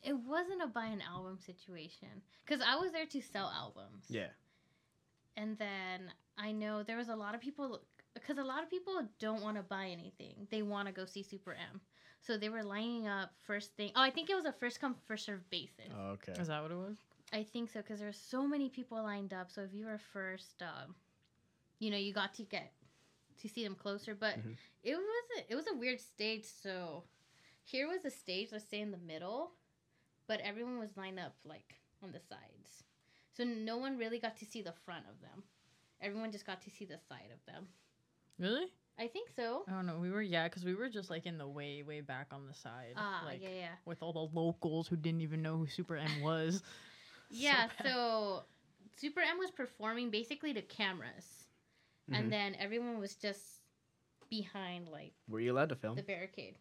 it 0.03 0.17
wasn't 0.17 0.63
a 0.63 0.67
buy 0.67 0.87
an 0.87 1.03
album 1.03 1.39
situation 1.45 2.09
because 2.45 2.65
I 2.67 2.77
was 2.77 2.93
there 2.93 3.07
to 3.07 3.21
sell 3.21 3.53
albums. 3.55 4.05
Yeah. 4.09 4.29
And 5.37 5.59
then 5.59 6.13
I 6.39 6.53
know 6.53 6.83
there 6.83 6.97
was 6.97 7.09
a 7.09 7.17
lot 7.17 7.35
of 7.35 7.41
people 7.41 7.83
because 8.15 8.39
a 8.39 8.45
lot 8.45 8.63
of 8.63 8.71
people 8.71 8.95
don't 9.19 9.43
want 9.43 9.57
to 9.57 9.63
buy 9.63 9.87
anything. 9.87 10.47
They 10.51 10.63
want 10.63 10.87
to 10.89 10.93
go 10.95 11.05
see 11.05 11.23
Super 11.23 11.53
M. 11.53 11.81
So 12.25 12.37
they 12.39 12.49
were 12.49 12.63
lining 12.63 13.09
up 13.09 13.33
first 13.47 13.75
thing. 13.77 13.91
Oh, 13.97 14.03
I 14.03 14.11
think 14.11 14.31
it 14.31 14.37
was 14.37 14.45
a 14.45 14.53
first 14.53 14.81
come 14.81 14.95
first 15.07 15.27
serve 15.27 15.49
basis. 15.51 15.91
Oh, 15.93 16.11
okay. 16.13 16.33
Is 16.41 16.49
that 16.49 16.63
what 16.63 16.71
it 16.71 16.77
was? 16.77 16.97
I 17.33 17.43
think 17.43 17.71
so 17.71 17.81
because 17.81 17.99
there 17.99 18.09
were 18.09 18.13
so 18.13 18.47
many 18.47 18.69
people 18.69 19.03
lined 19.03 19.33
up. 19.33 19.51
So 19.51 19.63
if 19.63 19.75
you 19.75 19.87
were 19.87 19.99
first, 19.99 20.63
um, 20.63 20.95
you 21.81 21.91
know, 21.91 21.97
you 21.97 22.13
got 22.13 22.35
to 22.35 22.43
get 22.45 22.73
to 23.41 23.49
see 23.49 23.65
them 23.65 23.75
closer. 23.75 24.15
But 24.15 24.39
Mhm. 24.39 24.57
it 24.85 24.95
was 24.97 25.25
a, 25.39 25.53
it 25.53 25.57
was 25.57 25.67
a 25.67 25.75
weird 25.75 26.01
stage. 26.01 26.45
So 26.45 27.05
here 27.65 27.89
was 27.89 28.05
a 28.05 28.11
stage, 28.11 28.53
let's 28.53 28.69
say 28.69 28.81
in 28.81 28.93
the 28.93 28.99
middle, 28.99 29.53
but 30.29 30.41
everyone 30.41 30.79
was 30.79 30.97
lined 30.97 31.19
up 31.19 31.35
like 31.45 31.81
on 32.03 32.13
the 32.13 32.21
sides. 32.21 32.85
So 33.33 33.45
no 33.45 33.79
one 33.79 33.97
really 33.99 34.21
got 34.21 34.37
to 34.37 34.45
see 34.45 34.63
the 34.63 34.73
front 34.85 35.07
of 35.09 35.21
them. 35.21 35.43
Everyone 36.01 36.31
just 36.31 36.47
got 36.47 36.61
to 36.63 36.71
see 36.71 36.85
the 36.85 36.99
side 36.99 37.31
of 37.33 37.45
them. 37.47 37.69
Really? 38.39 38.67
I 39.03 39.09
think 39.09 39.29
so. 39.35 39.65
I 39.69 39.73
don't 39.73 39.87
know. 39.87 39.99
We 39.99 40.11
were 40.11 40.23
yeah, 40.23 40.45
because 40.49 40.65
we 40.65 40.75
were 40.75 40.89
just 40.89 41.11
like 41.11 41.27
in 41.27 41.37
the 41.39 41.47
way 41.47 41.83
way 41.83 42.01
back 42.01 42.29
on 42.33 42.47
the 42.47 42.55
side. 42.55 42.95
Ah, 42.97 43.23
like, 43.27 43.43
yeah, 43.43 43.49
yeah. 43.59 43.69
With 43.85 44.01
all 44.03 44.13
the 44.13 44.29
locals 44.41 44.87
who 44.87 44.97
didn't 44.97 45.23
even 45.23 45.43
know 45.43 45.57
who 45.57 45.67
Super 45.67 45.97
M 45.97 46.21
was. 46.23 46.63
Yeah, 47.35 47.69
bad. 47.79 47.87
so 47.91 48.43
Super 48.97 49.21
M 49.21 49.39
was 49.39 49.51
performing 49.51 50.11
basically 50.11 50.53
to 50.55 50.61
cameras. 50.63 51.27
Mhm. 52.11 52.19
And 52.19 52.33
then 52.33 52.55
everyone 52.59 52.99
was 53.01 53.15
just 53.15 53.43
behind 54.31 54.89
like 54.89 55.13
Were 55.29 55.41
you 55.41 55.53
allowed 55.53 55.71
to 55.71 55.77
film? 55.77 55.97
the 55.97 56.03
barricade. 56.03 56.59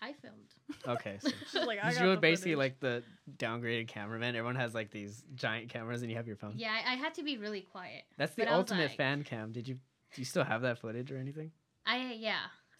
I 0.00 0.12
filmed. 0.14 0.54
Okay, 0.88 1.18
so 1.20 1.28
She's 1.52 1.64
like, 1.66 1.78
I 1.84 1.92
you 1.92 2.06
were 2.08 2.16
basically 2.16 2.52
footage. 2.54 2.58
like 2.58 2.80
the 2.80 3.02
downgraded 3.36 3.86
cameraman. 3.88 4.34
Everyone 4.34 4.56
has 4.56 4.74
like 4.74 4.90
these 4.90 5.22
giant 5.34 5.68
cameras, 5.68 6.02
and 6.02 6.10
you 6.10 6.16
have 6.16 6.26
your 6.26 6.36
phone. 6.36 6.54
Yeah, 6.56 6.70
I, 6.72 6.92
I 6.92 6.96
had 6.96 7.14
to 7.14 7.22
be 7.22 7.36
really 7.38 7.60
quiet. 7.60 8.02
That's 8.18 8.34
the 8.34 8.42
But 8.42 8.48
I 8.48 8.52
was 8.56 8.58
ultimate 8.70 8.88
like- 8.90 8.96
fan 8.96 9.22
cam. 9.24 9.52
Did 9.52 9.68
you? 9.68 9.74
Do 10.14 10.20
you 10.20 10.24
still 10.24 10.44
have 10.44 10.62
that 10.62 10.78
footage 10.78 11.10
or 11.12 11.18
anything? 11.18 11.52
I 11.86 12.16
yeah. 12.18 12.38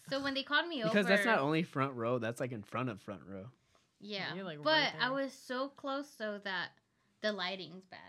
So 0.08 0.22
when 0.22 0.34
they 0.34 0.42
called 0.42 0.68
me 0.68 0.82
over 0.82 0.88
Because 0.92 1.06
that's 1.06 1.24
not 1.26 1.38
only 1.40 1.62
front 1.62 1.94
row. 1.94 2.18
That's 2.18 2.40
like 2.40 2.52
in 2.52 2.62
front 2.62 2.88
of 2.88 3.00
front 3.00 3.22
row. 3.26 3.46
Yeah. 4.00 4.32
Like, 4.44 4.62
but 4.62 4.70
right 4.70 4.92
I 5.00 5.10
was 5.10 5.32
so 5.32 5.68
close 5.68 6.08
so 6.18 6.40
that 6.44 6.70
the 7.20 7.32
lighting's 7.32 7.84
bad. 7.86 8.00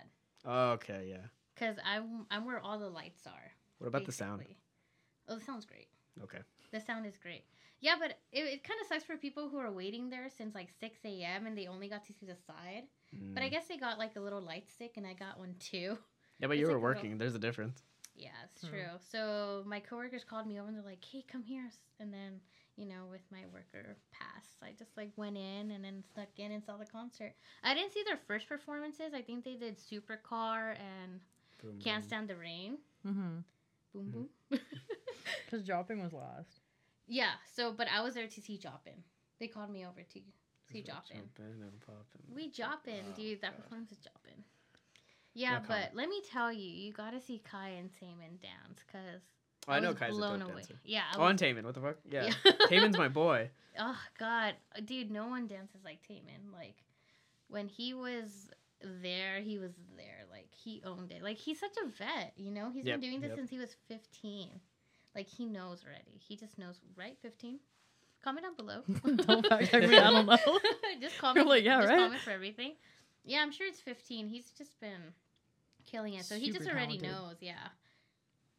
Oh, 0.46 0.72
okay, 0.72 1.06
yeah. 1.10 1.28
Cause 1.56 1.76
I'm 1.86 2.26
I'm 2.32 2.46
where 2.46 2.60
all 2.60 2.80
the 2.80 2.90
lights 2.90 3.28
are. 3.28 3.52
What 3.78 3.88
about 3.88 4.06
the 4.06 4.12
sound? 4.12 4.44
Oh, 5.30 5.36
the 5.36 5.42
sound's 5.44 5.66
great. 5.66 5.88
Okay. 6.24 6.40
The 6.72 6.82
sound 6.82 7.06
is 7.06 7.18
great. 7.18 7.44
Yeah, 7.80 7.96
but 8.00 8.12
it, 8.32 8.40
it 8.46 8.64
kind 8.64 8.80
of 8.82 8.88
sucks 8.88 9.04
for 9.04 9.18
people 9.18 9.50
who 9.50 9.58
are 9.60 9.72
waiting 9.72 10.10
there 10.10 10.28
since 10.38 10.56
like 10.56 10.70
6 10.80 10.98
a.m. 11.06 11.46
and 11.46 11.58
they 11.58 11.68
only 11.68 11.90
got 11.90 12.06
to 12.06 12.14
see 12.14 12.26
the 12.26 12.36
side. 12.48 12.84
But 13.34 13.44
I 13.44 13.48
Mm. 13.48 13.52
guess 13.52 13.68
they 13.68 13.78
got 13.78 14.00
like 14.00 14.16
a 14.16 14.20
little 14.20 14.42
light 14.42 14.70
stick 14.72 14.94
and 14.98 15.06
I 15.06 15.14
got 15.14 15.38
one 15.38 15.56
too. 15.60 15.98
yeah, 16.40 16.48
but 16.48 16.52
it's 16.58 16.62
you 16.62 16.66
were 16.68 16.74
like 16.74 16.82
a 16.82 16.82
little- 16.82 16.82
working. 16.82 17.18
There's 17.20 17.36
a 17.36 17.40
difference. 17.40 17.84
Yeah, 18.16 18.30
it's 18.46 18.62
Hmm. 18.62 18.68
true. 18.70 18.90
So 19.12 19.64
my 19.66 19.80
coworkers 19.80 20.24
called 20.24 20.46
me 20.48 20.60
over 20.60 20.68
and 20.68 20.78
they're 20.78 20.86
like, 20.86 21.04
"Hey, 21.04 21.24
come 21.24 21.44
here." 21.44 21.70
And 22.00 22.14
then, 22.14 22.40
you 22.76 22.86
know, 22.86 23.06
with 23.10 23.22
my 23.32 23.46
worker 23.48 23.98
pass, 24.12 24.46
I 24.62 24.72
just 24.78 24.96
like 24.98 25.12
went 25.18 25.38
in 25.38 25.72
and 25.72 25.84
then 25.84 26.04
snuck 26.14 26.30
in 26.38 26.52
and 26.52 26.64
saw 26.64 26.78
the 26.78 26.86
concert. 26.86 27.34
I 27.64 27.74
didn't 27.74 27.92
see 27.92 28.04
their 28.04 28.18
first 28.28 28.48
performances. 28.48 29.14
I 29.14 29.22
think 29.22 29.44
they 29.44 29.56
did 29.56 29.78
Supercar 29.78 30.78
and 30.80 31.20
Boom, 31.62 31.80
Can't 31.80 32.02
boom. 32.04 32.08
Stand 32.08 32.28
the 32.30 32.36
Rain. 32.36 32.78
Mm-hmm. 33.06 33.40
Boom 33.94 34.06
Mhm. 34.12 34.12
boom. 34.12 34.30
Because 35.46 35.64
Jopping 35.64 36.02
was 36.04 36.14
last. 36.14 36.60
yeah. 37.08 37.34
So, 37.56 37.72
but 37.72 37.88
I 37.88 38.02
was 38.02 38.14
there 38.16 38.28
to 38.28 38.42
see 38.42 38.58
Joppin. 38.58 39.04
They 39.40 39.48
called 39.48 39.70
me 39.70 39.86
over 39.86 40.02
to 40.04 40.20
see 40.72 40.82
Just 40.82 40.88
Joppin. 41.10 41.30
and 41.38 41.80
popping. 41.82 42.24
We 42.34 42.50
Joppin, 42.50 43.06
Oh, 43.12 43.16
dude. 43.16 43.42
That 43.42 43.56
God. 43.56 43.64
performance 43.64 43.92
is 43.92 44.00
Joppin. 44.00 44.44
Yeah, 45.36 45.54
No 45.60 45.62
but 45.68 45.92
let 45.94 46.10
me 46.10 46.22
tell 46.32 46.52
you, 46.52 46.70
you 46.70 46.94
gotta 46.94 47.20
see 47.20 47.42
Kai 47.50 47.70
and 47.70 47.90
Taemin 47.92 48.40
dance 48.42 48.84
because 48.86 49.22
Oh, 49.68 49.72
I 49.74 49.80
know 49.80 49.94
Kai's 49.94 50.12
a 50.14 50.18
blown 50.18 50.40
dope 50.40 50.50
away. 50.50 50.62
dancer. 50.62 50.76
Yeah, 50.84 51.04
I 51.14 51.18
Oh, 51.18 51.26
and 51.26 51.40
was- 51.40 51.42
Taemin. 51.42 51.64
What 51.64 51.74
the 51.76 51.82
fuck? 51.82 51.96
Yeah. 52.10 52.26
Yeah. 52.46 52.52
Taemin's 52.70 52.98
my 52.98 53.08
boy. 53.10 53.50
Oh 53.80 53.98
God, 54.20 54.54
dude, 54.86 55.10
no 55.10 55.26
one 55.30 55.48
dances 55.48 55.82
like 55.84 55.98
Taemin. 56.08 56.54
Like 56.54 56.76
when 57.48 57.68
he 57.68 57.96
was 57.96 58.52
there, 59.02 59.40
he 59.42 59.58
was 59.58 59.72
there. 59.98 60.26
Like 60.30 60.50
he 60.52 60.84
owned 60.86 61.12
it. 61.12 61.24
Like 61.24 61.38
he's 61.38 61.60
such 61.60 61.76
a 61.84 61.88
vet. 61.88 62.34
You 62.38 62.52
know, 62.52 62.70
he's 62.72 62.86
Yep, 62.86 63.00
been 63.02 63.10
doing 63.10 63.22
this 63.22 63.30
yep. 63.30 63.38
since 63.40 63.50
he 63.50 63.58
was 63.58 63.76
fifteen. 63.88 64.50
Like 65.16 65.28
he 65.28 65.46
knows 65.48 65.84
already. 65.84 66.20
He 66.20 66.36
just 66.36 66.60
knows, 66.60 66.76
right? 66.96 67.18
Fifteen. 67.24 67.58
Comment 68.24 68.46
down 68.46 68.56
below. 68.56 68.84
Don't 69.26 69.48
fact 69.48 69.72
check 69.72 69.90
me, 69.90 69.98
I 69.98 70.12
don't 70.12 70.28
know. 70.28 70.38
just 71.02 71.18
comment. 71.18 71.48
like, 71.48 71.64
yeah, 71.64 71.80
just 71.80 71.90
right? 71.90 71.98
comment 72.00 72.22
for 72.22 72.30
everything. 72.30 72.74
Yeah, 73.26 73.42
I'm 73.42 73.52
sure 73.52 73.68
it's 73.68 73.80
fifteen. 73.82 74.28
He's 74.28 74.52
just 74.52 74.80
been 74.80 75.14
killing 75.86 76.14
it. 76.16 76.26
So 76.26 76.36
he 76.36 76.52
just 76.52 76.68
already 76.68 76.98
talented. 76.98 77.12
knows. 77.12 77.36
Yeah. 77.42 77.56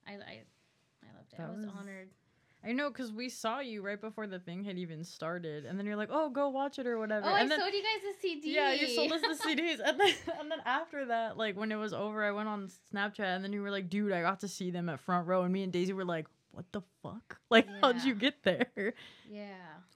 I 0.06 0.12
I, 0.12 0.14
I 0.14 1.16
loved 1.16 1.33
it. 1.33 1.37
That 1.38 1.47
I 1.47 1.50
was, 1.50 1.64
was- 1.66 1.75
honored. 1.78 2.09
I 2.66 2.73
know, 2.73 2.88
because 2.88 3.12
we 3.12 3.28
saw 3.28 3.61
you 3.61 3.83
right 3.83 4.00
before 4.00 4.26
the 4.26 4.38
thing 4.38 4.64
had 4.64 4.78
even 4.78 5.04
started, 5.04 5.66
and 5.66 5.78
then 5.78 5.85
you're 5.85 5.97
like, 5.97 6.09
"Oh, 6.11 6.30
go 6.30 6.49
watch 6.49 6.78
it 6.78 6.87
or 6.87 6.99
whatever." 6.99 7.26
Oh, 7.26 7.35
I 7.35 7.40
and 7.40 7.50
then, 7.50 7.61
sold 7.61 7.75
you 7.75 7.83
guys 7.83 8.00
the 8.02 8.21
CD. 8.26 8.54
Yeah, 8.54 8.73
you 8.73 8.88
sold 8.88 9.12
us 9.12 9.21
the 9.21 9.37
CDs, 9.47 9.80
and 9.85 10.00
then 10.00 10.14
and 10.40 10.50
then 10.50 10.61
after 10.64 11.05
that, 11.07 11.37
like 11.37 11.59
when 11.59 11.70
it 11.70 11.77
was 11.77 11.92
over, 11.92 12.24
I 12.24 12.31
went 12.33 12.48
on 12.48 12.70
Snapchat, 12.94 13.20
and 13.37 13.44
then 13.44 13.53
you 13.53 13.61
were 13.61 13.70
like, 13.70 13.90
"Dude, 13.90 14.12
I 14.12 14.22
got 14.22 14.40
to 14.40 14.48
see 14.48 14.70
them 14.70 14.88
at 14.88 14.98
front 15.00 15.27
row," 15.27 15.42
and 15.42 15.53
me 15.53 15.62
and 15.62 15.74
Daisy 15.74 15.92
were 15.92 16.07
like, 16.07 16.27
"What 16.53 16.64
the 16.72 16.81
fuck? 17.03 17.38
Like, 17.50 17.68
how'd 17.83 18.03
you 18.03 18.14
get 18.14 18.42
there?" 18.44 18.94
Yeah. 19.31 19.48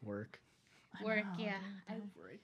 Work. 0.02 0.38
I 1.00 1.04
Work, 1.04 1.24
know, 1.38 1.44
yeah. 1.44 1.58
I. 1.88 1.94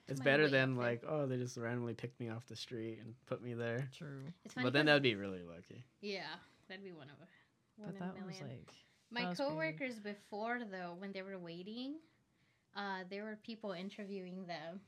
It's 0.07 0.19
better 0.21 0.47
than 0.47 0.73
up 0.73 0.83
like, 0.83 1.03
oh, 1.07 1.25
they 1.25 1.37
just 1.37 1.57
randomly 1.57 1.93
picked 1.93 2.19
me 2.19 2.29
off 2.29 2.45
the 2.47 2.55
street 2.55 2.99
and 3.01 3.13
put 3.25 3.41
me 3.41 3.53
there. 3.53 3.89
True, 3.97 4.21
But 4.61 4.73
then 4.73 4.85
that'd 4.85 5.01
be 5.03 5.15
really 5.15 5.41
lucky. 5.43 5.83
yeah, 6.01 6.21
that'd 6.69 6.83
be 6.83 6.91
one 6.91 7.07
of 7.09 7.15
a 7.21 7.81
one 7.81 7.93
but 7.97 8.01
in 8.01 8.07
that 8.15 8.23
a 8.23 8.25
was 8.25 8.39
million. 8.39 8.59
like, 8.59 8.75
My 9.11 9.21
that 9.21 9.29
was 9.29 9.37
crazy. 9.37 9.49
coworkers 9.51 9.99
before 9.99 10.59
though, 10.71 10.95
when 10.99 11.11
they 11.11 11.21
were 11.23 11.37
waiting, 11.39 11.95
uh, 12.75 13.03
there 13.09 13.23
were 13.23 13.37
people 13.43 13.71
interviewing 13.71 14.45
them, 14.45 14.79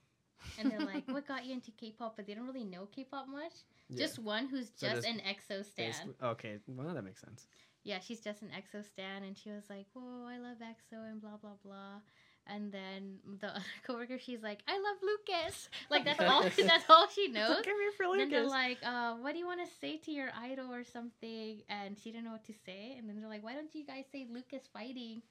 and 0.60 0.70
they're 0.72 0.80
like, 0.86 1.04
"What 1.12 1.28
got 1.28 1.46
you 1.46 1.54
into 1.54 1.72
K-pop?" 1.72 2.15
But 2.15 2.28
they 2.28 2.34
don't 2.36 2.46
really 2.48 2.63
know 2.65 2.86
K-pop 2.86 3.28
much. 3.28 3.54
Yeah. 3.89 3.98
Just 3.98 4.20
one 4.20 4.48
who's 4.48 4.67
So 4.76 4.88
just 4.88 4.96
just 5.04 5.08
an 5.08 5.20
EXO 5.28 5.65
stan. 5.65 6.13
Okay, 6.24 6.58
well 6.67 6.93
that 6.93 7.02
makes 7.04 7.22
sense. 7.22 7.48
Yeah, 7.84 8.00
she's 8.00 8.20
just 8.20 8.41
an 8.41 8.50
EXO 8.56 8.86
stan, 8.86 9.24
and 9.24 9.38
she 9.38 9.50
was 9.50 9.63
like, 9.70 9.88
"Whoa, 9.93 10.26
I 10.28 10.38
love 10.38 10.58
EXO," 10.62 11.10
and 11.10 11.20
blah 11.22 11.38
blah 11.38 11.56
blah. 11.63 12.02
And 12.49 12.71
then 12.71 13.17
the 13.41 13.47
other 13.55 13.65
coworker, 13.86 14.17
she's 14.19 14.41
like, 14.41 14.60
"I 14.67 14.73
love 14.73 14.97
Lucas." 15.01 15.69
Like 15.89 16.03
that's 16.05 16.19
all. 16.19 16.43
that's 16.43 16.89
all 16.89 17.07
she 17.13 17.27
knows. 17.29 17.49
Look 17.49 17.67
at 17.67 17.73
me 17.73 17.86
for 17.95 18.03
And 18.03 18.19
then 18.21 18.29
they're 18.29 18.47
like, 18.47 18.77
uh, 18.83 19.15
what 19.15 19.33
do 19.33 19.39
you 19.39 19.45
want 19.45 19.62
to 19.65 19.71
say 19.79 19.97
to 19.97 20.12
your 20.12 20.29
idol 20.38 20.71
or 20.73 20.83
something? 20.83 21.62
And 21.69 21.97
she 21.97 22.12
didn't 22.12 22.25
know 22.25 22.31
what 22.31 22.45
to 22.45 22.53
say. 22.65 22.95
And 22.97 23.07
then 23.07 23.19
they're 23.19 23.29
like, 23.29 23.43
why 23.43 23.53
don't 23.53 23.73
you 23.73 23.86
guys 23.86 24.03
say 24.12 24.27
Lucas 24.31 24.63
fighting? 24.73 25.21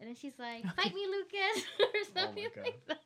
And 0.00 0.08
then 0.08 0.16
she's 0.16 0.32
like, 0.38 0.64
fight 0.76 0.94
me, 0.94 1.06
Lucas, 1.06 1.64
or 1.78 1.86
my 1.92 2.22
something 2.22 2.46
God. 2.56 2.64
like 2.64 2.86
that. 2.88 2.98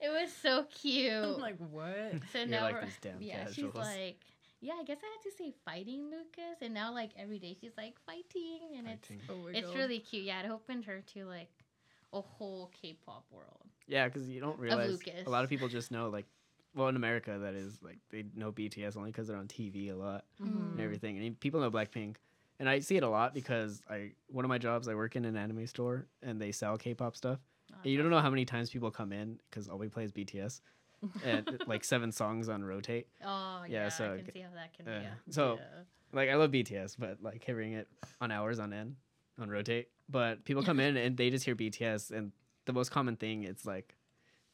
It 0.00 0.08
was 0.08 0.32
so 0.40 0.64
cute. 0.72 1.12
I'm 1.12 1.38
like, 1.40 1.56
what? 1.58 2.12
so 2.32 2.38
You're 2.38 2.46
now 2.46 2.62
like 2.62 2.74
we're- 2.74 2.84
these 2.86 2.98
damn 3.00 3.20
yeah, 3.20 3.50
she's 3.50 3.74
like, 3.74 4.20
yeah, 4.60 4.74
I 4.80 4.84
guess 4.84 4.98
I 5.02 5.06
had 5.06 5.30
to 5.30 5.36
say 5.36 5.52
fighting, 5.64 6.04
Lucas. 6.10 6.62
And 6.62 6.72
now 6.74 6.92
like 6.94 7.10
every 7.18 7.38
day 7.38 7.56
she's 7.60 7.72
like 7.76 7.94
fighting, 8.06 8.60
and 8.76 8.86
Fighting. 8.86 9.20
Oh 9.28 9.46
it's 9.48 9.58
it's 9.58 9.68
God. 9.68 9.76
really 9.76 9.98
cute. 9.98 10.24
Yeah, 10.24 10.42
it 10.42 10.50
opened 10.50 10.84
her 10.86 11.02
to 11.14 11.24
like 11.26 11.48
a 12.12 12.20
whole 12.20 12.70
K-pop 12.80 13.24
world. 13.30 13.66
Yeah, 13.86 14.06
because 14.06 14.28
you 14.28 14.40
don't 14.40 14.58
realize 14.58 14.98
a 15.26 15.30
lot 15.30 15.44
of 15.44 15.50
people 15.50 15.68
just 15.68 15.90
know 15.90 16.08
like, 16.08 16.26
well 16.74 16.88
in 16.88 16.96
America 16.96 17.38
that 17.40 17.54
is 17.54 17.78
like 17.82 17.98
they 18.10 18.24
know 18.34 18.52
BTS 18.52 18.96
only 18.96 19.10
because 19.10 19.26
they're 19.26 19.36
on 19.36 19.48
TV 19.48 19.88
a 19.90 19.96
lot 19.96 20.24
Mhm. 20.40 20.72
and 20.72 20.80
everything, 20.80 21.18
and 21.18 21.40
people 21.40 21.60
know 21.60 21.70
Blackpink, 21.70 22.16
and 22.58 22.68
I 22.68 22.80
see 22.80 22.96
it 22.96 23.02
a 23.02 23.08
lot 23.08 23.32
because 23.34 23.82
I 23.88 24.12
one 24.28 24.44
of 24.44 24.48
my 24.48 24.58
jobs 24.58 24.86
I 24.88 24.94
work 24.94 25.16
in 25.16 25.24
an 25.24 25.36
anime 25.36 25.66
store 25.66 26.06
and 26.22 26.40
they 26.40 26.52
sell 26.52 26.76
K-pop 26.76 27.16
stuff, 27.16 27.40
Oh, 27.72 27.76
and 27.82 27.92
you 27.92 27.98
don't 27.98 28.10
know 28.10 28.20
how 28.20 28.30
many 28.30 28.44
times 28.44 28.70
people 28.70 28.90
come 28.90 29.12
in 29.12 29.40
because 29.50 29.68
all 29.68 29.78
we 29.78 29.88
play 29.88 30.04
is 30.04 30.12
BTS, 30.12 30.60
and 31.22 31.46
like 31.66 31.84
seven 31.84 32.12
songs 32.12 32.48
on 32.48 32.62
rotate. 32.62 33.08
Oh 33.24 33.64
Yeah, 33.66 33.84
yeah, 33.84 33.88
so 33.88 34.12
I 34.12 34.16
can 34.18 34.32
see 34.32 34.40
how 34.40 34.50
that 34.54 34.74
can 34.74 34.84
be. 34.86 35.32
So 35.32 35.54
Yeah. 35.60 35.82
like 36.12 36.28
I 36.28 36.34
love 36.36 36.50
BTS, 36.50 36.96
but 36.96 37.22
like 37.22 37.42
hearing 37.44 37.72
it 37.72 37.88
on 38.20 38.30
hours 38.30 38.58
on 38.58 38.72
end 38.72 38.96
on 39.38 39.48
rotate. 39.50 39.88
But 40.08 40.44
people 40.44 40.62
come 40.62 40.80
in 40.80 40.96
and 41.04 41.16
they 41.16 41.30
just 41.30 41.44
hear 41.44 41.54
BTS, 41.54 42.10
and 42.10 42.32
the 42.66 42.72
most 42.72 42.90
common 42.90 43.16
thing 43.16 43.44
it's 43.44 43.64
like, 43.66 43.94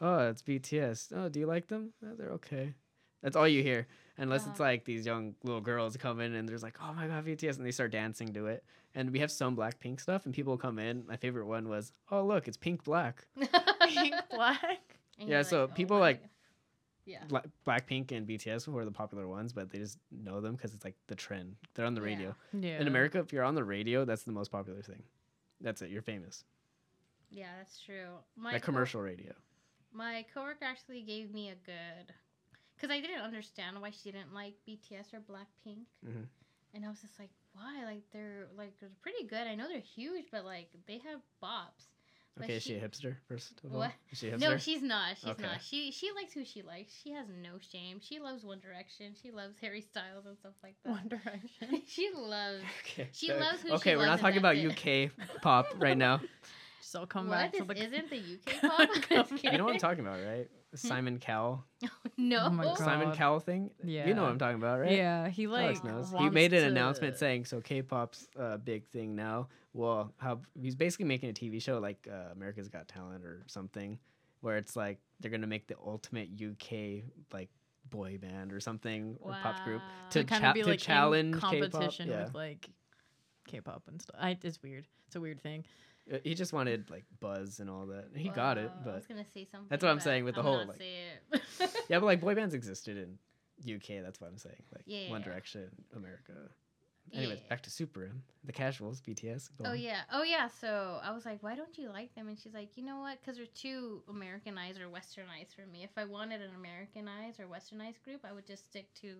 oh, 0.00 0.28
it's 0.28 0.42
BTS. 0.42 1.12
Oh, 1.14 1.28
do 1.28 1.40
you 1.40 1.46
like 1.46 1.68
them? 1.68 1.92
Oh, 2.04 2.14
they're 2.16 2.30
okay. 2.32 2.74
That's 3.22 3.36
all 3.36 3.48
you 3.48 3.62
hear, 3.62 3.86
unless 4.18 4.42
it's 4.42 4.60
Uh-huh. 4.60 4.64
like 4.70 4.84
these 4.84 5.06
young 5.06 5.34
little 5.42 5.60
girls 5.62 5.96
come 5.96 6.20
in 6.20 6.34
and 6.34 6.46
there's 6.48 6.62
like, 6.62 6.76
oh 6.82 6.92
my 6.92 7.06
god, 7.06 7.24
BTS, 7.24 7.56
and 7.56 7.64
they 7.66 7.70
start 7.70 7.90
dancing 7.92 8.32
to 8.34 8.46
it. 8.48 8.62
And 8.94 9.10
we 9.10 9.18
have 9.20 9.30
some 9.32 9.56
Blackpink 9.56 10.00
stuff, 10.00 10.24
and 10.26 10.34
people 10.34 10.56
come 10.58 10.78
in. 10.78 11.04
My 11.06 11.16
favorite 11.16 11.46
one 11.46 11.68
was, 11.68 11.92
oh 12.10 12.24
look, 12.24 12.46
it's 12.48 12.56
Pink 12.56 12.84
Black. 12.84 13.26
Pink 13.80 14.14
black. 14.30 14.98
Yeah, 15.18 15.26
you're 15.26 15.42
so 15.44 15.62
"Oh 15.62 15.66
people, 15.68 15.96
my 15.98 16.00
like, 16.02 16.20
God." 16.22 16.30
yeah. 17.06 17.24
Bla- 17.28 17.44
Blackpink 17.66 18.10
and 18.10 18.26
BTS 18.26 18.66
were 18.66 18.84
the 18.84 18.90
popular 18.90 19.28
ones, 19.28 19.52
but 19.52 19.70
they 19.70 19.78
just 19.78 19.96
know 20.10 20.40
them 20.40 20.56
because 20.56 20.74
it's 20.74 20.84
like 20.84 20.96
the 21.06 21.14
trend. 21.14 21.54
They're 21.74 21.86
on 21.86 21.94
the 21.94 22.00
Yeah. 22.00 22.06
radio. 22.06 22.36
Yeah. 22.52 22.80
In 22.80 22.88
America, 22.88 23.20
if 23.20 23.32
you're 23.32 23.44
on 23.44 23.54
the 23.54 23.62
radio, 23.62 24.04
that's 24.04 24.24
the 24.24 24.32
most 24.32 24.50
popular 24.50 24.82
thing. 24.82 25.04
That's 25.60 25.82
it. 25.82 25.90
You're 25.90 26.02
famous. 26.02 26.44
Yeah, 27.30 27.50
that's 27.58 27.80
true. 27.80 28.18
My 28.36 28.52
co- 28.54 28.58
commercial 28.60 29.00
radio. 29.00 29.32
my 29.92 30.24
coworker 30.34 30.64
actually 30.64 31.02
gave 31.02 31.32
me 31.32 31.50
a 31.50 31.54
good, 31.66 32.12
because 32.76 32.90
I 32.90 33.00
didn't 33.00 33.20
understand 33.22 33.80
why 33.80 33.90
she 33.90 34.10
didn't 34.12 34.34
like 34.34 34.54
BTS 34.66 35.14
or 35.14 35.20
Blackpink, 35.20 35.84
Mhm. 36.04 36.26
and 36.74 36.84
I 36.84 36.88
was 36.88 37.00
just 37.00 37.18
like, 37.18 37.30
why? 37.52 37.84
Like 37.84 38.02
they're 38.10 38.48
like 38.56 38.78
they're 38.80 38.90
pretty 39.02 39.24
good. 39.24 39.46
I 39.46 39.54
know 39.54 39.68
they're 39.68 39.78
huge, 39.80 40.26
but 40.30 40.44
like 40.44 40.68
they 40.86 40.98
have 40.98 41.20
bops. 41.42 41.86
But 42.36 42.44
Okay, 42.44 42.54
is 42.56 42.62
she 42.64 42.70
she- 42.70 42.74
a 42.76 42.88
hipster 42.88 43.16
first 43.28 43.52
of 43.62 43.72
all? 43.72 43.78
What? 43.78 43.92
Is 44.10 44.18
she 44.18 44.28
a 44.28 44.32
hipster? 44.36 44.40
No, 44.40 44.56
she's 44.56 44.82
not. 44.82 45.16
She's 45.16 45.30
Okay. 45.30 45.42
not. 45.42 45.62
She 45.62 45.92
she 45.92 46.10
likes 46.16 46.32
who 46.32 46.44
she 46.44 46.62
likes. 46.62 46.92
She 47.02 47.12
has 47.12 47.26
no 47.28 47.58
shame. 47.60 48.00
She 48.00 48.18
loves 48.18 48.42
One 48.44 48.58
Direction. 48.60 49.14
She 49.22 49.30
loves 49.30 49.54
Harry 49.60 49.80
Styles 49.80 50.26
and 50.26 50.36
stuff 50.38 50.54
like 50.62 50.74
that. 50.84 50.90
One 50.90 51.08
Direction. 51.08 51.82
she 51.86 52.10
loves. 52.16 52.62
okay. 52.84 53.08
she 53.12 53.32
loves 53.32 53.62
who 53.62 53.68
she 53.68 53.74
Okay, 53.74 53.96
we're 53.96 54.06
not 54.06 54.18
talking 54.18 54.38
about 54.38 54.56
that's 54.56 54.84
UK 54.86 55.10
pop 55.42 55.66
right 55.76 55.96
now. 55.96 56.20
Just 56.80 56.96
all 56.96 57.06
come 57.06 57.28
what? 57.28 57.36
back 57.36 57.52
to 57.52 57.64
This 57.64 57.78
the. 57.78 57.84
isn't 57.86 58.10
the 58.10 58.16
UK 58.16 58.60
pop? 58.60 58.88
You 59.42 59.56
know 59.58 59.64
what 59.64 59.74
I'm 59.74 59.78
talking 59.78 60.00
about, 60.00 60.18
right? 60.24 60.48
Simon 60.76 61.18
Cowell. 61.18 61.64
no. 62.16 62.44
Oh 62.46 62.50
my 62.50 62.64
God. 62.64 62.78
Simon 62.78 63.12
Cowell 63.12 63.40
thing. 63.40 63.70
Yeah. 63.82 64.06
You 64.06 64.14
know 64.14 64.22
what 64.22 64.30
I'm 64.30 64.38
talking 64.38 64.56
about, 64.56 64.80
right? 64.80 64.92
Yeah, 64.92 65.28
he 65.28 65.44
Alex 65.46 65.82
like 65.82 65.92
knows. 65.92 66.10
He 66.10 66.16
wants 66.16 66.34
made 66.34 66.52
an 66.52 66.62
to- 66.62 66.68
announcement 66.68 67.16
saying, 67.16 67.44
"So 67.46 67.60
K-pop's 67.60 68.28
a 68.36 68.58
big 68.58 68.86
thing 68.88 69.14
now." 69.14 69.48
Well, 69.72 70.12
how 70.18 70.40
he's 70.60 70.74
basically 70.76 71.06
making 71.06 71.30
a 71.30 71.32
TV 71.32 71.60
show 71.60 71.78
like 71.78 72.06
uh, 72.10 72.32
America's 72.32 72.68
Got 72.68 72.86
Talent 72.88 73.24
or 73.24 73.42
something, 73.46 73.98
where 74.40 74.56
it's 74.56 74.76
like 74.76 74.98
they're 75.20 75.30
gonna 75.30 75.46
make 75.46 75.66
the 75.66 75.76
ultimate 75.84 76.28
UK 76.40 77.04
like 77.32 77.48
boy 77.90 78.18
band 78.18 78.52
or 78.52 78.60
something 78.60 79.16
or 79.20 79.32
pop 79.42 79.62
group 79.64 79.80
Wow. 79.82 79.88
to 80.10 80.22
to 80.22 80.28
kind 80.28 80.42
cha- 80.42 80.48
of 80.50 80.54
be 80.54 80.62
to 80.62 80.68
like 80.70 80.78
challenge 80.78 81.34
in 81.34 81.40
K-pop, 81.40 81.50
competition 81.50 82.08
yeah. 82.08 82.24
with 82.24 82.34
like 82.34 82.68
K-pop 83.46 83.82
and 83.88 84.00
stuff. 84.00 84.16
I, 84.18 84.38
it's 84.42 84.62
weird. 84.62 84.86
It's 85.06 85.16
a 85.16 85.20
weird 85.20 85.40
thing. 85.42 85.64
Uh, 86.12 86.18
He 86.24 86.34
just 86.34 86.52
wanted 86.52 86.90
like 86.90 87.04
buzz 87.20 87.60
and 87.60 87.70
all 87.70 87.86
that. 87.86 88.08
He 88.14 88.28
got 88.28 88.58
it, 88.58 88.66
Wow, 88.66 88.76
I 88.80 88.84
but 88.84 88.94
was 88.96 89.06
gonna 89.06 89.24
say 89.32 89.44
something. 89.50 89.68
That's 89.70 89.82
what 89.82 89.90
I'm 89.90 90.00
saying 90.00 90.24
with 90.24 90.34
the 90.34 90.40
I'm 90.40 90.46
whole, 90.46 90.66
like- 90.66 90.80
yeah, 91.88 91.98
but 91.98 92.04
like 92.04 92.20
boy 92.20 92.34
bands 92.34 92.54
existed 92.54 92.96
in 92.98 93.18
UK. 93.76 94.02
That's 94.02 94.20
what 94.20 94.28
I'm 94.30 94.38
saying. 94.38 94.62
Like 94.72 94.82
Yeah, 94.86 95.10
One. 95.10 95.22
Direction, 95.22 95.70
America. 95.96 96.32
Anyways, 97.12 97.40
Yeah. 97.42 97.48
back 97.50 97.62
to 97.64 97.70
Super 97.70 98.04
M, 98.04 98.22
the 98.44 98.52
casuals, 98.52 99.00
BTS. 99.02 99.50
Oh 99.64 99.70
on. 99.70 99.78
yeah, 99.78 100.00
oh 100.12 100.22
yeah. 100.22 100.48
So 100.48 100.98
I 101.02 101.12
was 101.12 101.26
like, 101.26 101.42
why 101.42 101.54
don't 101.54 101.76
you 101.76 101.90
like 101.90 102.14
them? 102.14 102.28
And 102.28 102.38
she's 102.38 102.54
like, 102.54 102.76
you 102.76 102.82
know 102.84 102.98
what? 102.98 103.20
Because 103.20 103.36
they're 103.36 103.46
too 103.46 104.02
Americanized 104.08 104.80
or 104.80 104.88
Westernized 104.88 105.54
for 105.54 105.66
me. 105.70 105.84
If 105.84 105.90
I 105.98 106.06
wanted 106.06 106.40
an 106.40 106.50
Americanized 106.56 107.40
or 107.40 107.44
Westernized 107.46 108.02
group, 108.04 108.24
I 108.28 108.32
would 108.32 108.46
just 108.46 108.64
stick 108.64 108.86
to, 109.02 109.16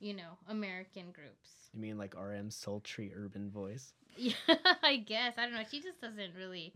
you 0.00 0.14
know, 0.14 0.38
American 0.48 1.12
groups. 1.12 1.50
You 1.72 1.80
mean 1.80 1.98
like 1.98 2.14
RM's 2.16 2.56
sultry 2.56 3.12
urban 3.14 3.50
voice? 3.50 3.92
Yeah, 4.16 4.32
I 4.82 4.96
guess 4.96 5.34
I 5.38 5.44
don't 5.44 5.54
know. 5.54 5.62
She 5.70 5.80
just 5.80 6.00
doesn't 6.00 6.34
really 6.36 6.72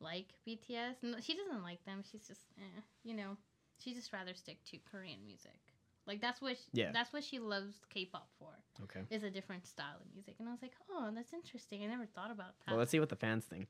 like 0.00 0.26
BTS. 0.46 0.94
No, 1.02 1.18
she 1.20 1.34
doesn't 1.36 1.62
like 1.62 1.84
them. 1.84 2.02
She's 2.10 2.26
just, 2.26 2.40
eh, 2.58 2.80
you 3.04 3.14
know, 3.14 3.36
she 3.78 3.92
just 3.94 4.12
rather 4.12 4.32
stick 4.34 4.58
to 4.70 4.78
Korean 4.90 5.18
music. 5.26 5.58
Like 6.06 6.22
that's 6.22 6.40
what, 6.40 6.56
she, 6.56 6.62
Yeah. 6.80 6.90
that's 6.92 7.12
what 7.12 7.22
she 7.22 7.38
loves 7.38 7.74
K-pop 7.92 8.28
for. 8.38 8.48
Okay. 8.84 9.00
Is 9.10 9.22
a 9.24 9.30
different 9.30 9.66
style 9.66 9.96
of 10.00 10.06
music. 10.14 10.36
And 10.38 10.48
I 10.48 10.52
was 10.52 10.62
like, 10.62 10.72
oh, 10.90 11.10
that's 11.14 11.34
interesting. 11.34 11.82
I 11.84 11.86
never 11.88 12.06
thought 12.06 12.30
about 12.30 12.54
that. 12.64 12.70
Well, 12.70 12.78
let's 12.78 12.90
see 12.90 13.00
what 13.00 13.10
the 13.10 13.16
fans 13.16 13.44
think. 13.44 13.66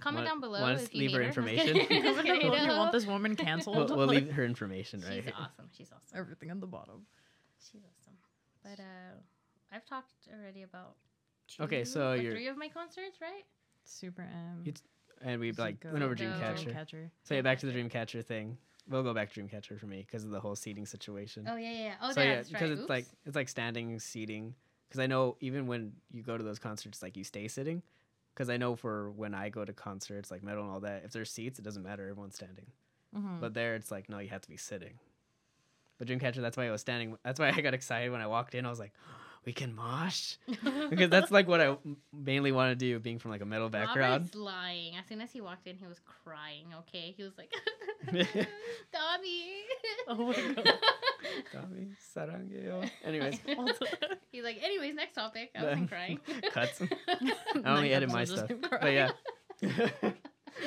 Comment 0.00 0.24
wanna- 0.24 0.28
down 0.28 0.40
below 0.40 0.60
wanna 0.62 0.74
if 0.80 0.92
you 0.92 1.00
leave 1.02 1.12
her 1.12 1.22
hate 1.22 1.26
Just 1.28 1.38
information? 1.38 1.74
kidding. 1.86 2.02
Just 2.02 2.22
kidding. 2.24 2.52
you 2.52 2.68
want 2.68 2.92
this 2.92 3.06
woman 3.06 3.36
canceled? 3.36 3.76
We'll, 3.90 3.96
we'll 3.98 4.06
leave 4.08 4.30
her 4.32 4.44
information 4.44 5.02
right 5.08 5.22
She's 5.24 5.32
awesome. 5.38 5.68
She's 5.76 5.88
awesome. 5.92 6.18
everything 6.18 6.50
on 6.50 6.58
the 6.60 6.66
bottom. 6.66 7.06
She's 7.70 7.82
awesome. 7.82 8.05
But 8.68 8.80
uh, 8.80 9.14
I've 9.72 9.84
talked 9.86 10.12
already 10.34 10.62
about 10.62 10.96
two 11.48 11.62
Okay, 11.64 11.84
so 11.84 12.10
or 12.12 12.16
you're- 12.16 12.34
three 12.34 12.48
of 12.48 12.56
my 12.56 12.68
concerts, 12.68 13.20
right? 13.20 13.44
Super 13.84 14.22
M. 14.22 14.62
You 14.64 14.72
And 15.22 15.40
we 15.40 15.52
like 15.52 15.78
Zico, 15.80 15.92
went 15.92 16.04
over 16.04 16.16
Zico. 16.16 16.38
Dreamcatcher. 16.40 16.74
Dreamcatcher. 16.74 17.10
So 17.22 17.34
yeah, 17.34 17.42
back 17.42 17.58
to 17.60 17.66
the 17.66 17.72
Dreamcatcher 17.72 18.24
thing. 18.24 18.58
We'll 18.88 19.02
go 19.04 19.14
back 19.14 19.32
to 19.32 19.40
Dreamcatcher 19.40 19.78
for 19.78 19.86
me 19.86 19.98
because 20.06 20.24
of 20.24 20.30
the 20.30 20.40
whole 20.40 20.56
seating 20.56 20.86
situation. 20.86 21.46
Oh 21.48 21.56
yeah, 21.56 21.70
yeah. 21.72 21.94
Oh, 22.02 22.12
so 22.12 22.20
yeah, 22.22 22.36
that's 22.36 22.52
right. 22.52 22.58
because 22.60 22.70
it's 22.72 22.80
Oops. 22.82 22.90
like 22.90 23.06
it's 23.24 23.36
like 23.36 23.48
standing 23.48 23.98
seating. 24.00 24.54
Because 24.88 25.00
I 25.00 25.06
know 25.06 25.36
even 25.40 25.66
when 25.66 25.92
you 26.12 26.22
go 26.22 26.36
to 26.36 26.42
those 26.44 26.58
concerts, 26.58 27.02
like 27.02 27.16
you 27.16 27.24
stay 27.24 27.48
sitting. 27.48 27.82
Because 28.34 28.50
I 28.50 28.56
know 28.58 28.76
for 28.76 29.10
when 29.12 29.34
I 29.34 29.48
go 29.48 29.64
to 29.64 29.72
concerts 29.72 30.30
like 30.30 30.42
metal 30.42 30.62
and 30.64 30.70
all 30.72 30.80
that, 30.80 31.02
if 31.04 31.12
there's 31.12 31.30
seats, 31.30 31.58
it 31.58 31.62
doesn't 31.62 31.82
matter. 31.82 32.02
Everyone's 32.08 32.34
standing. 32.34 32.66
Mhm. 33.16 33.40
But 33.40 33.54
there, 33.54 33.74
it's 33.76 33.90
like 33.90 34.08
no, 34.08 34.18
you 34.18 34.28
have 34.28 34.42
to 34.42 34.48
be 34.48 34.56
sitting. 34.56 34.98
But 35.98 36.08
Dreamcatcher, 36.08 36.40
that's 36.42 36.56
why 36.56 36.66
I 36.66 36.70
was 36.70 36.80
standing. 36.80 37.16
That's 37.24 37.40
why 37.40 37.48
I 37.54 37.60
got 37.60 37.74
excited 37.74 38.10
when 38.12 38.20
I 38.20 38.26
walked 38.26 38.54
in. 38.54 38.66
I 38.66 38.70
was 38.70 38.78
like, 38.78 38.92
we 39.46 39.52
can 39.52 39.74
mosh 39.74 40.34
because 40.90 41.08
that's 41.08 41.30
like 41.30 41.46
what 41.46 41.60
I 41.60 41.76
mainly 42.12 42.50
want 42.52 42.72
to 42.72 42.74
do, 42.76 42.98
being 42.98 43.18
from 43.18 43.30
like 43.30 43.40
a 43.42 43.46
metal 43.46 43.68
background. 43.68 44.12
Robert's 44.12 44.34
lying. 44.34 44.96
As 44.96 45.06
soon 45.08 45.20
as 45.20 45.30
he 45.32 45.40
walked 45.40 45.66
in, 45.66 45.76
he 45.76 45.86
was 45.86 46.00
crying. 46.24 46.66
Okay, 46.80 47.14
he 47.16 47.22
was 47.22 47.32
like, 47.38 47.52
"Dami." 48.06 48.26
Oh 50.08 50.14
my 50.28 50.34
God. 50.34 50.68
Dami 51.52 51.88
sarangeo. 52.14 52.88
Anyways, 53.04 53.40
he's 54.30 54.44
like, 54.44 54.62
"Anyways, 54.62 54.94
next 54.94 55.14
topic." 55.14 55.50
I 55.56 55.64
wasn't 55.64 55.90
crying. 55.90 56.20
cuts. 56.52 56.80
I 57.08 57.76
only 57.76 57.92
edit 57.92 58.10
my 58.12 58.24
stuff. 58.24 58.50
But 58.70 58.92
yeah. 58.92 59.10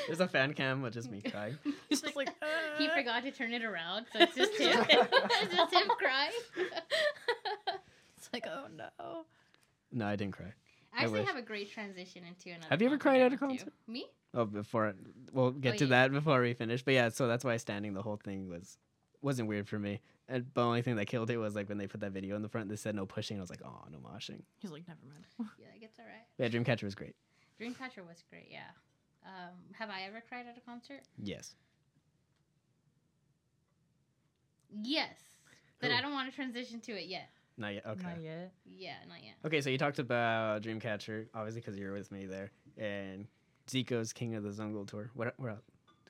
There's 0.07 0.19
a 0.19 0.27
fan 0.27 0.53
cam 0.53 0.81
with 0.81 0.93
just 0.93 1.09
me 1.11 1.21
crying. 1.31 1.57
He's 1.89 2.01
just 2.01 2.15
like, 2.15 2.29
he 2.77 2.87
"Ah." 2.87 2.95
forgot 2.95 3.23
to 3.23 3.31
turn 3.31 3.53
it 3.53 3.63
around, 3.63 4.05
so 4.13 4.19
it's 4.19 4.35
just 4.35 4.53
him. 4.57 4.85
it's 4.89 5.55
just 5.55 5.73
him 5.73 5.87
crying. 5.97 6.31
It's 8.17 8.29
like, 8.33 8.45
oh 8.47 8.65
no. 8.75 9.25
No, 9.91 10.05
I 10.07 10.15
didn't 10.15 10.33
cry. 10.33 10.47
I 10.93 11.01
I 11.01 11.03
actually 11.03 11.19
wish. 11.21 11.27
have 11.29 11.37
a 11.37 11.41
great 11.41 11.71
transition 11.71 12.23
into 12.27 12.49
another. 12.49 12.67
Have 12.69 12.81
you 12.81 12.87
ever 12.87 12.97
cried 12.97 13.21
I 13.21 13.25
at 13.25 13.27
a 13.27 13.29
went 13.29 13.39
to. 13.39 13.47
concert? 13.47 13.73
Me? 13.87 14.05
Oh, 14.33 14.45
before 14.45 14.93
we'll 15.31 15.51
get 15.51 15.75
Oh, 15.75 15.77
to 15.77 15.85
yeah. 15.85 15.89
that 15.89 16.11
before 16.11 16.41
we 16.41 16.53
finish. 16.53 16.83
But 16.83 16.93
yeah, 16.95 17.09
so 17.09 17.27
that's 17.27 17.43
why 17.45 17.55
standing 17.57 17.93
the 17.93 18.01
whole 18.01 18.17
thing 18.17 18.49
was 18.49 18.77
wasn't 19.21 19.47
weird 19.47 19.67
for 19.69 19.79
me. 19.79 20.01
And 20.27 20.45
the 20.53 20.61
only 20.61 20.81
thing 20.81 20.97
that 20.97 21.05
killed 21.05 21.29
it 21.31 21.37
was 21.37 21.55
like 21.55 21.69
when 21.69 21.77
they 21.77 21.87
put 21.87 22.01
that 22.01 22.11
video 22.11 22.35
in 22.35 22.41
the 22.41 22.49
front. 22.49 22.69
They 22.69 22.75
said 22.75 22.93
no 22.95 23.05
pushing. 23.05 23.37
I 23.37 23.41
was 23.41 23.49
like, 23.49 23.61
oh, 23.65 23.83
no 23.91 23.97
moshing. 23.99 24.41
He's 24.59 24.69
like, 24.71 24.87
never 24.87 24.99
mind. 25.09 25.25
Yeah, 25.57 25.67
like 25.73 25.81
it's 25.83 25.97
alright. 25.97 26.13
But 26.37 26.53
yeah, 26.53 26.59
Dreamcatcher 26.59 26.83
was 26.83 26.95
great. 26.95 27.15
Dreamcatcher 27.59 28.05
was 28.07 28.23
great. 28.29 28.47
Yeah. 28.51 28.59
Um, 29.29 29.53
have 29.77 29.89
I 29.89 30.03
ever 30.07 30.23
cried 30.27 30.45
at 30.47 30.57
a 30.57 30.61
concert? 30.61 31.01
Yes. 31.21 31.55
Yes, 34.83 35.17
but 35.79 35.89
Who? 35.91 35.97
I 35.97 36.01
don't 36.01 36.13
want 36.13 36.29
to 36.29 36.35
transition 36.35 36.79
to 36.81 36.91
it 36.91 37.07
yet. 37.07 37.29
Not 37.57 37.73
yet. 37.73 37.85
Okay. 37.85 38.03
Not 38.03 38.21
yet. 38.21 38.53
Yeah, 38.65 38.93
not 39.07 39.17
yet. 39.23 39.33
Okay, 39.45 39.61
so 39.61 39.69
you 39.69 39.77
talked 39.77 39.99
about 39.99 40.61
Dreamcatcher, 40.61 41.25
obviously 41.33 41.61
because 41.61 41.77
you 41.77 41.85
were 41.87 41.93
with 41.93 42.11
me 42.11 42.25
there, 42.25 42.51
and 42.77 43.27
Zico's 43.69 44.13
King 44.13 44.35
of 44.35 44.43
the 44.43 44.51
Jungle 44.51 44.85
tour. 44.85 45.09
What 45.15 45.33
what 45.37 45.49
else 45.51 45.61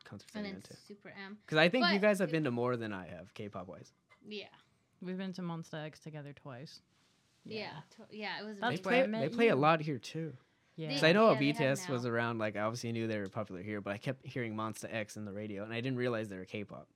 concerts 0.03 0.33
have 0.33 0.43
And 0.45 0.55
you 0.55 0.61
then? 0.61 0.77
Super 0.87 1.09
M. 1.25 1.37
Because 1.45 1.57
I 1.57 1.69
think 1.69 1.85
you 1.91 1.99
guys 1.99 2.19
have 2.19 2.31
been 2.31 2.43
to 2.43 2.51
more 2.51 2.75
than 2.77 2.93
I 2.93 3.07
have, 3.07 3.33
K-pop 3.33 3.67
wise. 3.67 3.93
Yeah. 4.27 4.45
We've 5.01 5.17
been 5.17 5.33
to 5.33 5.41
Monsta 5.41 5.85
X 5.85 5.99
together 5.99 6.33
twice. 6.33 6.81
Yeah. 7.45 7.69
to- 7.95 8.15
Yeah. 8.15 8.41
It 8.41 8.45
was. 8.45 8.55
They 8.55 8.61
That's 8.61 8.81
amazing. 8.81 8.83
where 8.85 9.03
I 9.03 9.07
play, 9.07 9.27
they 9.29 9.35
play 9.35 9.47
a 9.47 9.55
lot 9.55 9.81
here 9.81 9.97
too. 9.97 10.33
Yeah. 10.79 10.87
Because 10.87 11.03
I 11.03 11.11
know 11.11 11.31
Yeah, 11.33 11.39
BTS 11.39 11.89
was 11.89 12.05
around. 12.05 12.37
Like 12.37 12.55
I 12.55 12.61
obviously 12.61 12.91
knew 12.93 13.05
they 13.07 13.19
were 13.19 13.27
popular 13.27 13.61
here, 13.61 13.81
but 13.81 13.91
I 13.93 13.97
kept 13.97 14.25
hearing 14.25 14.55
Monsta 14.55 14.85
X 14.93 15.17
in 15.17 15.25
the 15.25 15.33
radio, 15.33 15.63
and 15.63 15.73
I 15.73 15.81
didn't 15.81 15.97
realize 15.97 16.29
they 16.29 16.37
were 16.37 16.45
K-pop. 16.45 16.87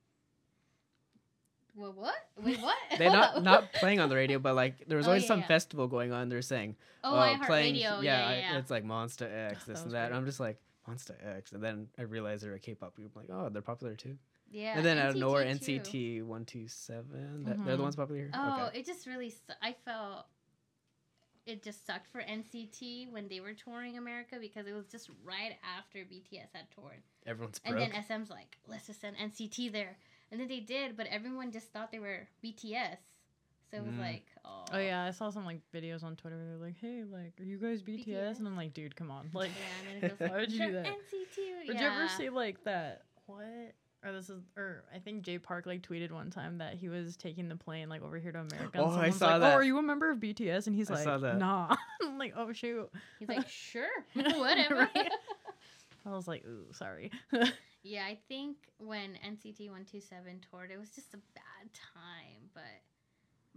Well, 1.75 1.91
what? 1.93 2.15
Wait, 2.41 2.59
what? 2.61 2.77
They're 2.97 3.11
not 3.11 3.41
not 3.43 3.73
playing 3.73 3.99
on 3.99 4.07
the 4.09 4.15
radio, 4.15 4.37
but 4.39 4.55
like 4.55 4.87
there 4.87 4.97
was 4.97 5.07
Oh, 5.07 5.11
always 5.11 5.23
yeah, 5.23 5.27
some 5.27 5.39
yeah. 5.41 5.47
festival 5.47 5.87
going 5.87 6.11
on. 6.11 6.29
They're 6.29 6.41
saying, 6.43 6.75
Oh, 7.03 7.15
uh, 7.15 7.35
iHeartRadio. 7.35 7.45
playing, 7.47 7.75
Yeah, 7.75 7.99
yeah, 8.01 8.39
yeah, 8.39 8.51
I- 8.53 8.57
it's 8.59 8.69
like 8.71 8.85
Monsta 8.85 9.23
X, 9.51 9.65
That 9.65 9.71
this 9.71 9.77
and 9.79 9.85
was 9.87 9.93
that. 9.93 10.07
And. 10.07 10.15
I'm 10.15 10.25
just 10.25 10.39
like 10.39 10.59
Monsta 10.87 11.15
X, 11.37 11.51
and 11.51 11.63
then 11.63 11.87
I 11.97 12.03
realized 12.03 12.43
they're 12.43 12.53
a 12.53 12.59
K-pop 12.59 12.95
group. 12.95 13.11
I'm 13.15 13.21
like, 13.23 13.29
oh, 13.31 13.49
they're 13.49 13.61
popular 13.63 13.95
too. 13.95 14.17
Yeah. 14.51 14.77
and 14.77 14.85
then 14.85 14.99
out 14.99 15.09
of 15.09 15.15
nowhere, 15.15 15.43
NCT 15.43 15.83
too. 15.83 16.21
NCT 16.21 16.23
one 16.23 16.45
two 16.45 16.67
seven. 16.67 17.43
They're 17.43 17.55
the 17.75 17.81
Mhm. 17.81 17.85
ones 17.85 17.95
popular 17.95 18.19
here. 18.21 18.31
Oh, 18.35 18.67
okay. 18.67 18.79
it 18.79 18.85
just 18.85 19.07
really. 19.07 19.31
Su- 19.31 19.53
I 19.63 19.73
felt 19.83 20.27
it 21.45 21.61
just 21.63 21.85
sucked 21.85 22.07
for 22.11 22.21
NCT 22.21 23.11
when 23.11 23.27
they 23.27 23.39
were 23.39 23.53
touring 23.53 23.97
America 23.97 24.37
because 24.39 24.65
it 24.67 24.73
was 24.73 24.85
just 24.87 25.09
right 25.23 25.57
after 25.77 25.99
BTS 25.99 26.47
had 26.53 26.69
toured, 26.73 27.01
Everyone's 27.25 27.59
broke. 27.59 27.79
and 27.81 27.93
then 27.93 28.03
SM's 28.03 28.29
like, 28.29 28.57
let's 28.67 28.87
just 28.87 29.01
send 29.01 29.17
NCT 29.17 29.71
there, 29.71 29.97
and 30.31 30.39
then 30.39 30.47
they 30.47 30.59
did, 30.61 30.95
but 30.97 31.07
everyone 31.07 31.51
just 31.51 31.71
thought 31.73 31.91
they 31.91 31.99
were 31.99 32.27
BTS, 32.43 32.97
so 33.71 33.77
it 33.77 33.83
was 33.85 33.95
Mm. 33.95 33.99
like, 33.99 34.25
oh, 34.45 34.65
Oh 34.71 34.79
yeah, 34.79 35.03
I 35.03 35.11
saw 35.11 35.29
some 35.29 35.45
like 35.45 35.59
videos 35.73 36.03
on 36.03 36.15
Twitter. 36.15 36.37
where 36.37 36.45
They're 36.45 36.57
like, 36.67 36.77
"Hey, 36.79 37.03
like, 37.03 37.33
are 37.39 37.43
you 37.43 37.57
guys 37.57 37.81
BTS?" 37.81 38.05
BTS? 38.07 38.37
And 38.39 38.47
I'm 38.47 38.55
like, 38.57 38.73
"Dude, 38.73 38.95
come 38.95 39.11
on!" 39.11 39.29
Like, 39.33 39.51
yeah, 39.51 39.93
and 39.93 40.01
then 40.03 40.09
it 40.11 40.19
goes, 40.19 40.29
why 40.29 40.37
would 40.37 40.51
you 40.51 40.65
do 40.67 40.71
that? 40.73 40.85
NCT, 40.85 41.67
Did 41.67 41.75
yeah. 41.75 41.81
you 41.81 41.87
ever 41.87 42.07
see 42.07 42.29
like 42.29 42.63
that? 42.63 43.03
What? 43.25 43.73
Or 44.05 44.11
this 44.11 44.29
is, 44.29 44.41
or 44.57 44.83
I 44.93 44.99
think 44.99 45.23
Jay 45.23 45.37
Park 45.37 45.65
like 45.65 45.81
tweeted 45.81 46.11
one 46.11 46.29
time 46.29 46.57
that 46.57 46.73
he 46.75 46.89
was 46.89 47.15
taking 47.15 47.47
the 47.47 47.55
plane 47.55 47.87
like 47.89 48.01
over 48.03 48.17
here 48.19 48.31
to 48.33 48.39
America. 48.39 48.69
and 48.73 48.83
Oh, 48.83 48.89
I 48.89 49.09
saw 49.11 49.31
like, 49.33 49.41
that. 49.41 49.53
Oh, 49.53 49.55
are 49.55 49.63
you 49.63 49.77
a 49.77 49.81
member 49.81 50.11
of 50.11 50.19
BTS? 50.19 50.67
And 50.67 50.75
he's 50.75 50.91
I 50.91 50.95
like, 50.95 51.03
saw 51.03 51.17
that. 51.19 51.37
Nah. 51.37 51.75
I'm 52.03 52.17
like, 52.17 52.33
oh 52.35 52.51
shoot. 52.51 52.89
He's 53.19 53.29
like, 53.29 53.47
sure, 53.49 53.87
whatever. 54.13 54.89
Right? 54.95 55.11
I 56.05 56.09
was 56.11 56.27
like, 56.27 56.43
ooh, 56.45 56.65
sorry. 56.73 57.11
Yeah, 57.81 58.03
I 58.05 58.17
think 58.27 58.57
when 58.77 59.11
NCT 59.25 59.67
127 59.69 60.41
toured, 60.51 60.71
it 60.71 60.77
was 60.79 60.89
just 60.89 61.13
a 61.13 61.17
bad 61.35 61.71
time. 61.73 62.49
But 62.53 62.63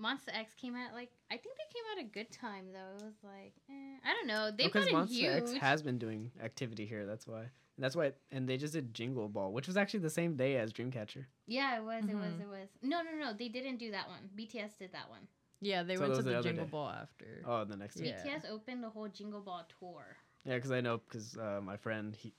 Monsta 0.00 0.28
X 0.32 0.52
came 0.54 0.76
out 0.76 0.92
like 0.94 1.10
I 1.30 1.36
think 1.36 1.56
they 1.56 1.64
came 1.74 1.84
out 1.92 2.04
a 2.04 2.12
good 2.12 2.30
time 2.30 2.66
though. 2.72 2.98
It 2.98 3.04
was 3.04 3.14
like 3.24 3.54
eh, 3.68 3.98
I 4.04 4.12
don't 4.14 4.26
know. 4.28 4.50
They 4.56 4.66
because 4.66 4.84
put 4.84 4.92
in 4.92 4.96
Monster 4.98 5.14
huge. 5.14 5.42
X 5.42 5.52
has 5.54 5.82
been 5.82 5.98
doing 5.98 6.30
activity 6.42 6.86
here. 6.86 7.04
That's 7.06 7.26
why. 7.26 7.46
And 7.76 7.84
that's 7.84 7.94
why. 7.94 8.12
And 8.32 8.48
they 8.48 8.56
just 8.56 8.72
did 8.72 8.94
Jingle 8.94 9.28
Ball, 9.28 9.52
which 9.52 9.66
was 9.66 9.76
actually 9.76 10.00
the 10.00 10.10
same 10.10 10.36
day 10.36 10.56
as 10.56 10.72
Dreamcatcher. 10.72 11.26
yeah, 11.46 11.76
it 11.76 11.84
was. 11.84 12.04
It 12.08 12.14
was. 12.14 12.32
Mhm. 12.32 12.40
It 12.42 12.48
was. 12.48 12.68
No, 12.82 13.02
no, 13.02 13.10
no. 13.18 13.32
They 13.34 13.48
didn't 13.48 13.76
do 13.78 13.90
that 13.90 14.08
one. 14.08 14.30
BTS 14.36 14.78
did 14.78 14.92
that 14.92 15.08
one. 15.10 15.28
yeah, 15.60 15.82
they 15.82 15.96
So 15.96 16.02
went 16.02 16.14
to 16.16 16.22
the 16.22 16.30
the 16.36 16.42
Jingle 16.42 16.64
day. 16.64 16.70
Ball 16.70 16.88
after. 16.90 17.26
Oh, 17.46 17.64
the 17.64 17.76
next 17.76 17.96
day. 17.96 18.06
Yeah. 18.08 18.22
BTS 18.38 18.50
opened 18.50 18.82
the 18.82 18.88
whole 18.90 19.08
Jingle 19.08 19.40
Ball 19.40 19.66
tour. 19.78 20.16
Yeah, 20.44 20.54
because 20.56 20.70
I 20.72 20.80
know 20.80 20.98
because 20.98 21.36
uh, 21.36 21.60
my 21.62 21.76
friend 21.76 22.14
he 22.16 22.32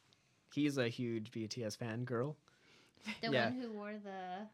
he's 0.54 0.78
a 0.78 0.88
huge 0.88 1.32
BTS 1.32 1.78
fan 1.78 2.04
girl. 2.06 2.36
The 3.22 3.30
Yeah. 3.32 3.46
one 3.50 3.62
who 3.62 3.72
wore 3.74 3.94
the 4.04 4.48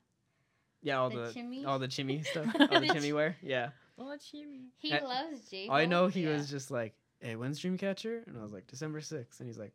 Yeah, 0.82 1.00
all 1.00 1.10
The 1.10 1.28
the, 1.28 1.32
chimmy? 1.34 1.66
all 1.66 1.80
the 1.80 1.88
chimmy 1.88 2.26
stuff, 2.32 2.48
all 2.60 2.68
the 2.68 2.80
The 2.88 2.94
chimmy 2.94 3.14
wear. 3.14 3.38
Yeah, 3.42 3.70
Oh, 3.98 4.16
Jimmy. 4.32 4.66
he 4.80 4.92
I- 4.94 5.00
loves 5.00 5.50
J. 5.50 5.70
I 5.70 5.86
know 5.86 6.08
he 6.08 6.24
yeah. 6.24 6.34
was 6.34 6.50
just 6.50 6.72
like, 6.72 6.94
"Hey, 7.20 7.36
when's 7.36 7.60
Dreamcatcher?" 7.60 8.28
And 8.28 8.38
I 8.38 8.42
was 8.44 8.52
like, 8.52 8.68
"December 8.68 9.00
6th. 9.00 9.40
And 9.40 9.48
he's 9.48 9.58
like, 9.58 9.74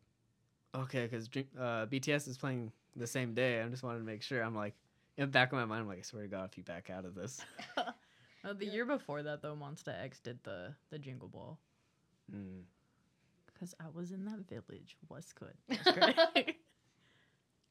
okay, 0.75 1.07
because 1.07 1.27
uh, 1.57 1.85
BTS 1.87 2.27
is 2.27 2.37
playing 2.37 2.71
the 2.95 3.07
same 3.07 3.33
day. 3.33 3.61
I 3.61 3.67
just 3.67 3.83
wanted 3.83 3.99
to 3.99 4.05
make 4.05 4.21
sure. 4.21 4.41
I'm 4.41 4.55
like, 4.55 4.73
in 5.17 5.23
the 5.23 5.27
back 5.27 5.51
of 5.51 5.57
my 5.57 5.65
mind, 5.65 5.81
I'm 5.81 5.87
like, 5.87 5.99
I 5.99 6.01
swear 6.03 6.23
to 6.23 6.27
God, 6.29 6.49
if 6.51 6.57
you 6.57 6.63
back 6.63 6.89
out 6.89 7.05
of 7.05 7.15
this. 7.15 7.41
Oh, 8.43 8.53
the 8.57 8.65
year 8.65 8.85
before 8.85 9.23
that 9.23 9.41
though, 9.41 9.55
Monsta 9.55 9.93
X 10.03 10.19
did 10.19 10.39
the 10.43 10.73
the 10.89 10.99
Jingle 10.99 11.27
Ball 11.27 11.57
Mm. 12.33 12.61
because 13.51 13.73
I 13.79 13.85
was 13.91 14.11
in 14.11 14.23
that 14.25 14.47
village. 14.47 14.95
Was 15.09 15.33
good? 15.33 15.53
That's 15.67 15.91
great. 15.97 16.57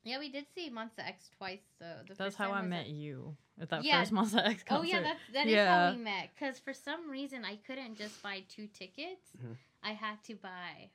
Yeah, 0.05 0.19
we 0.19 0.31
did 0.31 0.47
see 0.55 0.69
Monsta 0.71 1.07
X 1.07 1.31
twice. 1.39 1.61
So 1.79 1.85
the 1.85 2.09
That's 2.09 2.19
first 2.19 2.37
how 2.39 2.49
time 2.49 2.55
I 2.65 2.67
met 2.67 2.81
at- 2.87 2.89
you 2.89 3.37
at 3.61 3.69
that 3.71 3.85
Yeah. 3.85 4.01
first 4.01 4.13
Monsta 4.13 4.45
X 4.47 4.63
concert. 4.65 4.81
Oh 4.81 4.83
yeah, 4.83 5.01
that's 5.03 5.21
that 5.35 5.47
is 5.47 5.53
Yeah. 5.53 5.91
how 5.91 5.97
we 5.97 6.03
met. 6.03 6.31
Cause 6.41 6.59
for 6.59 6.73
some 6.73 7.09
reason 7.11 7.45
I 7.45 7.57
couldn't 7.57 7.97
just 7.97 8.21
buy 8.23 8.43
two 8.49 8.67
tickets. 8.69 9.27
Mhm. 9.41 9.57
I 9.83 9.93
had 9.93 10.23
to 10.25 10.35
buy 10.35 10.91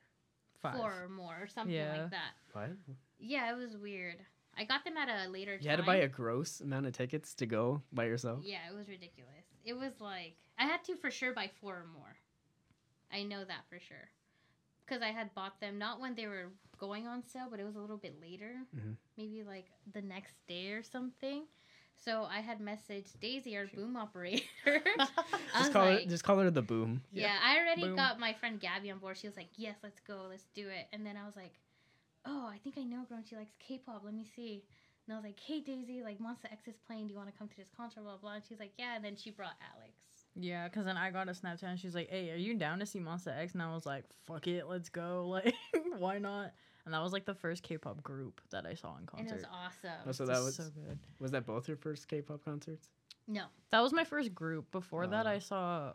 Five. 0.63 0.77
four 0.77 1.03
or 1.03 1.09
more 1.09 1.35
or 1.41 1.47
something 1.47 1.75
Yeah. 1.75 1.97
like 2.03 2.11
that. 2.11 2.31
What? 2.53 2.69
Yeah, 3.19 3.51
it 3.53 3.57
was 3.57 3.75
weird. 3.77 4.15
I 4.57 4.63
got 4.63 4.85
them 4.85 4.95
at 4.97 5.09
a 5.09 5.29
later 5.29 5.57
time. 5.57 5.63
You 5.63 5.69
had 5.71 5.77
to 5.79 5.83
buy 5.83 5.97
a 5.97 6.07
gross 6.07 6.61
amount 6.61 6.85
of 6.85 6.93
tickets 6.93 7.33
to 7.35 7.45
go 7.45 7.81
by 7.91 8.05
yourself? 8.05 8.43
Yeah, 8.45 8.59
it 8.71 8.73
was 8.73 8.87
ridiculous. 8.87 9.43
It 9.65 9.73
was 9.73 9.99
like 9.99 10.35
I 10.57 10.63
had 10.65 10.83
to 10.85 10.95
for 10.95 11.11
sure 11.11 11.33
buy 11.33 11.49
four 11.59 11.75
or 11.75 11.85
more. 11.93 12.15
I 13.11 13.23
know 13.23 13.43
that 13.43 13.65
for 13.69 13.79
sure. 13.79 14.09
Because 14.85 15.01
I 15.01 15.09
had 15.09 15.33
bought 15.35 15.59
them 15.59 15.77
not 15.77 15.99
when 15.99 16.15
they 16.15 16.27
were 16.27 16.51
going 16.77 17.07
on 17.07 17.23
sale, 17.25 17.47
but 17.49 17.59
it 17.59 17.63
was 17.65 17.75
a 17.75 17.79
little 17.79 17.97
bit 17.97 18.19
later, 18.21 18.55
Mhm. 18.75 18.95
maybe 19.17 19.43
like 19.43 19.71
the 19.91 20.01
next 20.01 20.35
day 20.47 20.71
or 20.71 20.83
something. 20.83 21.45
So 22.03 22.23
I 22.29 22.41
had 22.41 22.59
messaged 22.59 23.19
Daisy, 23.21 23.55
our 23.57 23.65
boom 23.73 23.95
operator. 23.95 24.43
Just 25.57 25.71
call 25.73 25.85
like, 25.85 26.01
it. 26.01 26.09
Just 26.09 26.23
call 26.23 26.37
her 26.39 26.51
the 26.51 26.61
boom. 26.61 27.01
yeah, 27.11 27.37
I 27.43 27.57
already 27.59 27.83
Boom. 27.83 27.95
got 27.95 28.19
my 28.19 28.33
friend 28.33 28.59
Gabby 28.59 28.91
on 28.91 28.99
board. 28.99 29.17
She 29.17 29.27
was 29.27 29.37
like, 29.37 29.49
"Yes, 29.55 29.77
let's 29.83 29.99
go, 30.01 30.25
let's 30.29 30.45
do 30.53 30.67
it." 30.67 30.87
And 30.91 31.05
then 31.05 31.15
I 31.15 31.25
was 31.25 31.35
like, 31.35 31.53
"Oh, 32.25 32.45
I 32.47 32.57
think 32.57 32.77
I 32.77 32.83
know 32.83 33.03
a 33.03 33.05
girl. 33.05 33.17
and 33.19 33.27
She 33.27 33.35
likes 33.35 33.53
K-pop. 33.59 34.01
Let 34.03 34.13
me 34.13 34.25
see." 34.35 34.63
And 35.07 35.13
I 35.13 35.17
was 35.17 35.23
like, 35.25 35.39
"Hey, 35.39 35.61
Daisy, 35.61 36.01
like 36.03 36.19
Monsta 36.19 36.51
X 36.51 36.67
is 36.67 36.75
playing. 36.87 37.07
Do 37.07 37.13
you 37.13 37.17
want 37.17 37.31
to 37.31 37.37
come 37.37 37.47
to 37.47 37.57
this 37.57 37.69
concert?" 37.75 38.01
Blah 38.03 38.17
blah. 38.17 38.33
And 38.33 38.43
she's 38.47 38.59
like, 38.59 38.73
"Yeah." 38.77 38.95
And 38.95 39.03
then 39.05 39.15
she 39.15 39.31
brought 39.31 39.55
Alex. 39.75 39.93
Yeah, 40.35 40.67
because 40.67 40.85
then 40.85 40.97
I 40.97 41.11
got 41.11 41.29
a 41.29 41.31
Snapchat 41.31 41.63
and 41.63 41.79
she's 41.79 41.93
like, 41.95 42.09
"Hey, 42.09 42.31
are 42.31 42.35
you 42.37 42.55
down 42.55 42.79
to 42.79 42.85
see 42.85 42.99
Monsta 42.99 43.37
X?" 43.37 43.53
And 43.53 43.61
I 43.61 43.73
was 43.73 43.85
like, 43.85 44.03
"Fuck 44.25 44.47
it, 44.47 44.67
let's 44.67 44.89
go! 44.89 45.27
Like, 45.29 45.53
why 45.97 46.17
not?" 46.17 46.51
And 46.85 46.93
that 46.93 47.01
was 47.01 47.13
like 47.13 47.25
the 47.25 47.33
first 47.33 47.63
K-pop 47.63 48.03
group 48.03 48.41
that 48.51 48.65
I 48.65 48.73
saw 48.73 48.97
in 48.97 49.05
concert. 49.05 49.21
And 49.21 49.29
it 49.31 49.33
was 49.35 49.45
awesome. 49.45 49.99
Oh, 50.07 50.11
so 50.11 50.25
that 50.25 50.43
was 50.43 50.55
so 50.55 50.63
good. 50.63 50.99
was 51.19 51.31
that 51.31 51.45
both 51.45 51.67
your 51.67 51.77
first 51.77 52.07
K-pop 52.07 52.43
concerts? 52.43 52.89
No, 53.27 53.45
That 53.69 53.79
was 53.81 53.93
my 53.93 54.03
first 54.03 54.35
group. 54.35 54.69
Before 54.71 55.07
that, 55.07 55.25
Oh. 55.25 55.29
I 55.29 55.39
saw. 55.39 55.93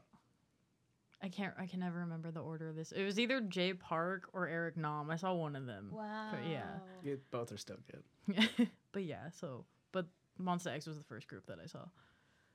I 1.20 1.28
can't. 1.28 1.52
I 1.58 1.66
can 1.66 1.80
never 1.80 1.98
remember 1.98 2.30
the 2.30 2.40
order 2.40 2.68
of 2.68 2.76
this. 2.76 2.92
It 2.92 3.04
was 3.04 3.18
either 3.18 3.40
Jay 3.40 3.74
Park 3.74 4.28
or 4.32 4.46
Eric 4.48 4.76
Nam. 4.76 5.10
I 5.10 5.16
saw 5.16 5.34
one 5.34 5.56
of 5.56 5.66
them. 5.66 5.90
wow. 5.92 6.32
yeah. 6.48 6.62
Yeah, 7.02 7.16
both 7.30 7.52
are 7.52 7.56
still 7.58 7.76
good. 7.90 8.48
but 8.92 9.02
yeah, 9.04 9.28
so 9.38 9.64
but 9.92 10.06
Monsta 10.40 10.68
X 10.68 10.86
was 10.86 10.96
the 10.96 11.04
first 11.04 11.26
group 11.28 11.46
that 11.48 11.58
I 11.62 11.66
saw. 11.66 11.80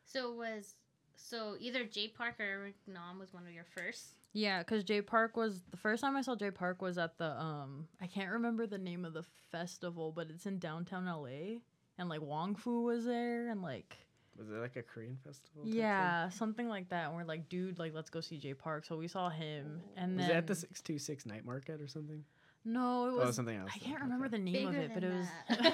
So 0.06 0.32
it 0.32 0.38
was 0.38 0.76
so 1.16 1.56
either 1.60 1.84
Jay 1.86 2.08
Park 2.08 2.36
or 2.40 2.44
Eric 2.44 2.76
Nam 2.88 3.20
was 3.20 3.34
one 3.34 3.46
of 3.48 3.54
your 3.54 3.66
first. 3.76 4.16
Yeah, 4.34 4.60
because 4.60 4.84
Jay 4.84 5.02
Park 5.02 5.38
was 5.38 5.62
the 5.70 5.78
first 5.78 6.02
time 6.02 6.16
I 6.16 6.22
saw 6.22 6.36
Jay 6.36 6.50
Park 6.52 6.82
was 6.82 6.98
at 6.98 7.18
the 7.18 7.40
um 7.40 7.88
I 8.02 8.08
can't 8.08 8.32
remember 8.32 8.66
the 8.66 8.78
name 8.80 9.06
of 9.06 9.14
the 9.14 9.24
festival, 9.52 10.12
but 10.12 10.28
it's 10.30 10.46
in 10.46 10.58
downtown 10.60 11.06
LA, 11.06 11.60
and 11.98 12.10
like 12.10 12.22
Wong 12.22 12.56
Fu 12.56 12.84
was 12.84 13.06
there, 13.06 13.50
and 13.50 13.62
like 13.62 13.96
Was 14.38 14.50
it 14.50 14.54
like 14.54 14.76
a 14.76 14.82
Korean 14.82 15.18
festival? 15.24 15.64
type 15.64 15.72
thing? 15.72 15.82
yeah, 15.82 16.30
something 16.30 16.68
like 16.68 16.90
that. 16.90 17.08
And 17.10 17.16
we're 17.16 17.26
like, 17.26 17.48
dude, 17.48 17.78
like 17.78 17.94
let's 17.94 18.10
go 18.10 18.22
see 18.22 18.38
Jay 18.38 18.54
Park. 18.56 18.86
So 18.86 18.98
we 18.98 19.08
saw 19.08 19.30
him, 19.30 19.82
and 19.96 20.18
Was 20.18 20.26
then 20.28 20.36
it 20.36 20.38
at 20.40 20.48
the 20.48 20.56
six 20.56 20.82
two 20.82 20.98
six 20.98 21.26
night 21.28 21.46
market 21.46 21.80
or 21.80 21.88
something? 21.88 22.24
no, 22.66 23.08
it 23.10 23.12
Oh, 23.22 23.26
was 23.28 23.36
something 23.36 23.58
else. 23.58 23.72
I 23.76 23.78
can't 23.78 24.02
remember 24.02 24.26
Okay. 24.26 24.38
the 24.38 24.44
name 24.44 24.68
of 24.68 24.74
it, 24.74 24.92
but 24.94 25.02
than 25.04 25.12
it 25.12 25.16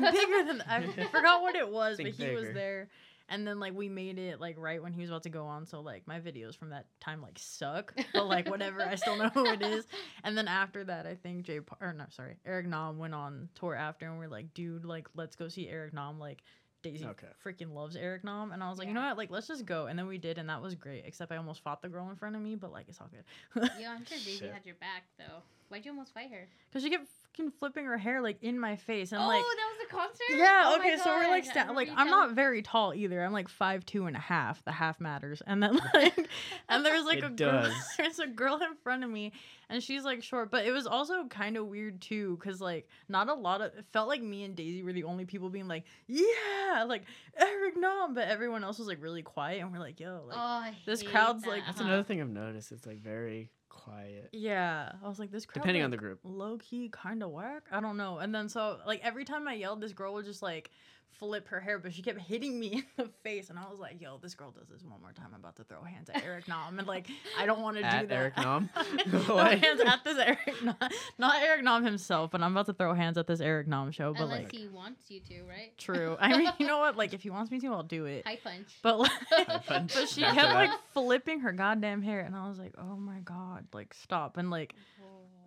was 0.02 0.12
bigger 0.12 0.44
than 0.48 0.62
I 0.68 0.82
forgot 1.12 1.42
what 1.42 1.56
it 1.56 1.70
was, 1.70 1.96
Think 1.98 2.18
but 2.18 2.26
he 2.26 2.36
was 2.36 2.52
there. 2.52 2.90
And 3.30 3.46
then 3.48 3.60
like 3.60 3.74
we 3.74 3.90
made 3.90 4.18
it 4.20 4.40
like 4.42 4.56
right 4.58 4.82
when 4.82 4.92
he 4.92 5.02
was 5.02 5.10
about 5.10 5.24
to 5.24 5.30
go 5.30 5.46
on, 5.46 5.66
so 5.66 5.82
like 5.82 6.08
my 6.08 6.20
videos 6.20 6.56
from 6.58 6.70
that 6.72 6.88
time 7.00 7.22
like 7.22 7.38
suck, 7.38 7.94
but 8.14 8.26
like 8.28 8.50
whatever, 8.50 8.82
I 8.82 8.96
still 8.96 9.16
know 9.18 9.30
who 9.30 9.46
it 9.52 9.62
is. 9.62 9.86
And 10.24 10.38
then 10.38 10.48
after 10.48 10.84
that, 10.84 11.06
I 11.08 11.16
think 11.16 11.44
Jay 11.46 11.60
Par- 11.62 11.78
or 11.80 11.94
no, 11.94 12.06
sorry, 12.10 12.36
Eric 12.46 12.66
Nam 12.68 12.98
went 12.98 13.14
on 13.14 13.50
tour 13.56 13.76
after, 13.76 14.08
and 14.10 14.20
we're 14.20 14.28
like, 14.28 14.54
dude, 14.54 14.84
like 14.86 15.08
let's 15.16 15.36
go 15.36 15.48
see 15.48 15.70
Eric 15.70 15.94
Nam. 15.94 16.20
Like 16.20 16.42
Daisy 16.82 17.06
Okay. 17.06 17.28
freaking 17.46 17.74
loves 17.74 17.96
Eric 17.96 18.24
Nam, 18.24 18.52
and 18.52 18.64
I 18.64 18.70
was 18.70 18.80
like, 18.80 18.88
you 18.88 18.94
know 18.94 19.02
what, 19.02 19.18
like 19.18 19.30
let's 19.30 19.48
just 19.48 19.66
go. 19.66 19.86
And 19.88 19.98
then 20.00 20.08
we 20.08 20.18
did, 20.18 20.38
and 20.38 20.50
that 20.50 20.62
was 20.62 20.76
great. 20.76 21.04
Except 21.06 21.32
I 21.32 21.38
almost 21.38 21.62
fought 21.62 21.82
the 21.82 21.90
girl 21.90 22.10
in 22.10 22.16
front 22.16 22.36
of 22.36 22.42
me, 22.42 22.56
but 22.56 22.72
like 22.72 22.86
it's 22.90 23.00
all 23.00 23.10
good. 23.12 23.70
Yeah, 23.80 23.92
I'm 23.92 24.06
sure 24.06 24.18
Daisy 24.26 24.40
Shit. 24.40 24.54
had 24.54 24.66
your 24.66 24.76
back 24.76 25.04
though. 25.18 25.44
Why'd 25.70 25.86
you 25.86 25.92
almost 25.92 26.14
fight 26.14 26.32
her? 26.32 26.48
Cause 26.74 26.82
she 26.82 26.90
kept 26.90 27.08
fucking 27.32 27.52
flipping 27.60 27.86
her 27.86 27.98
hair 27.98 28.22
like 28.22 28.42
in 28.42 28.60
my 28.60 28.76
face, 28.76 29.12
and 29.12 29.22
oh, 29.22 29.28
like 29.28 29.42
Oh, 29.44 29.56
that 29.58 29.78
was 29.78 29.88
a 29.88 29.94
concert. 29.96 30.38
Yeah, 30.38 30.64
Oh 30.66 30.80
okay, 30.80 30.98
so 30.98 31.16
we're 31.16 31.28
like 31.28 31.46
sta- 31.46 31.72
like 31.74 31.90
I'm 31.96 32.10
not 32.10 32.32
very 32.34 32.62
tall 32.62 32.94
either. 32.94 33.24
I'm 33.24 33.32
like 33.34 33.50
five 33.50 33.86
two 33.86 34.06
and 34.06 34.16
a 34.16 34.20
half. 34.20 34.64
The 34.66 34.72
half 34.72 35.00
matters. 35.00 35.42
And 35.46 35.62
then 35.62 35.76
like 35.94 36.30
and 36.68 36.86
there's 36.86 37.06
like 37.06 37.20
It 37.20 37.24
a 37.26 37.30
girl 37.30 37.72
there's 37.98 38.20
a 38.20 38.28
girl 38.28 38.56
in 38.56 38.76
front 38.84 39.04
of 39.04 39.10
me 39.10 39.32
and 39.70 39.82
she's 39.84 40.04
like 40.04 40.24
short, 40.24 40.52
but 40.52 40.66
it 40.66 40.72
was 40.72 40.88
also 40.88 41.26
kind 41.28 41.58
of 41.58 41.68
weird 41.68 42.02
too 42.02 42.38
cuz 42.38 42.60
like 42.62 42.88
not 43.08 43.30
a 43.30 43.34
lot 43.34 43.62
of 43.62 43.74
it 43.76 43.86
felt 43.94 44.08
like 44.08 44.22
me 44.22 44.44
and 44.44 44.56
Daisy 44.56 44.84
were 44.84 44.94
the 44.94 45.04
only 45.04 45.26
people 45.26 45.50
being 45.50 45.68
like, 45.68 45.86
"Yeah, 46.08 46.86
like 46.88 47.04
Eric 47.38 47.78
Nam," 47.78 48.14
but 48.14 48.28
everyone 48.28 48.64
else 48.64 48.80
was 48.80 48.88
like 48.88 49.02
really 49.02 49.22
quiet 49.22 49.62
and 49.62 49.72
we're 49.72 49.80
like, 49.80 50.00
"Yo, 50.00 50.24
like 50.28 50.38
oh, 50.40 50.66
this 50.86 51.02
hate 51.02 51.12
crowd's, 51.12 51.46
like. 51.46 51.64
That's 51.66 51.80
Uh-huh. 51.80 51.88
another 51.88 52.04
thing 52.04 52.22
I've 52.22 52.30
noticed. 52.30 52.72
It's 52.72 52.86
like 52.86 53.00
very 53.02 53.50
quiet. 53.70 54.30
yeah." 54.34 54.92
I 55.04 55.08
was 55.08 55.20
like, 55.20 55.32
"This 55.32 55.46
crowd 55.46 55.62
Depending 55.62 55.84
on 55.84 55.92
the 55.92 55.98
group. 55.98 56.20
low 56.24 56.58
key 56.58 56.90
kind 56.90 57.24
of 57.24 57.32
whack. 57.32 57.64
I 57.72 57.80
don't 57.80 57.98
know. 57.98 58.18
And 58.18 58.34
then 58.34 58.50
so 58.50 58.80
like 58.86 59.02
every 59.04 59.26
time 59.26 59.48
I 59.48 59.54
yelled, 59.54 59.82
this 59.82 59.94
girl 59.94 60.14
would 60.16 60.26
just 60.26 60.42
like 60.42 60.72
flip 61.18 61.48
her 61.50 61.60
hair, 61.60 61.80
but 61.80 61.94
she 61.94 62.02
kept 62.02 62.20
hitting 62.20 62.60
me 62.60 62.68
in 62.74 62.84
the 62.98 63.10
face, 63.24 63.50
and 63.50 63.58
I 63.60 63.64
was 63.70 63.80
like, 63.80 64.02
"Yo, 64.02 64.18
this 64.22 64.36
girl 64.36 64.52
does 64.52 64.68
this 64.68 64.84
one 64.84 65.02
more 65.02 65.12
time. 65.12 65.28
I'm 65.34 65.40
about 65.40 65.56
to 65.58 65.64
throw 65.64 65.82
hands 65.84 66.10
at 66.10 66.24
Eric 66.24 66.48
Nam." 66.48 66.80
And 66.80 66.88
like, 66.88 67.08
I 67.38 67.46
don't 67.46 67.62
want 67.62 67.78
to 67.78 67.82
do 67.84 67.88
At 67.88 68.08
that. 68.10 68.16
Eric 68.16 68.38
Nam? 68.38 68.70
throw 69.10 69.20
What? 69.36 69.60
hands 69.60 69.82
at 69.82 70.04
this 70.04 70.18
Eric 70.18 70.64
Nam, 70.64 70.76
not 71.18 71.42
Eric 71.42 71.64
Nam 71.64 71.84
himself, 71.84 72.32
but 72.32 72.42
I'm 72.42 72.52
about 72.52 72.68
to 72.68 72.74
throw 72.74 72.94
hands 72.94 73.18
at 73.18 73.28
this 73.28 73.42
Eric 73.42 73.68
Nam 73.68 73.92
show. 73.92 74.14
But 74.14 74.24
Unless 74.24 74.44
like, 74.44 74.52
he 74.52 74.68
wants 74.68 75.10
you 75.10 75.20
to, 75.22 75.44
right? 75.44 75.78
true. 75.78 76.16
I 76.20 76.38
mean, 76.38 76.50
you 76.58 76.68
know 76.68 76.80
what? 76.80 76.96
Like, 76.96 77.14
if 77.14 77.24
he 77.24 77.30
wants 77.30 77.52
me 77.52 77.60
to, 77.62 77.68
I'll 77.68 77.84
do 77.84 78.06
it. 78.06 78.26
High 78.26 78.38
punch. 78.44 78.68
But 78.82 79.00
like, 79.00 79.66
punch. 79.66 79.94
but 79.94 80.10
she 80.10 80.24
After 80.24 80.40
kept 80.42 80.54
like 80.54 80.72
flipping 80.94 81.42
her 81.42 81.52
goddamn 81.52 82.02
hair, 82.02 82.22
and 82.22 82.36
I 82.36 82.48
was 82.48 82.60
like, 82.60 82.74
"Oh 82.78 82.96
my 82.96 83.20
god, 83.20 83.68
like 83.74 83.94
stop!" 83.94 84.38
And 84.38 84.50
like. 84.50 84.74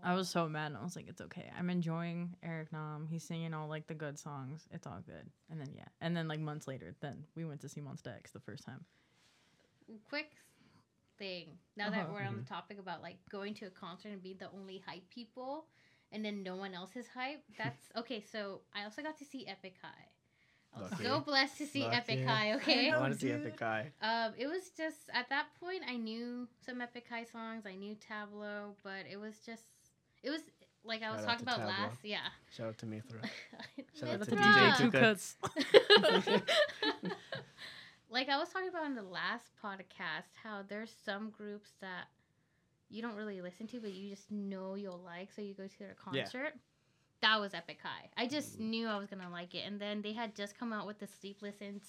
I 0.02 0.14
was 0.14 0.28
so 0.28 0.48
mad. 0.48 0.66
And 0.72 0.76
I 0.76 0.82
was 0.82 0.96
like, 0.96 1.08
it's 1.08 1.20
okay. 1.20 1.50
I'm 1.58 1.70
enjoying 1.70 2.34
Eric 2.42 2.72
Nam. 2.72 3.06
He's 3.08 3.22
singing 3.24 3.54
all 3.54 3.68
like 3.68 3.86
the 3.86 3.94
good 3.94 4.18
songs. 4.18 4.66
It's 4.70 4.86
all 4.86 5.00
good. 5.06 5.30
And 5.50 5.60
then 5.60 5.68
yeah, 5.74 5.84
and 6.00 6.16
then 6.16 6.26
like 6.28 6.40
months 6.40 6.66
later, 6.66 6.94
then 7.00 7.24
we 7.36 7.44
went 7.44 7.60
to 7.60 7.68
see 7.68 7.80
Monsta 7.80 8.14
X 8.16 8.30
the 8.32 8.40
first 8.40 8.64
time. 8.64 8.84
quick 10.08 10.32
thing. 11.18 11.58
Now 11.76 11.90
that 11.90 12.04
Uh-huh. 12.04 12.12
we're 12.14 12.22
on 12.22 12.36
the 12.36 12.42
topic 12.44 12.78
about 12.78 13.02
like 13.02 13.18
going 13.30 13.54
to 13.54 13.66
a 13.66 13.70
concert 13.70 14.08
and 14.08 14.22
being 14.22 14.38
the 14.38 14.50
only 14.52 14.82
hype 14.86 15.08
people, 15.10 15.66
and 16.10 16.24
then 16.24 16.42
no 16.42 16.56
one 16.56 16.74
else 16.74 16.96
is 16.96 17.06
hype. 17.08 17.42
That's 17.58 17.90
okay. 17.96 18.20
So 18.32 18.62
I 18.74 18.84
also 18.84 19.02
got 19.02 19.18
to 19.18 19.24
see 19.24 19.46
Epic 19.46 19.74
High. 19.82 20.08
I 20.74 20.80
was 20.80 20.90
Lucky. 20.92 21.04
so 21.04 21.20
blessed 21.20 21.58
to 21.58 21.66
see 21.66 21.84
Epic 21.84 22.20
Lucky. 22.20 22.22
High. 22.24 22.52
Okay. 22.54 22.90
I 22.90 22.98
want 22.98 23.12
to 23.12 23.18
see. 23.18 23.30
Epic 23.38 23.58
Guy. 23.58 23.92
Um, 24.00 24.32
it 24.38 24.46
was 24.46 24.70
just 24.74 25.10
at 25.12 25.28
that 25.28 25.48
point 25.60 25.82
I 25.86 25.96
knew 25.96 26.48
some 26.64 26.80
Epic 26.80 27.04
High 27.10 27.24
songs. 27.24 27.66
I 27.66 27.74
knew 27.74 27.94
Tablo, 27.96 28.74
but 28.82 29.04
it 29.10 29.18
was 29.20 29.34
just 29.44 29.64
it 30.22 30.30
was 30.30 30.40
like 30.85 31.02
I 31.02 31.11
was 31.11 31.20
Shout 31.20 31.28
talking 31.38 31.48
about 31.48 31.61
Tablo. 31.61 31.66
last. 31.68 31.98
Yeah. 32.02 32.18
Shout 32.56 32.68
out 32.68 32.78
to 32.78 32.87
Mithra. 32.87 33.20
Shout 33.98 34.08
out 34.08 34.22
to 34.22 34.30
DJ 34.37 34.76
Two 34.78 34.90
Tuka. 34.90 35.00
Cuts. 35.00 35.37
like 38.11 38.28
I 38.28 38.38
was 38.38 38.48
talking 38.48 38.68
about 38.68 38.87
in 38.87 38.94
the 38.94 39.02
last 39.02 39.46
podcast, 39.62 40.35
how 40.42 40.62
there's 40.68 40.92
some 41.04 41.30
groups 41.30 41.70
that 41.80 42.06
you 42.90 43.00
don't 43.00 43.16
really 43.16 43.40
listen 43.40 43.66
to, 43.68 43.80
but 43.80 43.92
you 43.92 44.11
just 44.11 44.30
know 44.30 44.74
you'll 44.74 45.00
like, 45.04 45.30
so 45.35 45.40
you 45.40 45.54
go 45.54 45.66
to 45.66 45.78
their 45.78 45.96
Yeah. 46.12 46.22
concert. 46.22 46.54
That 47.22 47.40
was 47.40 47.54
Epic 47.54 47.78
High. 47.82 48.11
I 48.16 48.26
just 48.26 48.58
mm. 48.58 48.70
knew 48.70 48.88
I 48.88 48.98
was 48.98 49.08
gonna 49.08 49.30
like 49.30 49.54
it, 49.54 49.64
and 49.66 49.80
then 49.80 50.02
they 50.02 50.12
had 50.12 50.35
just 50.35 50.58
come 50.58 50.72
out 50.72 50.87
with 50.87 50.98
the 50.98 51.06
Sleepless 51.06 51.56
in 51.61 51.80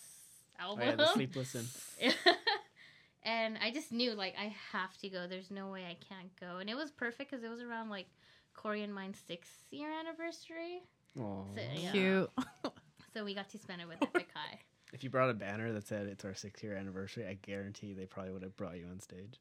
Oh, 0.59 0.63
album. 0.77 0.87
yeah, 0.89 0.95
the 0.95 1.07
Sleepless 1.13 1.55
in. 1.99 2.13
and 3.23 3.57
I 3.61 3.71
just 3.71 3.91
knew 3.91 4.11
like 4.13 4.35
I 4.39 4.53
have 4.71 4.95
to 4.99 5.09
go. 5.09 5.25
There's 5.27 5.49
no 5.49 5.71
way 5.71 5.85
I 5.85 5.97
can't 6.07 6.29
go, 6.39 6.57
and 6.57 6.69
it 6.69 6.75
was 6.75 6.91
perfect 6.91 7.31
because 7.31 7.43
it 7.43 7.49
was 7.49 7.61
around 7.61 7.89
like 7.89 8.05
Korean 8.53 8.93
Mind's 8.93 9.19
sixth 9.27 9.65
year 9.71 9.89
anniversary, 9.91 10.83
Aw. 11.19 11.43
So, 11.55 11.61
yeah. 11.75 11.91
Cute. 11.91 12.31
so 13.13 13.23
we 13.23 13.33
got 13.33 13.49
to 13.49 13.57
spend 13.57 13.81
it 13.81 13.87
with 13.87 14.01
Epic 14.01 14.27
High. 14.33 14.59
If 14.93 15.03
you 15.03 15.09
brought 15.09 15.29
a 15.29 15.33
banner 15.33 15.71
that 15.71 15.87
said 15.87 16.07
it's 16.07 16.23
our 16.25 16.35
six 16.35 16.61
year 16.63 16.75
anniversary, 16.75 17.25
I 17.27 17.37
guarantee 17.41 17.93
they 17.93 18.05
probably 18.05 18.31
would 18.31 18.43
have 18.43 18.55
brought 18.55 18.77
you 18.77 18.85
on 18.87 18.99
stage. 18.99 19.39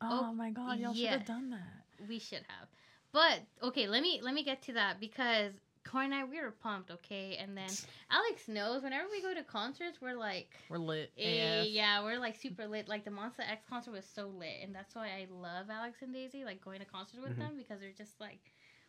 Oh, 0.00 0.28
oh 0.28 0.34
my 0.34 0.50
god, 0.50 0.78
y'all 0.78 0.92
should 0.92 1.02
yeah. 1.02 1.12
have 1.12 1.26
done 1.26 1.50
that. 1.50 2.06
We 2.08 2.18
should 2.18 2.44
have. 2.48 2.68
But 3.12 3.40
okay, 3.62 3.88
let 3.88 4.02
me 4.02 4.20
let 4.22 4.34
me 4.34 4.42
get 4.42 4.62
to 4.62 4.74
that 4.74 5.00
because 5.00 5.52
Corey 5.90 6.04
and 6.06 6.14
I 6.14 6.24
we 6.24 6.40
were 6.40 6.50
pumped, 6.50 6.90
okay? 6.90 7.36
And 7.40 7.56
then 7.56 7.68
Alex 8.10 8.48
knows 8.48 8.82
whenever 8.82 9.06
we 9.10 9.22
go 9.22 9.32
to 9.34 9.42
concerts, 9.42 9.98
we're 10.00 10.14
like 10.14 10.50
We're 10.68 10.78
lit. 10.78 11.12
eh, 11.18 11.62
yeah, 11.64 12.02
we're 12.02 12.18
like 12.18 12.36
super 12.36 12.66
lit. 12.66 12.88
Like 12.88 13.04
the 13.04 13.10
Monsta 13.10 13.40
X 13.50 13.64
concert 13.68 13.92
was 13.92 14.04
so 14.04 14.26
lit, 14.38 14.56
and 14.62 14.74
that's 14.74 14.94
why 14.94 15.06
I 15.08 15.26
love 15.30 15.66
Alex 15.70 16.02
and 16.02 16.12
Daisy, 16.12 16.44
like 16.44 16.64
going 16.64 16.80
to 16.80 16.86
concerts 16.86 17.20
with 17.22 17.32
Mhm. 17.36 17.38
them 17.38 17.50
because 17.56 17.80
they're 17.80 17.90
just 17.96 18.20
like 18.20 18.40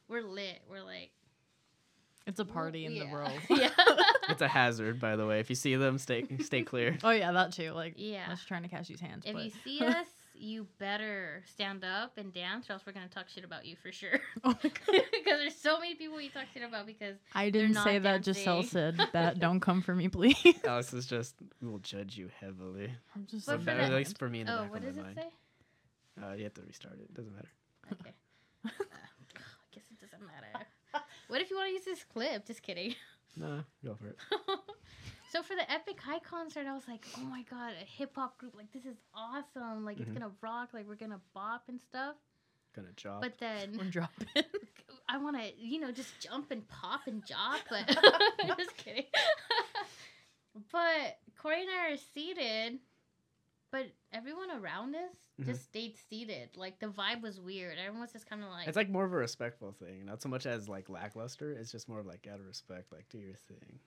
we're 0.08 0.22
lit. 0.24 0.62
We're 0.70 0.84
like 0.84 1.12
It's 2.26 2.40
a 2.40 2.46
party 2.46 2.86
in 2.86 2.98
the 2.98 3.06
world. 3.08 3.32
yeah. 3.50 3.70
It's 4.30 4.42
a 4.42 4.48
hazard, 4.50 5.00
by 5.00 5.16
the 5.16 5.26
way. 5.26 5.40
If 5.40 5.50
you 5.50 5.56
see 5.56 5.76
them, 5.78 5.98
stay 5.98 6.26
stay 6.42 6.62
clear. 6.62 6.98
oh 7.04 7.12
yeah, 7.12 7.32
that 7.32 7.54
too. 7.54 7.72
Like 7.72 7.94
Yeah. 7.96 8.26
I 8.28 8.32
was 8.32 8.44
trying 8.44 8.64
to 8.64 8.68
catch 8.70 8.90
these 8.90 9.00
hands. 9.00 9.24
If 9.26 9.34
but... 9.34 9.44
you 9.46 9.52
see 9.64 9.80
us, 9.80 10.08
you 10.40 10.68
better 10.80 11.44
stand 11.54 11.84
up 11.84 12.18
and 12.18 12.34
dance, 12.34 12.70
or 12.70 12.74
else 12.74 12.84
we're 12.86 12.94
gonna 12.94 13.08
talk 13.08 13.28
shit 13.30 13.44
about 13.44 13.66
you 13.66 13.76
for 13.82 13.92
sure. 13.92 14.20
oh 14.44 14.50
my 14.50 14.56
god. 14.64 14.72
because 15.12 15.40
there's 15.40 15.56
so 15.56 15.80
many 15.80 15.96
people 15.96 16.20
you 16.22 16.30
talk 16.30 16.46
shit 16.54 16.64
about 16.64 16.86
because 16.86 17.16
I 17.36 17.50
didn't 17.50 17.74
not 17.74 17.84
say 17.84 18.00
that. 18.00 18.24
Giselle 18.26 18.62
dancing. 18.62 18.70
said 18.70 19.02
that. 19.14 19.40
Don't 19.40 19.60
come 19.60 19.82
for 19.82 19.94
me, 19.96 20.08
please. 20.10 20.36
Alex 20.66 20.94
is 20.94 21.06
just 21.06 21.36
we 21.62 21.68
will 21.68 21.80
judge 21.80 22.18
you 22.18 22.30
heavily. 22.40 22.92
I'm 23.16 23.26
just 23.30 23.46
But 23.48 23.60
Or 23.60 23.64
for 23.64 23.72
at 23.72 23.92
least 23.94 24.18
for 24.18 24.30
me 24.30 24.42
in 24.42 24.48
the 24.48 24.54
oh, 24.60 24.62
back 24.64 24.72
what 24.72 24.80
of 24.84 24.86
does 24.86 24.96
my 24.98 25.02
it 25.02 25.16
mind. 25.16 25.18
say? 25.18 26.24
Uh, 26.24 26.34
you 26.34 26.44
have 26.46 26.54
to 26.56 26.62
restart 26.64 27.00
it. 27.00 27.14
Doesn't 27.14 27.34
matter. 27.36 27.50
Okay. 27.94 28.12
Uh, 28.66 28.70
I 28.70 29.76
guess 29.76 29.84
it 29.92 30.00
doesn't 30.00 30.26
matter. 30.26 30.66
What 31.28 31.42
if 31.42 31.50
you 31.50 31.58
want 31.58 31.68
to 31.70 31.74
use 31.74 31.86
this 31.86 32.04
clip? 32.06 32.46
Just 32.48 32.62
kidding. 32.64 32.96
No, 33.36 33.62
go 33.86 33.94
for 33.96 34.08
it. 34.08 34.18
So 35.32 35.44
for 35.44 35.56
the 35.56 35.70
Epic 35.72 36.00
High 36.00 36.20
concert, 36.20 36.66
I 36.68 36.74
was 36.74 36.88
like, 36.88 37.06
oh 37.18 37.22
my 37.22 37.44
god, 37.50 37.74
a 37.82 37.86
hip 37.86 38.12
hop 38.16 38.38
group 38.38 38.56
like 38.56 38.72
this 38.72 38.86
is 38.86 38.98
awesome. 39.14 39.86
Like 39.86 40.00
it's 40.00 40.10
Mhm. 40.10 40.14
gonna 40.20 40.32
rock. 40.42 40.70
Like 40.74 40.88
we're 40.88 40.96
gonna 40.96 41.22
bop 41.34 41.64
and 41.68 41.80
stuff. 41.82 42.16
Gonna 42.76 42.94
chop. 42.96 43.22
But 43.22 43.38
then 43.40 43.76
We're 43.78 43.86
dropping. 43.86 44.28
I 45.10 45.18
want 45.18 45.38
to, 45.38 45.52
you 45.58 45.80
know, 45.80 45.92
just 45.92 46.20
jump 46.20 46.52
and 46.52 46.68
pop 46.68 47.02
and 47.08 47.26
jog, 47.26 47.60
but 47.70 47.88
just 48.58 48.76
kidding. 48.78 49.06
but 50.72 51.18
Corey 51.42 51.62
and 51.62 51.70
I 51.70 51.94
are 51.94 51.98
seated, 52.14 52.80
but 53.72 53.86
everyone 54.12 54.52
around 54.52 54.96
us 54.96 55.16
Mhm. 55.40 55.46
just 55.46 55.64
stayed 55.64 55.96
seated. 56.10 56.56
Like 56.58 56.80
the 56.80 56.88
vibe 56.88 57.22
was 57.22 57.40
weird. 57.40 57.78
Everyone 57.78 58.02
was 58.02 58.12
just 58.14 58.28
kind 58.28 58.44
of 58.44 58.50
like, 58.50 58.68
it's 58.68 58.78
like 58.78 58.90
more 58.90 59.06
of 59.06 59.14
a 59.14 59.18
respectful 59.18 59.72
thing, 59.72 60.06
not 60.06 60.22
so 60.22 60.30
much 60.30 60.46
as 60.46 60.68
like 60.68 60.90
lackluster. 60.90 61.52
It's 61.54 61.72
just 61.72 61.88
more 61.88 62.00
of 62.00 62.06
like 62.06 62.28
out 62.32 62.40
of 62.40 62.46
respect, 62.46 62.92
like 62.92 63.08
do 63.10 63.18
your 63.20 63.36
thing. 63.36 63.80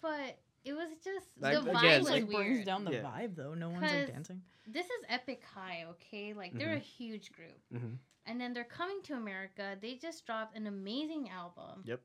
but 0.00 0.38
it 0.68 0.72
was 0.74 0.88
just 1.04 1.26
Like, 1.40 1.54
the 1.64 1.70
vibe 1.70 1.78
again, 1.78 2.00
was 2.00 2.10
like 2.10 2.28
weird. 2.28 2.36
brings 2.46 2.64
down 2.66 2.84
the 2.84 2.92
Yeah. 2.92 3.02
vibe 3.02 3.34
though. 3.36 3.54
No 3.54 3.70
one's 3.70 3.82
like 3.82 3.90
'Cause- 4.06 4.08
dancing. 4.10 4.42
This 4.70 4.84
is 4.86 5.04
Epic 5.08 5.42
High, 5.54 5.86
okay? 5.92 6.34
Like 6.34 6.52
they're 6.52 6.74
a 6.74 6.78
huge 6.78 7.32
group, 7.32 7.58
Mm-hmm. 7.74 7.94
and 8.26 8.40
then 8.40 8.52
they're 8.52 8.64
coming 8.80 9.00
to 9.04 9.14
America. 9.14 9.76
They 9.80 9.94
just 9.94 10.26
dropped 10.26 10.54
an 10.56 10.66
amazing 10.66 11.30
album. 11.30 11.82
Yep. 11.84 12.00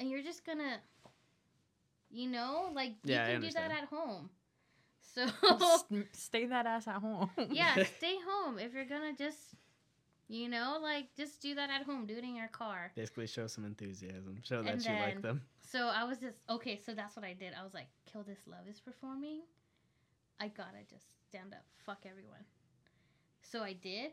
and 0.00 0.10
you're 0.10 0.22
just 0.22 0.44
gonna 0.44 0.80
you 2.10 2.28
know 2.28 2.70
like 2.74 2.90
you 3.04 3.14
Yeah, 3.14 3.26
I 3.26 3.32
can 3.32 3.40
do 3.40 3.50
that 3.50 3.70
at 3.70 3.84
home 3.88 4.30
so 5.14 5.22
S- 5.24 5.84
Stay 6.12 6.46
that 6.46 6.66
ass 6.66 6.86
at 6.88 6.96
home. 6.96 7.30
yeah 7.50 7.74
stay 7.98 8.16
home 8.28 8.58
if 8.58 8.74
you're 8.74 8.84
gonna 8.84 9.14
just 9.16 9.54
you 10.32 10.48
know 10.48 10.78
like 10.82 11.06
just 11.16 11.40
do 11.42 11.54
that 11.54 11.68
at 11.70 11.82
home 11.84 12.06
do 12.06 12.14
it 12.16 12.24
in 12.24 12.34
your 12.34 12.48
car. 12.48 12.90
Basically, 12.96 13.26
show 13.26 13.46
some 13.46 13.64
enthusiasm. 13.64 14.38
Show 14.42 14.62
that 14.62 14.72
And 14.74 14.84
you 14.84 14.90
like 14.92 15.20
them. 15.22 15.42
so 15.60 15.88
i 15.88 16.04
was 16.04 16.18
just 16.18 16.38
okay 16.48 16.76
so 16.84 16.94
that's 16.94 17.14
what 17.16 17.24
i 17.24 17.32
did. 17.34 17.52
I 17.58 17.62
was 17.62 17.74
like 17.74 17.88
kill 18.10 18.22
this 18.22 18.40
love 18.46 18.66
is 18.68 18.80
performing. 18.80 19.40
I 20.40 20.48
gotta 20.48 20.82
just 20.90 21.04
stand 21.28 21.52
up. 21.54 21.64
Fuck 21.84 22.04
everyone. 22.08 22.44
So 23.42 23.62
i 23.62 23.72
did. 23.74 24.12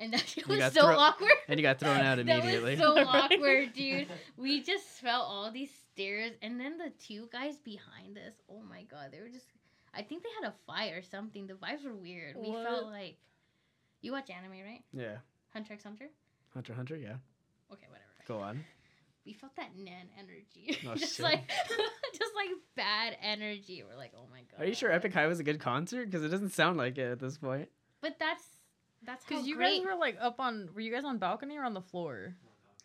And 0.00 0.12
that 0.14 0.20
shit 0.26 0.48
was 0.48 0.58
so 0.72 0.82
thro- 0.86 0.96
awkward. 0.98 1.30
And 1.48 1.60
you 1.60 1.62
got 1.62 1.78
thrown 1.78 2.00
out 2.00 2.18
immediately. 2.18 2.74
that 2.76 2.88
was 2.94 2.96
so 2.96 3.04
Right? 3.12 3.32
awkward 3.32 3.72
dude. 3.74 4.08
We 4.36 4.62
just 4.62 4.86
felt 4.86 5.26
all 5.28 5.50
these 5.52 5.70
stares 5.92 6.32
and 6.40 6.58
then 6.58 6.78
the 6.78 6.90
two 6.98 7.28
guys 7.30 7.58
behind 7.58 8.16
us 8.16 8.32
oh 8.48 8.62
my 8.68 8.84
god 8.84 9.08
they 9.12 9.20
were 9.20 9.28
just 9.28 9.44
i 9.94 10.00
think 10.00 10.22
they 10.22 10.30
had 10.42 10.50
a 10.50 10.54
fight 10.66 10.92
or 10.94 11.02
something. 11.02 11.46
The 11.46 11.54
vibes 11.54 11.84
were 11.84 11.94
weird. 11.94 12.36
We 12.36 12.52
felt 12.52 12.86
like 12.86 13.16
you 14.00 14.12
watch 14.12 14.30
anime 14.30 14.52
right? 14.64 14.82
Yeah. 14.92 15.18
Hunter 15.52 15.74
x 15.74 15.84
hunter 15.84 16.06
Hunter 16.54 16.74
Hunter, 16.74 16.96
yeah. 16.96 17.16
okay 17.72 17.86
whatever 17.88 18.08
Go 18.28 18.38
on. 18.38 18.64
we 19.26 19.32
felt 19.32 19.54
that 19.56 19.70
Nen 19.76 20.06
energy 20.18 20.78
Oh, 20.88 20.94
just 20.96 21.16
shit. 21.16 21.24
like 21.24 21.48
just 22.12 22.34
like 22.34 22.48
bad 22.76 23.16
energy 23.22 23.82
we're 23.88 23.96
like 23.96 24.12
oh 24.16 24.26
my 24.30 24.40
god 24.50 24.64
Are 24.64 24.66
you 24.68 24.74
sure 24.74 24.90
Epic 24.90 25.12
High 25.14 25.26
was 25.26 25.40
a 25.40 25.44
good 25.44 25.60
concert? 25.60 26.06
Because 26.06 26.24
it 26.24 26.28
doesn't 26.28 26.50
sound 26.50 26.76
like 26.76 26.98
it 26.98 27.10
at 27.12 27.18
this 27.20 27.38
point. 27.38 27.68
but 28.00 28.16
that's 28.18 28.42
that's 29.04 29.24
Because 29.24 29.46
you 29.46 29.56
great 29.56 29.78
guys 29.82 29.86
were 29.92 29.98
like 29.98 30.16
up 30.20 30.38
on. 30.38 30.68
Were 30.74 30.80
you 30.80 30.92
guys 30.92 31.04
on 31.04 31.18
balcony 31.18 31.56
or 31.58 31.64
on 31.64 31.74
the 31.74 31.80
floor? 31.80 32.36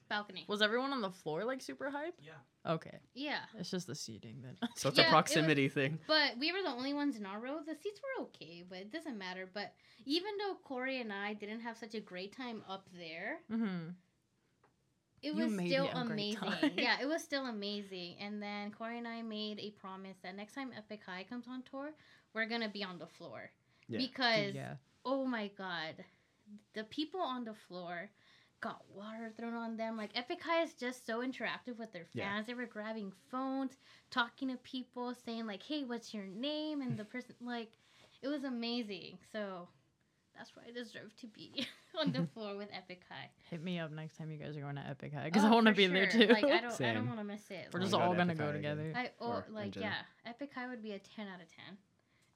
Balcony 0.09 0.45
Was 0.47 0.61
everyone 0.61 0.91
on 0.91 1.01
the 1.01 1.11
floor 1.11 1.43
like 1.43 1.61
super 1.61 1.89
hype? 1.89 2.15
Yeah. 2.21 2.71
Okay, 2.73 2.99
yeah 3.13 3.39
it's 3.57 3.71
just 3.71 3.87
the 3.87 3.95
seating 3.95 4.41
then. 4.43 4.57
So 4.75 4.89
it's 4.89 4.97
Yeah, 4.97 5.05
a 5.05 5.07
it 5.07 5.09
was- 5.09 5.13
proximity 5.13 5.69
thing. 5.69 5.99
But 6.07 6.37
we 6.39 6.51
were 6.51 6.61
the 6.63 6.69
only 6.69 6.93
ones 6.93 7.15
in 7.17 7.25
our 7.25 7.39
row. 7.39 7.57
The 7.65 7.75
seats 7.75 8.01
were 8.01 8.25
okay, 8.25 8.63
but 8.67 8.79
it 8.79 8.91
doesn't 8.91 9.17
matter. 9.17 9.49
But 9.53 9.73
even 10.05 10.31
though 10.37 10.55
Corey 10.63 10.99
and 11.01 11.11
I 11.13 11.33
didn't 11.33 11.61
have 11.61 11.77
such 11.77 11.95
a 11.95 11.99
great 12.01 12.35
time 12.35 12.63
up 12.67 12.87
there, 12.97 13.37
mm-hmm. 13.51 13.89
it 15.21 15.33
was 15.33 15.53
still 15.53 15.85
it 15.85 15.91
a 15.93 16.05
great 16.05 16.35
amazing. 16.37 16.71
yeah, 16.77 16.97
it 17.01 17.07
was 17.07 17.23
still 17.23 17.45
amazing. 17.45 18.15
And 18.19 18.41
then 18.41 18.71
Corey 18.71 18.97
and 18.97 19.07
I 19.07 19.21
made 19.21 19.59
a 19.59 19.71
promise 19.71 20.17
that 20.23 20.35
next 20.35 20.53
time 20.53 20.71
Epic 20.77 21.01
High 21.05 21.25
comes 21.29 21.45
on 21.47 21.63
tour, 21.69 21.91
we're 22.33 22.45
gonna 22.47 22.69
be 22.69 22.83
on 22.83 22.99
the 22.99 23.07
floor 23.07 23.49
Yeah. 23.87 23.99
because 23.99 24.53
yeah. 24.53 24.75
oh 25.05 25.25
my 25.25 25.49
god, 25.57 26.03
the 26.73 26.83
people 26.83 27.21
on 27.21 27.43
the 27.45 27.55
floor 27.67 28.09
got 28.61 28.81
water 28.95 29.31
thrown 29.37 29.53
on 29.53 29.77
them. 29.77 29.97
Like 29.97 30.11
Epic 30.15 30.39
High 30.43 30.63
is 30.63 30.73
just 30.73 31.05
so 31.05 31.19
interactive 31.19 31.77
with 31.77 31.91
their 31.93 32.05
fans. 32.05 32.13
Yeah. 32.15 32.41
They 32.47 32.53
were 32.53 32.65
grabbing 32.65 33.11
phones, 33.31 33.77
talking 34.11 34.49
to 34.49 34.57
people, 34.57 35.13
saying 35.25 35.45
like, 35.47 35.63
"Hey, 35.63 35.83
what's 35.83 36.13
your 36.13 36.25
name?" 36.25 36.81
And 36.81 36.97
the 36.97 37.05
person 37.13 37.35
like, 37.41 37.69
it 38.21 38.27
was 38.27 38.43
amazing. 38.43 39.17
So 39.31 39.67
that's 40.35 40.55
why 40.55 40.63
I 40.67 40.71
deserve 40.71 41.15
to 41.21 41.27
be 41.27 41.65
on 41.99 42.11
the 42.11 42.23
floor 42.33 42.55
with 42.57 42.69
Epic 42.71 43.01
High. 43.09 43.29
Hit 43.49 43.63
me 43.63 43.79
up 43.79 43.91
next 43.91 44.17
time 44.17 44.31
you 44.31 44.37
guys 44.37 44.55
are 44.57 44.61
going 44.61 44.75
to 44.75 44.87
Epic 44.87 45.13
High 45.13 45.25
because 45.25 45.43
oh, 45.43 45.47
I 45.47 45.51
Oh, 45.51 45.53
want 45.55 45.67
to 45.67 45.73
for 45.73 45.77
be 45.77 45.87
there 45.87 46.07
too. 46.07 46.27
Like 46.27 46.43
I 46.45 46.61
don't, 46.61 46.81
I 46.81 46.93
don't 46.93 47.07
want 47.07 47.19
to 47.19 47.23
miss 47.25 47.49
it. 47.49 47.67
We're 47.73 47.79
Wanna 47.79 47.85
just 47.91 47.93
all 48.01 48.13
gonna 48.15 48.35
go 48.35 48.45
High 48.45 48.49
again. 48.55 48.77
together. 48.77 48.93
I 48.95 49.11
Or 49.19 49.35
or 49.35 49.45
like 49.51 49.75
yeah, 49.75 49.93
Epic 50.25 50.51
High 50.53 50.67
would 50.67 50.81
be 50.83 50.93
a 50.93 50.99
ten 50.99 51.27
out 51.27 51.41
of 51.41 51.47
ten. 51.49 51.77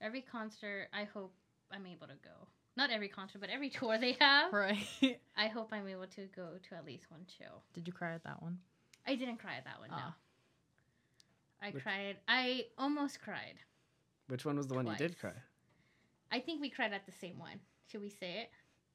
Every 0.01 0.21
concert, 0.21 0.87
I 0.93 1.03
hope 1.03 1.33
I'm 1.71 1.85
able 1.85 2.07
to 2.07 2.15
go. 2.23 2.47
Not 2.81 2.89
every 2.89 3.09
concert, 3.09 3.39
but 3.41 3.51
every 3.51 3.69
tour 3.77 3.99
they 3.99 4.17
have. 4.19 4.51
right. 4.51 4.79
I 5.37 5.47
hope 5.47 5.69
I'm 5.71 5.87
able 5.87 6.07
to 6.15 6.21
go 6.35 6.47
to 6.67 6.75
at 6.75 6.83
least 6.83 7.03
one 7.11 7.21
show. 7.37 7.61
Did 7.75 7.85
you 7.85 7.93
cry 7.93 8.13
at 8.15 8.23
that 8.23 8.41
one? 8.41 8.57
I 9.05 9.13
didn't 9.13 9.37
cry 9.37 9.55
at 9.57 9.65
that 9.65 9.79
one. 9.79 9.89
No, 9.89 9.97
Ah. 9.99 10.15
I 11.61 11.69
Which- 11.69 11.83
cried. 11.83 12.15
I 12.27 12.65
almost 12.79 13.21
cried. 13.21 13.57
Which 14.29 14.45
one 14.45 14.57
was 14.57 14.65
the 14.65 14.73
one 14.73 14.87
you 14.87 14.95
did 14.95 15.19
cry? 15.19 15.33
I 16.31 16.39
think 16.39 16.59
we 16.59 16.71
cried 16.71 16.91
at 16.91 17.05
the 17.05 17.11
same 17.11 17.37
one. 17.37 17.59
Should 17.91 18.01
we 18.01 18.09
say 18.09 18.31
it? 18.43 18.49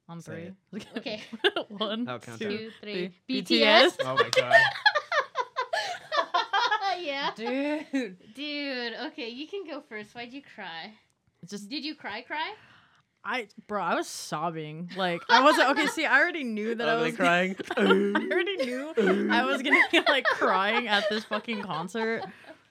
On 0.09 0.19
Say 0.21 0.51
three. 0.71 0.81
Okay. 0.97 1.21
one, 1.69 2.09
I'll 2.09 2.19
two, 2.19 2.31
down. 2.31 2.37
Three. 2.39 2.71
three. 2.81 3.13
BTS. 3.41 3.95
Oh 4.01 4.15
my 4.15 4.29
god. 4.35 4.61
yeah. 6.99 7.29
Dude. 7.35 8.17
Dude, 8.33 8.93
okay, 9.07 9.29
you 9.29 9.47
can 9.47 9.65
go 9.65 9.79
first. 9.87 10.13
Why'd 10.13 10.33
you 10.33 10.41
cry? 10.55 10.91
Just 11.49 11.69
Did 11.69 11.85
you 11.85 11.95
cry? 11.95 12.21
Cry? 12.21 12.51
I, 13.29 13.47
bro, 13.67 13.81
I 13.83 13.93
was 13.95 14.07
sobbing. 14.07 14.89
Like 14.95 15.21
I 15.29 15.43
wasn't 15.43 15.69
okay. 15.71 15.87
See, 15.87 16.05
I 16.05 16.19
already 16.21 16.45
knew 16.45 16.75
that 16.75 16.87
I 16.87 16.95
was 17.01 17.15
crying. 17.15 17.55
I 17.77 17.81
already 17.81 18.55
knew 18.57 18.93
I 19.31 19.43
was 19.43 19.61
gonna 19.61 19.81
be 19.91 19.99
like 20.07 20.23
crying 20.25 20.87
at 20.87 21.09
this 21.09 21.25
fucking 21.25 21.61
concert. 21.63 22.23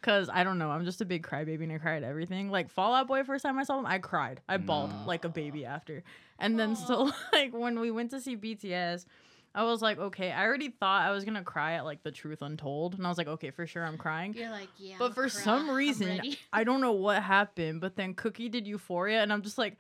Cause 0.03 0.31
I 0.33 0.45
don't 0.45 0.59
know, 0.59 0.71
I'm 0.71 0.85
just 0.85 1.01
a 1.01 1.05
big 1.05 1.27
crybaby 1.27 1.65
and 1.65 1.73
I 1.73 1.79
cry 1.79 1.97
at 1.97 2.05
everything. 2.05 2.49
Like 2.49 2.71
Fall 2.71 2.95
Out 2.95 3.09
Boy, 3.09 3.25
first 3.25 3.43
time 3.45 3.59
I 3.59 3.65
saw 3.65 3.79
him, 3.79 3.87
I 3.87 3.99
cried. 3.99 4.41
I 4.49 4.57
bawled 4.57 4.91
No. 4.91 5.03
like 5.05 5.25
a 5.25 5.29
baby 5.29 5.65
after. 5.67 6.05
And 6.39 6.59
then 6.59 6.77
so 6.77 7.11
like 7.33 7.53
when 7.53 7.81
we 7.81 7.91
went 7.91 8.11
to 8.13 8.21
see 8.21 8.37
BTS, 8.37 9.05
I 9.57 9.65
was 9.65 9.81
like, 9.81 9.99
okay, 9.99 10.31
I 10.31 10.45
already 10.45 10.69
thought 10.69 11.03
I 11.09 11.11
was 11.13 11.25
gonna 11.25 11.43
cry 11.43 11.73
at 11.75 11.87
like 11.87 12.03
The 12.03 12.13
Truth 12.13 12.43
Untold, 12.43 12.95
and 12.95 13.07
I 13.07 13.09
was 13.09 13.17
like, 13.17 13.27
okay, 13.27 13.51
for 13.51 13.67
sure 13.67 13.85
I'm 13.85 13.97
crying. 13.97 14.35
You're 14.35 14.51
like, 14.51 14.69
yeah. 14.79 14.97
But 14.99 15.07
I'ma 15.07 15.15
for 15.15 15.23
cry. 15.23 15.29
some 15.31 15.71
reason. 15.71 16.21
I 16.53 16.63
don't 16.63 16.83
know 16.83 16.93
what 16.93 17.23
happened, 17.23 17.81
but 17.81 17.97
then 17.97 18.15
Kookie 18.15 18.51
did 18.51 18.67
Euphoria, 18.67 19.23
and 19.23 19.33
I'm 19.33 19.41
just 19.41 19.57
like, 19.57 19.79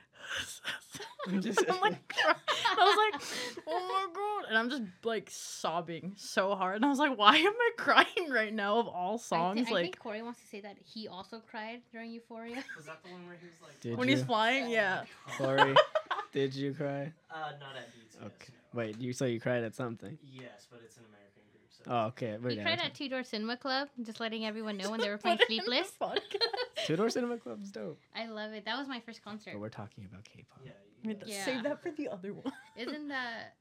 I'm 1.29 1.43
Just- 1.43 1.59
like, 1.83 2.09
cry- 2.09 2.35
I 2.79 2.85
was 2.85 3.13
like, 3.13 3.23
oh 3.67 3.89
my 3.89 4.07
god, 4.15 4.49
and 4.49 4.57
I'm 4.59 4.71
just 4.71 4.83
like 5.05 5.29
sobbing 5.31 6.15
so 6.17 6.55
hard, 6.55 6.77
and 6.77 6.85
I 6.85 6.89
was 6.89 6.99
like, 6.99 7.19
why 7.19 7.37
am 7.37 7.53
I 7.53 7.71
crying 7.77 8.31
right 8.31 8.55
now 8.55 8.79
of 8.79 8.89
all 8.89 9.15
I, 9.15 9.17
thi- 9.19 9.23
songs? 9.25 9.69
I 9.69 9.73
like 9.73 9.83
think 9.85 9.99
Corey 9.99 10.23
wants 10.23 10.41
to 10.41 10.47
say 10.47 10.61
that 10.63 10.77
he 10.83 11.07
also 11.07 11.43
cried 11.51 11.83
during 11.93 12.11
Euphoria. 12.13 12.65
Was 12.79 12.87
that 12.87 13.03
the 13.05 13.11
one 13.13 13.27
where 13.27 13.37
he 13.39 13.47
was 13.47 13.61
like? 13.63 13.79
Did 13.81 13.99
when 13.99 14.09
you? 14.09 14.17
he's 14.17 14.25
flying, 14.25 14.71
yeah. 14.71 15.05
Corey, 15.37 15.75
did 16.33 16.55
you 16.55 16.73
cry? 16.73 17.13
Uh, 17.31 17.51
not 17.61 17.77
at 17.77 17.89
BTS. 17.93 18.27
Okay. 18.27 18.53
No. 18.77 18.83
Wait, 18.83 19.01
you 19.01 19.13
so 19.13 19.25
you 19.25 19.41
cried 19.41 19.65
at 19.65 19.75
something? 19.75 20.19
Yes, 20.23 20.67
but 20.71 20.81
it's 20.85 20.97
an 20.97 21.05
American 21.09 21.43
group. 21.53 21.65
So. 21.71 21.85
Oh, 21.89 22.07
okay. 22.09 22.37
We're 22.41 22.51
He 22.51 22.57
down. 22.57 22.65
cried 22.67 22.81
at 22.81 22.95
Two 22.95 23.09
Door 23.09 23.25
Cinema 23.25 23.57
Club, 23.57 23.89
just 24.03 24.21
letting 24.21 24.45
everyone 24.47 24.77
know 24.77 24.91
when 24.91 25.01
they 25.01 25.09
were 25.09 25.19
playing 25.19 25.39
it 25.41 25.51
in 25.51 25.57
the 25.59 25.63
Sleepless. 25.63 25.93
Two 26.87 26.97
Door 26.97 27.11
Cinema 27.11 27.39
Club's 27.39 27.71
dope. 27.71 27.99
I 28.15 28.27
love 28.27 28.53
it. 28.53 28.65
That 28.65 28.79
was 28.79 28.89
my 28.89 29.01
first 29.01 29.23
concert. 29.23 29.53
But 29.55 29.61
we're 29.61 29.69
talking 29.69 30.05
about 30.05 30.25
K-pop. 30.25 30.61
Yeah. 30.65 31.13
Yeah. 31.25 31.45
Save 31.45 31.63
that 31.65 31.83
for 31.83 31.91
the 31.93 32.09
other 32.09 32.33
one. 32.33 32.53
Isn't 32.77 33.09
that 33.09 33.55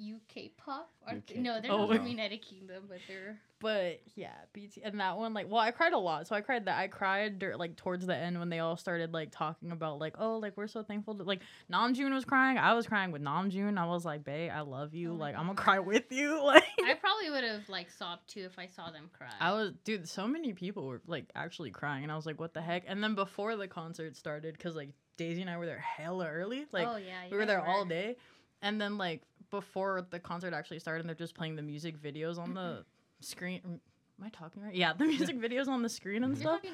UK 0.00 0.50
pop. 0.56 0.90
Or 1.06 1.14
UK 1.16 1.36
no, 1.36 1.60
they're 1.60 1.70
pop. 1.70 1.80
not 1.80 1.90
Oh. 1.90 1.96
from 1.96 2.06
United 2.06 2.42
Kingdom, 2.42 2.84
but 2.88 2.98
they're 3.08 3.38
But 3.60 4.00
yeah, 4.14 4.34
BT 4.52 4.82
and 4.82 5.00
that 5.00 5.16
one 5.16 5.32
like 5.32 5.48
well, 5.48 5.60
I 5.60 5.70
cried 5.70 5.92
a 5.94 5.98
lot. 5.98 6.26
So 6.26 6.36
I 6.36 6.42
cried 6.42 6.66
that 6.66 6.78
I 6.78 6.88
cried 6.88 7.38
dur- 7.38 7.56
like 7.56 7.76
towards 7.76 8.04
the 8.06 8.14
end 8.14 8.38
when 8.38 8.50
they 8.50 8.58
all 8.58 8.76
started 8.76 9.12
like 9.14 9.30
talking 9.30 9.70
about 9.72 9.98
like 9.98 10.16
oh 10.18 10.36
like 10.38 10.56
we're 10.56 10.66
so 10.66 10.82
thankful 10.82 11.14
to 11.14 11.22
like 11.22 11.40
Namjoon 11.72 12.12
was 12.12 12.24
crying. 12.26 12.58
I 12.58 12.74
was 12.74 12.86
crying 12.86 13.12
with 13.12 13.22
Namjoon. 13.22 13.78
I 13.78 13.86
was 13.86 14.04
like, 14.04 14.24
"Babe, 14.24 14.50
I 14.54 14.60
love 14.60 14.94
you. 14.94 15.12
Oh 15.12 15.14
my 15.14 15.20
like 15.20 15.36
I'm 15.36 15.46
gonna 15.46 15.54
cry 15.54 15.78
with 15.78 16.10
you." 16.12 16.40
Like 16.44 16.64
I 16.84 16.94
probably 16.94 17.30
would 17.30 17.44
have 17.44 17.68
like 17.68 17.90
sobbed 17.90 18.28
too 18.28 18.44
if 18.44 18.58
I 18.58 18.66
saw 18.66 18.90
them 18.90 19.08
cry. 19.16 19.30
I 19.40 19.52
was 19.52 19.72
dude, 19.84 20.06
so 20.08 20.26
many 20.28 20.52
people 20.52 20.86
were 20.86 21.00
like 21.06 21.24
actually 21.34 21.70
crying 21.70 22.02
and 22.02 22.12
I 22.12 22.16
was 22.16 22.26
like, 22.26 22.38
"What 22.38 22.52
the 22.52 22.60
heck?" 22.60 22.84
And 22.86 23.02
then 23.02 23.14
before 23.14 23.56
the 23.56 23.66
concert 23.68 24.16
started 24.16 24.58
cuz 24.58 24.76
like 24.76 24.90
Daisy 25.16 25.40
and 25.40 25.48
I 25.48 25.56
were 25.56 25.64
there 25.66 25.78
hella 25.78 26.28
early. 26.28 26.66
Like 26.70 26.86
oh 26.86 26.96
yeah, 26.96 27.22
we 27.30 27.36
were 27.38 27.44
guys 27.44 27.48
there 27.48 27.64
all 27.66 27.86
day. 27.86 28.16
And 28.62 28.80
then 28.80 28.98
like 28.98 29.22
before 29.50 30.06
the 30.10 30.18
concert 30.18 30.52
actually 30.54 30.78
started, 30.78 31.00
and 31.00 31.08
they're 31.08 31.14
just 31.14 31.34
playing 31.34 31.56
the 31.56 31.62
music 31.62 32.00
videos 32.00 32.38
on 32.38 32.54
the 32.54 32.84
screen. 33.20 33.60
Am 33.64 33.80
I 34.24 34.28
talking 34.30 34.62
right? 34.62 34.74
Yeah, 34.74 34.92
the 34.92 35.04
music 35.06 35.38
videos 35.40 35.68
on 35.68 35.82
the 35.82 35.88
screen 35.88 36.24
and 36.24 36.36
You're 36.36 36.42
stuff. 36.42 36.62
talking 36.62 36.72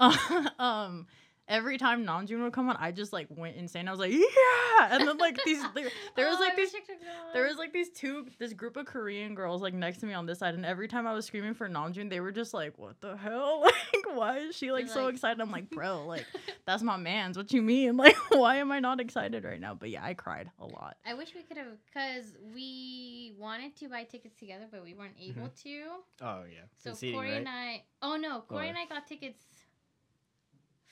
alright. 0.00 0.52
um, 0.58 1.06
every 1.50 1.76
time 1.76 2.06
Namjoon 2.06 2.42
would 2.42 2.52
come 2.54 2.70
on, 2.70 2.76
I 2.80 2.92
just 2.92 3.12
like 3.12 3.26
went 3.28 3.56
insane. 3.56 3.88
I 3.88 3.90
was 3.90 4.00
like, 4.00 4.12
yeah, 4.12 4.88
and 4.90 5.06
then 5.06 5.18
like 5.18 5.38
these, 5.44 5.62
there, 5.74 5.88
there 6.16 6.28
was 6.28 6.38
Oh, 6.38 6.40
like 6.40 6.52
I 6.52 6.56
these. 6.56 6.72
wish 6.72 6.82
I 6.82 6.86
could 6.86 7.00
go. 7.00 7.32
There 7.34 7.46
was 7.46 7.56
like 7.58 7.72
these 7.74 7.90
two, 7.90 8.26
this 8.38 8.52
group 8.54 8.76
of 8.78 8.86
Korean 8.86 9.34
girls 9.34 9.60
like 9.60 9.74
next 9.74 9.98
to 9.98 10.06
me 10.06 10.14
on 10.14 10.24
this 10.24 10.38
side, 10.38 10.54
and 10.54 10.64
every 10.64 10.88
time 10.88 11.06
I 11.06 11.12
was 11.12 11.26
screaming 11.26 11.52
for 11.52 11.68
Namjoon, 11.68 12.08
they 12.08 12.20
were 12.20 12.32
just 12.32 12.54
like, 12.54 12.78
"What 12.78 13.00
the 13.02 13.16
hell? 13.16 13.64
Like, 13.92 14.16
why 14.16 14.38
is 14.38 14.56
she 14.56 14.70
like 14.72 14.86
They're 14.86 14.94
so 14.94 15.04
like- 15.06 15.14
excited?" 15.14 15.40
I'm 15.40 15.50
like, 15.50 15.68
"Bro, 15.76 16.06
like, 16.06 16.24
that's 16.66 16.82
my 16.82 16.96
man's. 16.96 17.36
What 17.36 17.52
you 17.52 17.60
mean? 17.62 17.96
Like, 17.96 18.16
why 18.30 18.56
am 18.56 18.70
I 18.72 18.78
not 18.80 19.00
excited 19.00 19.44
right 19.44 19.60
now?" 19.60 19.74
But 19.74 19.90
yeah, 19.90 20.04
I 20.04 20.14
cried 20.14 20.50
a 20.60 20.64
lot. 20.64 20.96
I 21.04 21.14
wish 21.14 21.34
we 21.34 21.42
could 21.42 21.56
have, 21.58 21.66
cause 21.92 22.32
we 22.54 23.34
wanted 23.38 23.76
to 23.76 23.88
buy 23.88 24.04
tickets 24.04 24.36
together, 24.38 24.66
but 24.70 24.82
we 24.84 24.94
weren't 24.94 25.16
able 25.20 25.48
to. 25.64 25.80
Oh 26.22 26.42
yeah. 26.50 26.60
So 26.78 26.90
The 26.90 26.96
seating, 26.96 27.14
Corey 27.16 27.30
right? 27.30 27.38
and 27.38 27.48
I, 27.48 27.82
oh 28.02 28.16
no, 28.16 28.40
Corey 28.48 28.66
Or- 28.66 28.68
and 28.68 28.78
I 28.78 28.86
got 28.86 29.06
tickets 29.06 29.42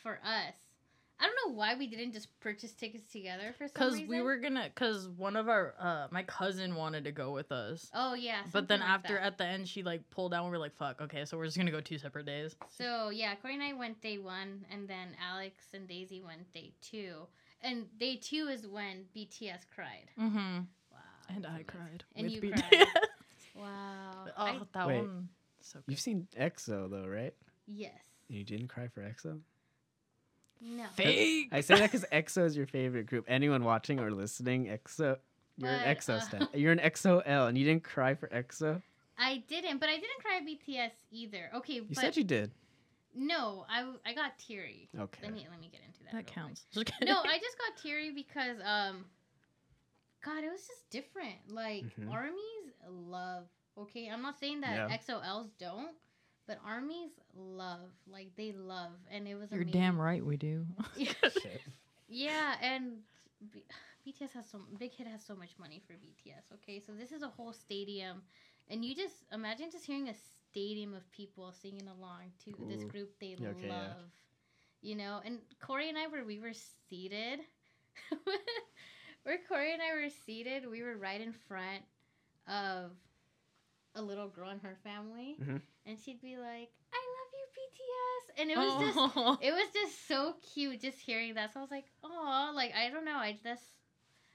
for 0.03 0.18
us. 0.24 0.55
I 1.20 1.26
don't 1.26 1.51
know 1.51 1.59
why 1.59 1.74
we 1.74 1.88
didn't 1.88 2.12
just 2.12 2.28
purchase 2.38 2.70
tickets 2.72 3.11
together 3.11 3.53
for 3.59 3.66
some 3.66 3.74
Cause 3.74 3.94
reason. 3.94 4.09
we 4.09 4.22
were 4.22 4.36
gonna, 4.36 4.70
cause 4.76 5.09
one 5.16 5.34
of 5.34 5.49
our, 5.49 5.74
uh, 5.80 6.07
my 6.12 6.22
cousin 6.22 6.76
wanted 6.76 7.03
to 7.05 7.11
go 7.12 7.32
with 7.32 7.51
us. 7.51 7.90
Oh 7.92 8.14
yeah. 8.14 8.42
But 8.53 8.68
then 8.68 8.78
like 8.78 8.88
after 8.88 9.14
that. 9.14 9.24
at 9.24 9.38
the 9.38 9.44
end 9.44 9.66
she 9.68 9.82
like 9.82 10.09
pulled 10.11 10.32
out 10.32 10.44
and 10.44 10.53
we 10.53 10.57
are 10.57 10.61
like 10.61 10.76
fuck 10.76 11.01
okay 11.01 11.24
so 11.24 11.36
we're 11.36 11.46
just 11.46 11.59
gonna 11.59 11.72
go 11.72 11.80
two 11.80 11.99
separate 11.99 12.24
days 12.26 12.55
So 12.76 13.11
yeah, 13.11 13.34
Corey 13.34 13.55
and 13.55 13.62
I 13.64 13.72
went 13.72 14.01
day 14.01 14.18
one, 14.18 14.64
and 14.72 14.86
then 14.86 15.09
Alex 15.20 15.64
and 15.74 15.88
Daisy 15.88 16.22
went 16.24 16.53
day 16.53 16.70
two. 16.80 17.26
And 17.62 17.86
day 17.99 18.14
two 18.14 18.46
is 18.46 18.68
when 18.68 19.05
BTS 19.16 19.62
cried. 19.74 20.11
mm-hmm 20.20 20.59
Wow. 20.92 20.99
and 21.30 21.44
I 21.44 21.49
amazing. 21.49 21.64
cried 21.66 22.05
And 22.14 22.24
with 22.26 22.34
you 22.34 22.40
BTS. 22.42 22.68
cried. 22.70 22.86
Wow. 23.57 24.26
oh 24.36 24.44
I- 24.44 24.61
that 24.72 24.86
Wait. 24.86 24.99
one 25.01 25.28
so 25.61 25.80
good. 25.80 25.84
You've 25.90 26.01
seen 26.01 26.28
EXO 26.38 26.88
though, 26.88 27.09
right? 27.09 27.34
yes. 27.66 27.90
And 28.28 28.38
you 28.38 28.44
didn't 28.44 28.68
cry 28.68 28.86
for 28.86 29.01
EXO? 29.03 29.40
No. 30.61 30.85
fake 30.95 31.49
I 31.53 31.61
say 31.61 31.75
that 31.79 31.91
because 31.93 32.05
EXO 32.13 32.45
is 32.47 32.57
your 32.57 32.67
favorite 32.67 33.07
group. 33.07 33.25
Anyone 33.29 33.65
watching 33.65 33.99
or 34.01 34.11
listening, 34.11 34.67
EXO, 34.67 35.17
you're 35.57 35.71
an 35.71 35.97
EXO 35.97 36.11
uh, 36.17 36.21
stan. 36.21 36.49
You're 36.55 36.73
an 36.73 36.79
EXO-L, 36.81 37.47
and 37.47 37.57
you 37.59 37.65
didn't 37.65 37.85
cry 37.85 38.15
for 38.15 38.29
EXO. 38.29 38.83
I 39.19 39.43
didn't, 39.49 39.79
but 39.79 39.89
I 39.89 39.95
didn't 39.97 40.21
cry 40.21 40.37
at 40.37 40.47
BTS 40.47 40.91
either. 41.11 41.51
Okay, 41.57 41.75
You 41.75 41.87
but 41.89 41.97
said 41.97 42.17
you 42.17 42.25
did. 42.25 42.51
no, 43.15 43.65
I 43.69 43.85
I 44.07 44.15
got 44.15 44.39
teary. 44.39 44.89
Okay. 44.99 45.21
Let 45.27 45.33
me 45.35 45.47
let 45.51 45.61
me 45.61 45.69
get 45.73 45.81
into 45.87 46.01
that. 46.05 46.13
that 46.13 46.17
real 46.19 46.25
counts 46.27 46.67
Just. 46.73 46.93
No, 47.03 47.19
I 47.25 47.39
just 47.39 47.57
got 47.59 47.83
teary 47.83 48.11
because 48.13 48.59
um, 48.65 49.05
God, 50.25 50.45
it 50.45 50.51
was 50.51 50.67
just 50.67 50.89
different. 50.91 51.37
Like 51.49 51.85
Mhm. 51.99 52.13
armies 52.13 52.73
love. 52.89 53.45
Okay, 53.77 54.09
I'm 54.13 54.23
not 54.23 54.39
saying 54.41 54.61
that 54.63 54.89
Yeah. 54.89 54.97
EXO-Ls 54.97 55.51
don't, 55.59 55.95
but 56.49 56.59
armies 56.66 57.12
love. 57.36 57.90
Like 58.11 58.30
they 58.36 58.53
love, 58.53 58.92
and 59.12 59.28
it 59.28 59.36
was. 59.36 59.53
you're 59.53 59.62
amazing. 59.62 59.80
damn 59.80 60.01
right 60.01 60.26
we 60.26 60.36
do 60.36 60.66
Shit. 60.99 61.62
Yeah, 62.09 62.55
and 62.62 62.99
B- 63.53 63.64
BTS 64.07 64.32
has 64.32 64.51
so 64.51 64.61
Big 64.78 64.92
Hit 64.92 65.07
has 65.07 65.24
so 65.24 65.36
much 65.36 65.51
money 65.61 65.82
for 65.86 65.94
BTS. 65.94 66.53
Okay, 66.55 66.80
so 66.84 66.92
this 66.92 67.12
is 67.12 67.22
a 67.22 67.28
whole 67.28 67.53
stadium, 67.53 68.22
and 68.68 68.84
you 68.84 68.94
just 68.96 69.24
imagine 69.32 69.70
just 69.70 69.86
hearing 69.86 70.09
a 70.09 70.14
stadium 70.14 70.94
of 70.94 71.11
people 71.12 71.53
singing 71.53 71.88
along 71.88 72.32
to 72.44 72.55
this 72.68 72.84
group 72.84 73.11
they 73.20 73.36
Yeah, 73.38 73.49
okay, 73.51 73.68
yeah. 73.68 73.68
love. 73.68 74.11
You 74.82 74.96
know, 74.96 75.20
and 75.24 75.38
Corey 75.61 75.88
and 75.88 75.99
I 75.99 76.07
were 76.09 76.24
we 76.24 76.40
were 76.40 76.55
seated. 76.88 77.40
where 79.24 79.38
Corey 79.49 79.72
and 79.72 79.82
I 79.82 80.01
were 80.03 80.11
seated, 80.24 80.68
we 80.70 80.82
were 80.82 80.96
right 80.96 81.20
in 81.20 81.32
front 81.32 81.82
of 82.49 82.92
a 83.99 84.03
little 84.03 84.28
girl 84.28 84.49
and 84.51 84.61
her 84.62 84.76
family, 84.84 85.36
Mhm. 85.40 85.61
and 85.86 85.99
she'd 85.99 86.20
be 86.22 86.36
like, 86.36 86.70
"I 86.92 87.01
love 87.16 87.30
you, 87.34 87.46
BTS," 87.59 88.40
and 88.40 88.51
it 88.51 88.57
was 88.59 88.74
just 88.86 88.99
oh. 89.16 89.38
it 89.42 89.53
was 89.53 89.68
just 89.74 90.07
so 90.09 90.34
cute 90.55 90.80
just 90.80 90.99
hearing 90.99 91.34
that. 91.34 91.53
So 91.53 91.61
I 91.61 91.62
was 91.62 91.70
like, 91.70 91.86
oh, 92.05 92.53
like 92.55 92.72
I 92.74 92.90
don't 92.90 93.05
know, 93.05 93.16
I 93.18 93.32
just 93.42 93.64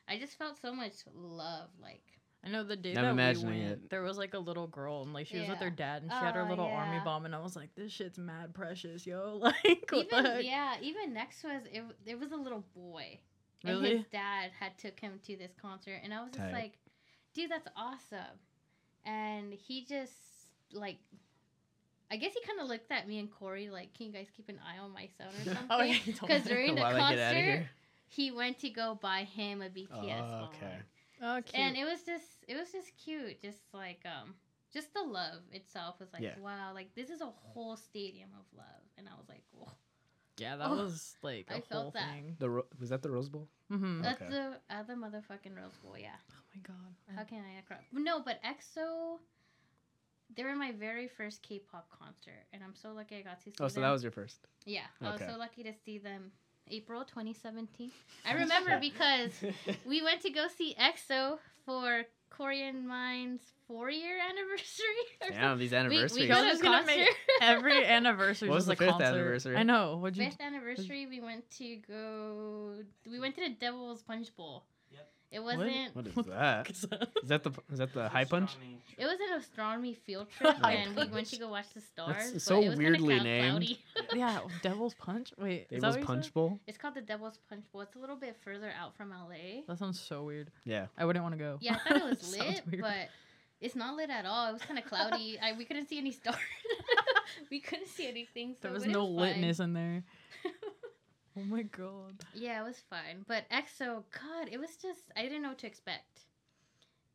I 0.08 0.18
just 0.20 0.38
felt 0.38 0.60
so 0.62 0.74
much 0.74 0.94
love. 1.14 1.70
Like 1.82 2.04
I 2.46 2.50
know 2.50 2.64
the 2.64 2.76
day 2.76 2.94
I'm 2.96 3.16
that 3.16 3.38
we 3.38 3.44
went, 3.46 3.58
it. 3.62 3.90
there 3.90 4.02
was 4.02 4.18
like 4.18 4.34
a 4.34 4.40
little 4.40 4.68
girl 4.68 5.02
and 5.04 5.14
like 5.14 5.28
she 5.28 5.40
was 5.40 5.48
with 5.48 5.60
her 5.60 5.70
dad 5.70 6.04
and 6.04 6.12
she 6.12 6.18
had 6.18 6.36
her 6.36 6.42
Oh, 6.46 6.50
little 6.50 6.68
army 6.68 7.00
bomb 7.06 7.24
and 7.26 7.34
I 7.34 7.40
was 7.40 7.56
like, 7.56 7.74
this 7.76 7.92
shit's 7.92 8.18
mad 8.18 8.54
precious, 8.54 9.06
yo. 9.08 9.38
Like, 9.42 9.90
what 9.90 10.06
even 10.14 10.46
yeah, 10.46 10.76
even 10.82 11.14
next 11.14 11.42
to 11.42 11.48
us, 11.50 11.64
it 11.72 11.84
it 12.06 12.20
was 12.20 12.32
a 12.34 12.36
little 12.38 12.66
boy, 12.76 13.20
and 13.64 13.86
his 13.86 14.06
dad 14.12 14.52
had 14.60 14.78
took 14.78 15.00
him 15.00 15.20
to 15.26 15.38
this 15.38 15.54
concert, 15.62 16.02
and 16.04 16.14
I 16.14 16.22
was 16.22 16.32
just 16.32 16.44
Tight. 16.44 16.52
like, 16.54 16.74
dude, 17.34 17.50
that's 17.50 17.68
awesome. 17.78 18.38
And 19.06 19.54
he 19.54 19.86
just 19.86 20.14
like. 20.74 20.98
I 22.12 22.18
guess 22.18 22.34
he 22.34 22.42
kind 22.46 22.60
of 22.60 22.68
looked 22.68 22.92
at 22.92 23.08
me 23.08 23.18
and 23.18 23.32
Corey 23.32 23.70
like, 23.72 23.94
"Can 23.96 24.06
you 24.08 24.14
guys 24.14 24.28
keep 24.36 24.48
an 24.48 24.60
eye 24.64 24.78
on 24.78 24.92
my 24.94 25.08
son 25.18 25.28
or 25.30 25.44
something?" 25.46 25.66
Oh, 25.72 25.82
yeah, 25.82 25.94
he 25.94 26.14
told 26.14 26.30
Because 26.30 26.46
me. 26.46 26.52
during 26.52 26.76
the 26.76 26.82
While 26.82 26.96
I 27.02 27.16
get 27.16 27.20
outta 27.20 27.42
concert, 27.42 27.68
he 28.08 28.32
went 28.32 28.60
to 28.60 28.70
go 28.70 29.00
buy 29.02 29.24
him 29.24 29.62
a 29.64 29.70
BTS 29.70 29.88
Oh, 30.22 30.30
song. 30.30 30.50
okay. 30.56 30.78
Oh, 31.24 31.42
cute. 31.44 31.56
and 31.56 31.76
it 31.78 31.86
was 31.86 32.04
just 32.04 32.44
it 32.48 32.56
was 32.56 32.72
just 32.72 32.92
cute 32.98 33.42
just 33.42 33.58
like 33.74 34.02
um 34.06 34.36
just 34.74 34.94
the 34.94 35.02
love 35.02 35.40
itself 35.54 35.96
was 36.00 36.12
like 36.12 36.22
Yeah. 36.22 36.38
wow 36.42 36.74
like 36.74 36.94
this 36.96 37.10
is 37.10 37.22
a 37.22 37.32
whole 37.54 37.78
stadium 37.78 38.30
of 38.38 38.46
love 38.58 38.84
and 38.98 39.08
i 39.08 39.12
was 39.18 39.30
like 39.30 39.44
oh, 39.62 39.72
yeah, 40.38 40.56
that 40.58 40.70
Oh, 40.70 40.76
was 40.76 41.16
like 41.22 41.48
a 41.50 41.54
I 41.54 41.56
whole 41.56 41.62
felt 41.70 41.94
that. 41.94 42.08
thing. 42.10 42.36
The 42.40 42.50
Ro- 42.50 42.66
was 42.80 42.90
that 42.90 43.02
the 43.02 43.12
Rose 43.12 43.30
Bowl? 43.30 43.48
Mm-hmm. 43.72 44.02
that's 44.02 44.22
Okay. 44.22 44.32
the 44.32 44.60
other 44.70 44.94
the 44.96 45.00
motherfucking 45.02 45.56
rose 45.56 45.76
bowl 45.82 45.96
yeah 45.98 46.10
Oh 46.32 46.36
my 46.54 46.62
god. 46.62 47.18
how 47.18 47.24
can 47.24 47.40
i 47.40 47.56
not 47.56 47.66
cry 47.66 47.78
no 47.92 48.22
but 48.22 48.40
exo 48.44 49.18
they 50.36 50.44
were 50.44 50.56
my 50.56 50.72
very 50.74 51.08
first 51.08 51.42
k-pop 51.42 51.88
concert 51.90 52.46
and 52.52 52.62
i'm 52.64 52.76
so 52.76 52.92
lucky 52.94 53.16
i 53.18 53.22
got 53.22 53.38
to 53.38 53.44
see 53.44 53.52
them. 53.52 53.66
Oh, 53.66 53.68
so 53.68 53.76
them 53.76 53.84
that 53.84 53.92
was 53.92 54.04
your 54.04 54.12
first. 54.12 54.46
yeah 54.66 54.82
i 55.02 55.12
was 55.12 55.22
so 55.22 55.38
lucky 55.38 55.64
to 55.64 55.74
see 55.86 55.98
them 55.98 56.32
april 56.70 57.04
2017 57.04 57.90
i 58.26 58.34
remember 58.34 58.78
because 58.80 59.32
we 59.88 60.04
went 60.04 60.22
to 60.22 60.30
go 60.30 60.46
see 60.56 60.76
exo 60.80 61.38
for 61.66 62.04
korean 62.38 62.88
mind's 62.88 63.44
four 63.68 63.90
year 63.90 64.18
anniversary 64.30 64.86
or 65.22 65.30
Damn, 65.30 65.58
these 65.60 65.72
We, 65.72 65.78
anniversaries. 65.78 66.14
we 66.16 66.28
Y'all 66.28 66.36
got 66.38 66.46
a 66.46 66.50
just 66.50 66.64
gonna 66.64 66.86
make 66.86 66.98
concert. 66.98 67.16
Every 67.42 67.86
anniversary 67.98 68.50
What 68.50 68.56
was 68.56 68.68
was 68.68 68.76
a 68.76 68.78
the 68.80 68.86
fifth 68.86 68.90
concert. 68.92 69.06
anniversary? 69.08 69.56
I 69.56 69.64
know. 69.64 69.98
What'd 69.98 70.18
you? 70.18 70.26
Fifth 70.26 70.42
anniversary, 70.42 71.06
we 71.06 71.22
went 71.22 71.50
to 71.58 71.76
go. 71.88 72.74
We 73.10 73.20
went 73.20 73.36
to 73.36 73.42
the 73.42 73.50
Devil's 73.56 74.02
Punch 74.04 74.36
Bowl. 74.36 74.66
Yep. 75.34 75.42
It 75.42 75.44
wasn't. 75.44 75.96
What 75.96 76.08
is 76.08 76.14
that? 76.16 76.34
Uh, 76.34 76.64
is 77.24 77.30
that 77.30 77.44
the 77.44 77.52
is 77.72 77.80
that 77.80 77.94
the 77.94 78.08
high 78.10 78.26
punch? 78.26 78.52
Astronomy 78.52 78.78
It 78.98 79.06
was 79.06 79.18
an 79.30 79.40
astronomy 79.40 79.94
field 80.06 80.28
trip, 80.38 80.56
and 80.64 80.90
we 80.92 80.96
went 80.96 81.12
punch. 81.14 81.32
to 81.32 81.38
go 81.40 81.50
watch 81.50 81.66
the 81.74 81.82
stars. 81.82 82.32
but 82.32 82.42
so 82.42 82.62
it 82.62 82.70
was 82.70 82.80
kinda 82.80 82.92
weirdly 83.00 83.20
named. 83.20 83.78
yeah, 84.14 84.40
Devil's 84.62 84.94
Punch. 84.94 85.34
Wait, 85.38 85.68
is 85.70 85.82
that 85.82 85.88
Devil's 85.94 85.98
what 85.98 86.06
Punch? 86.06 86.34
Bowl. 86.34 86.60
it's 86.68 86.78
called 86.78 86.96
the 86.96 87.02
Devil's 87.02 87.40
Punch 87.50 87.66
Bowl. 87.72 87.82
It's 87.82 87.96
a 87.96 88.00
little 88.00 88.16
bit 88.16 88.36
further 88.44 88.72
out 88.80 88.96
from 88.96 89.10
LA. 89.10 89.62
That 89.68 89.80
sounds 89.80 90.00
so 90.00 90.24
weird. 90.24 90.52
Yeah. 90.66 90.88
I 90.98 91.06
wouldn't 91.06 91.24
want 91.24 91.34
to 91.34 91.40
go. 91.40 91.58
Yeah, 91.62 91.78
I 91.86 91.90
thought 91.90 91.98
it 91.98 92.10
was 92.10 92.38
lit, 92.38 92.62
but 92.80 93.10
it's 93.62 93.76
not 93.76 93.96
lit 93.96 94.10
at 94.10 94.26
all. 94.26 94.50
It 94.50 94.54
was 94.54 94.62
kind 94.62 94.78
of 94.78 94.86
cloudy. 94.86 95.40
I, 95.42 95.54
we 95.54 95.66
couldn't 95.66 95.88
see 95.90 95.98
any 95.98 96.12
stars. 96.12 96.36
we 97.50 97.60
couldn't 97.60 97.88
see 97.88 98.08
anything. 98.08 98.54
So 98.62 98.68
there 98.68 98.72
was 98.74 98.84
but 98.84 98.90
it 98.90 98.94
no 98.94 99.06
fine. 99.18 99.36
litness 99.42 99.60
in 99.60 99.74
there. 99.74 100.04
Oh 101.38 101.44
my 101.44 101.64
god. 101.64 102.26
Yeah, 102.34 102.62
it 102.62 102.66
was 102.66 102.80
fine. 102.90 103.24
But 103.28 103.46
EXO, 103.52 104.04
God, 104.12 104.50
it 104.52 104.60
was 104.60 104.76
just 104.78 105.12
I 105.16 105.24
didn't 105.24 105.42
know 105.44 105.50
what 105.50 105.60
to 105.60 105.68
expect. 105.68 106.26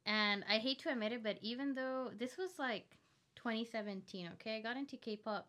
And 0.06 0.44
I 0.48 0.58
hate 0.58 0.78
to 0.80 0.90
admit 0.90 1.12
it, 1.12 1.22
but 1.22 1.38
even 1.42 1.74
though 1.74 2.10
this 2.16 2.36
was 2.36 2.58
like 2.58 2.96
2017, 3.36 4.30
okay, 4.34 4.56
I 4.56 4.60
got 4.60 4.76
into 4.76 4.96
K-pop 4.96 5.48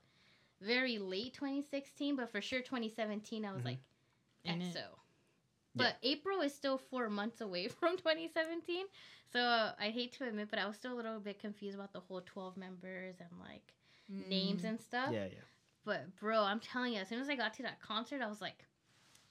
very 0.62 0.98
late 1.00 1.34
2016, 1.34 2.16
but 2.16 2.30
for 2.30 2.42
sure 2.42 2.62
2017, 2.62 3.46
I 3.46 3.54
was 3.54 3.64
Mhm. 3.64 3.66
like 3.66 3.80
it. 4.44 4.52
EXO. 4.52 5.00
But 5.76 5.98
April 6.04 6.42
is 6.42 6.54
still 6.54 6.78
four 6.78 7.10
months 7.10 7.42
away 7.42 7.68
from 7.80 7.98
2017, 7.98 8.86
so 9.32 9.72
I 9.80 9.90
hate 9.90 10.14
to 10.14 10.28
admit, 10.28 10.50
but 10.50 10.60
I 10.60 10.68
was 10.68 10.76
still 10.78 10.94
a 10.94 10.98
little 10.98 11.20
bit 11.20 11.40
confused 11.40 11.76
about 11.76 11.94
the 11.94 12.00
whole 12.02 12.22
12 12.26 12.58
members 12.58 13.16
and 13.20 13.30
like 13.40 13.74
names 14.30 14.64
Mm. 14.64 14.66
and 14.66 14.80
stuff. 14.82 15.16
Yeah, 15.16 15.26
yeah. 15.26 15.46
But 15.90 16.16
bro, 16.20 16.44
I'm 16.44 16.60
telling 16.60 16.94
you, 16.94 17.00
as 17.00 17.08
soon 17.10 17.20
as 17.20 17.30
I 17.30 17.36
got 17.36 17.56
to 17.56 17.64
that 17.64 17.82
concert, 17.82 18.22
I 18.22 18.28
was 18.28 18.42
like, 18.42 18.64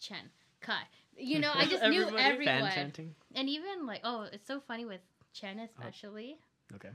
Chen, 0.00 0.28
Kai. 0.60 0.82
You 1.16 1.38
know, 1.38 1.52
I 1.54 1.66
just 1.66 1.84
knew 1.84 2.02
Everybody? 2.02 2.16
Fan 2.16 2.32
everyone. 2.56 2.72
chanting. 2.72 3.14
And 3.36 3.48
even 3.48 3.86
like, 3.86 4.00
oh, 4.02 4.26
it's 4.32 4.46
so 4.48 4.58
funny 4.58 4.84
with 4.84 5.00
Chen 5.32 5.60
especially. 5.60 6.38
Okay. 6.74 6.90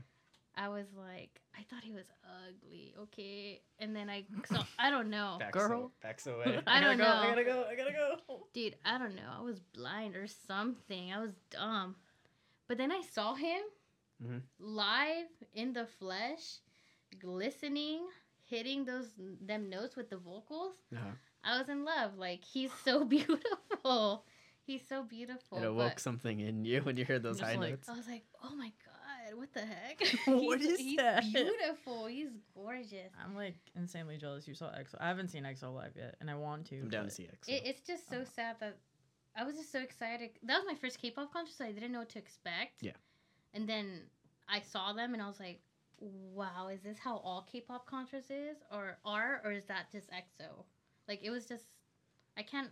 I 0.54 0.68
was 0.68 0.84
like, 0.96 1.40
I 1.58 1.62
thought 1.62 1.82
he 1.82 1.92
was 1.92 2.04
ugly. 2.46 2.94
Okay, 3.04 3.62
and 3.78 3.96
then 3.96 4.10
I 4.10 4.24
so 4.52 4.58
I 4.78 4.90
don't 4.90 5.08
know, 5.08 5.36
Backs 5.40 5.56
Girl. 5.58 5.84
aw- 5.84 5.90
backs 6.02 6.26
away. 6.26 6.60
I 6.66 6.80
gotta 6.80 6.96
don't 6.96 6.98
go, 6.98 7.04
I 7.06 7.28
gotta 7.30 7.44
go. 7.44 7.64
I 7.70 7.74
gotta 7.74 7.92
go. 7.92 8.46
dude. 8.52 8.76
I 8.84 8.98
don't 8.98 9.14
know. 9.16 9.30
I 9.38 9.40
was 9.42 9.60
blind 9.60 10.14
or 10.14 10.26
something. 10.46 11.10
I 11.10 11.20
was 11.20 11.32
dumb, 11.50 11.96
but 12.68 12.76
then 12.76 12.92
I 12.92 13.00
saw 13.00 13.34
him 13.34 13.62
Mhm. 14.22 14.42
live 14.60 15.26
in 15.54 15.72
the 15.72 15.86
flesh, 15.86 16.58
glistening, 17.18 18.06
hitting 18.46 18.84
those 18.84 19.08
them 19.40 19.68
notes 19.70 19.96
with 19.96 20.10
the 20.10 20.16
vocals. 20.16 20.74
Uh-huh. 20.94 21.10
I 21.44 21.58
was 21.58 21.68
in 21.68 21.84
love. 21.84 22.16
Like 22.18 22.44
he's 22.44 22.70
so 22.84 23.04
beautiful. 23.14 24.24
He's 24.66 24.82
so 24.88 25.02
beautiful. 25.02 25.58
It 25.58 25.64
awoke 25.64 25.92
but 25.94 26.00
something 26.00 26.40
in 26.40 26.64
you 26.64 26.80
when 26.82 26.96
you 26.96 27.04
heard 27.04 27.22
those 27.22 27.38
Just 27.38 27.50
high 27.52 27.58
like- 27.58 27.70
notes. 27.70 27.88
I 27.88 27.96
was 27.96 28.06
like, 28.08 28.24
oh 28.42 28.54
my 28.56 28.72
god, 28.84 29.36
what 29.38 29.52
the 29.52 29.60
heck? 29.60 30.00
What 30.26 30.58
he's, 30.60 30.70
is 30.72 30.78
he's 30.80 30.96
that? 30.96 31.22
beautiful. 31.24 32.06
He's 32.06 32.30
gorgeous. 32.54 33.12
I'm 33.22 33.34
like 33.36 33.56
insanely 33.76 34.16
jealous. 34.16 34.48
You 34.48 34.54
saw 34.54 34.66
EXO. 34.68 34.94
I 35.00 35.08
haven't 35.08 35.28
seen 35.28 35.44
EXO 35.44 35.74
live 35.74 35.92
yet, 35.96 36.16
and 36.20 36.30
I 36.30 36.34
want 36.34 36.66
to. 36.66 36.80
I'm 36.80 36.88
down 36.88 37.04
to 37.04 37.10
see 37.10 37.24
X. 37.30 37.46
It, 37.48 37.62
it's 37.66 37.86
just 37.86 38.08
so 38.08 38.16
Uh-huh. 38.16 38.24
sad 38.34 38.56
that 38.60 38.78
I 39.36 39.44
was 39.44 39.56
just 39.56 39.70
so 39.70 39.80
excited. 39.80 40.30
That 40.44 40.56
was 40.58 40.64
my 40.66 40.76
first 40.76 40.98
K-pop 41.00 41.30
concert, 41.32 41.54
so 41.58 41.64
I 41.64 41.72
didn't 41.72 41.92
know 41.92 41.98
what 41.98 42.08
to 42.10 42.18
expect. 42.18 42.82
Yeah. 42.82 42.92
And 43.52 43.68
then 43.68 44.02
I 44.48 44.60
saw 44.60 44.92
them, 44.94 45.12
and 45.12 45.22
I 45.22 45.26
was 45.28 45.40
like, 45.40 45.60
"Wow, 46.00 46.68
is 46.68 46.80
this 46.82 46.98
how 46.98 47.16
all 47.18 47.46
K-pop 47.50 47.86
concerts 47.86 48.30
is, 48.30 48.56
or 48.72 48.98
are, 49.04 49.40
or 49.44 49.52
is 49.52 49.64
that 49.66 49.90
just 49.92 50.08
EXO?" 50.10 50.64
Like 51.08 51.20
it 51.22 51.30
was 51.30 51.46
just, 51.46 51.64
I 52.36 52.42
can't. 52.42 52.70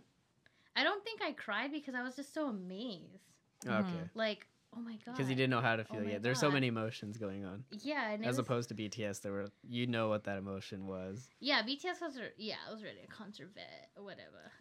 I 0.75 0.83
don't 0.83 1.03
think 1.03 1.21
I 1.21 1.31
cried 1.33 1.71
because 1.71 1.93
I 1.95 2.01
was 2.03 2.15
just 2.15 2.33
so 2.33 2.47
amazed. 2.47 3.23
Ah, 3.67 3.79
okay. 3.79 3.87
Mm-hmm. 3.89 3.97
Like, 4.15 4.47
oh 4.75 4.79
my 4.81 4.97
god. 5.05 5.15
Because 5.15 5.29
you 5.29 5.35
didn't 5.35 5.51
know 5.51 5.61
how 5.61 5.75
to 5.75 5.83
oh 5.89 5.93
feel 5.93 6.03
my 6.03 6.11
yet. 6.11 6.23
There's 6.23 6.39
so 6.39 6.47
God. 6.47 6.55
many 6.55 6.67
emotions 6.67 7.17
going 7.17 7.45
on. 7.45 7.63
Yeah, 7.81 8.09
and 8.11 8.23
it 8.23 8.27
As 8.27 8.37
was, 8.37 8.39
opposed 8.39 8.69
to 8.69 8.75
BTS, 8.75 9.21
there 9.21 9.31
were 9.31 9.47
you 9.69 9.85
know 9.87 10.09
what 10.09 10.23
that 10.23 10.37
emotion 10.37 10.87
was. 10.87 11.29
Yeah, 11.39 11.61
BTS 11.61 12.01
was. 12.01 12.17
re- 12.17 12.31
Yeah, 12.37 12.55
I 12.67 12.71
was 12.71 12.83
ready 12.83 12.99
a 13.03 13.07
concert 13.07 13.51
vet 13.53 13.89
or 13.95 14.03
whatever. 14.03 14.51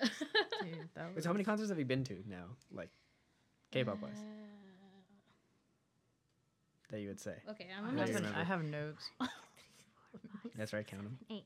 Dude, 0.62 0.88
that 0.94 1.06
Wait, 1.06 1.14
was 1.16 1.24
so 1.24 1.30
how 1.30 1.32
many 1.32 1.44
concerts 1.44 1.70
have 1.70 1.78
you 1.78 1.84
been 1.86 2.04
to 2.04 2.22
now? 2.28 2.44
Like 2.70 2.90
K-pop 3.70 4.02
wise, 4.02 4.12
uh, 4.18 4.51
that 6.92 7.00
you 7.00 7.08
would 7.08 7.18
say. 7.20 7.34
Okay, 7.50 7.66
I 7.74 7.78
I'm 7.84 7.96
Yeah, 7.98 8.04
gonna 8.04 8.06
you 8.06 8.12
have, 8.12 8.22
remember. 8.22 8.38
I 8.38 8.44
have 8.44 8.62
notes. 8.64 9.10
That's 10.56 10.72
right, 10.72 10.86
count 10.86 11.02
them. 11.02 11.18
eight 11.30 11.44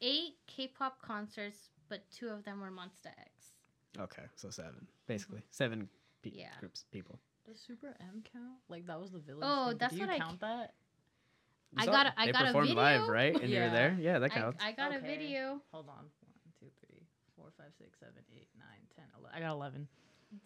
Eight 0.00 0.34
K-pop 0.46 1.00
concerts, 1.00 1.68
but 1.88 2.02
two 2.10 2.28
of 2.28 2.42
them 2.44 2.60
were 2.60 2.70
Monsta 2.70 3.06
X. 3.18 3.52
Okay, 3.98 4.22
so 4.34 4.50
seven, 4.50 4.86
basically 5.06 5.42
seven 5.50 5.88
pe- 6.22 6.30
Yeah. 6.34 6.48
groups 6.58 6.84
people. 6.90 7.18
Does 7.46 7.60
Super 7.60 7.94
M 8.00 8.22
count? 8.32 8.58
Like 8.68 8.86
that 8.86 9.00
was 9.00 9.12
the 9.12 9.18
village. 9.20 9.44
Oh, 9.46 9.68
thing. 9.68 9.78
that's 9.78 9.92
Do 9.94 10.00
you 10.00 10.06
what 10.06 10.14
I 10.14 10.18
count 10.18 10.40
that? 10.40 10.72
You 11.72 11.82
I 11.82 11.86
got 11.86 12.06
it. 12.06 12.12
a- 12.16 12.20
I 12.20 12.26
they 12.26 12.32
got 12.32 12.42
a 12.42 12.44
performed 12.46 12.70
live, 12.70 13.00
video. 13.02 13.12
right? 13.12 13.40
And 13.40 13.50
you 13.50 13.60
were 13.60 13.70
there. 13.70 13.96
Yeah, 14.00 14.18
that 14.18 14.30
counts. 14.32 14.62
I 14.64 14.72
got 14.72 14.94
a 14.94 14.98
video. 15.00 15.60
Hold 15.72 15.88
on. 15.88 15.96
One, 15.96 16.06
two, 16.58 16.66
three, 16.86 17.06
four, 17.36 17.46
five, 17.56 17.72
six, 17.78 17.98
seven, 18.00 18.22
eight, 18.34 18.48
nine, 18.58 18.80
ten, 18.96 19.04
eleven. 19.18 19.36
I 19.36 19.40
got 19.46 19.52
eleven. 19.52 19.86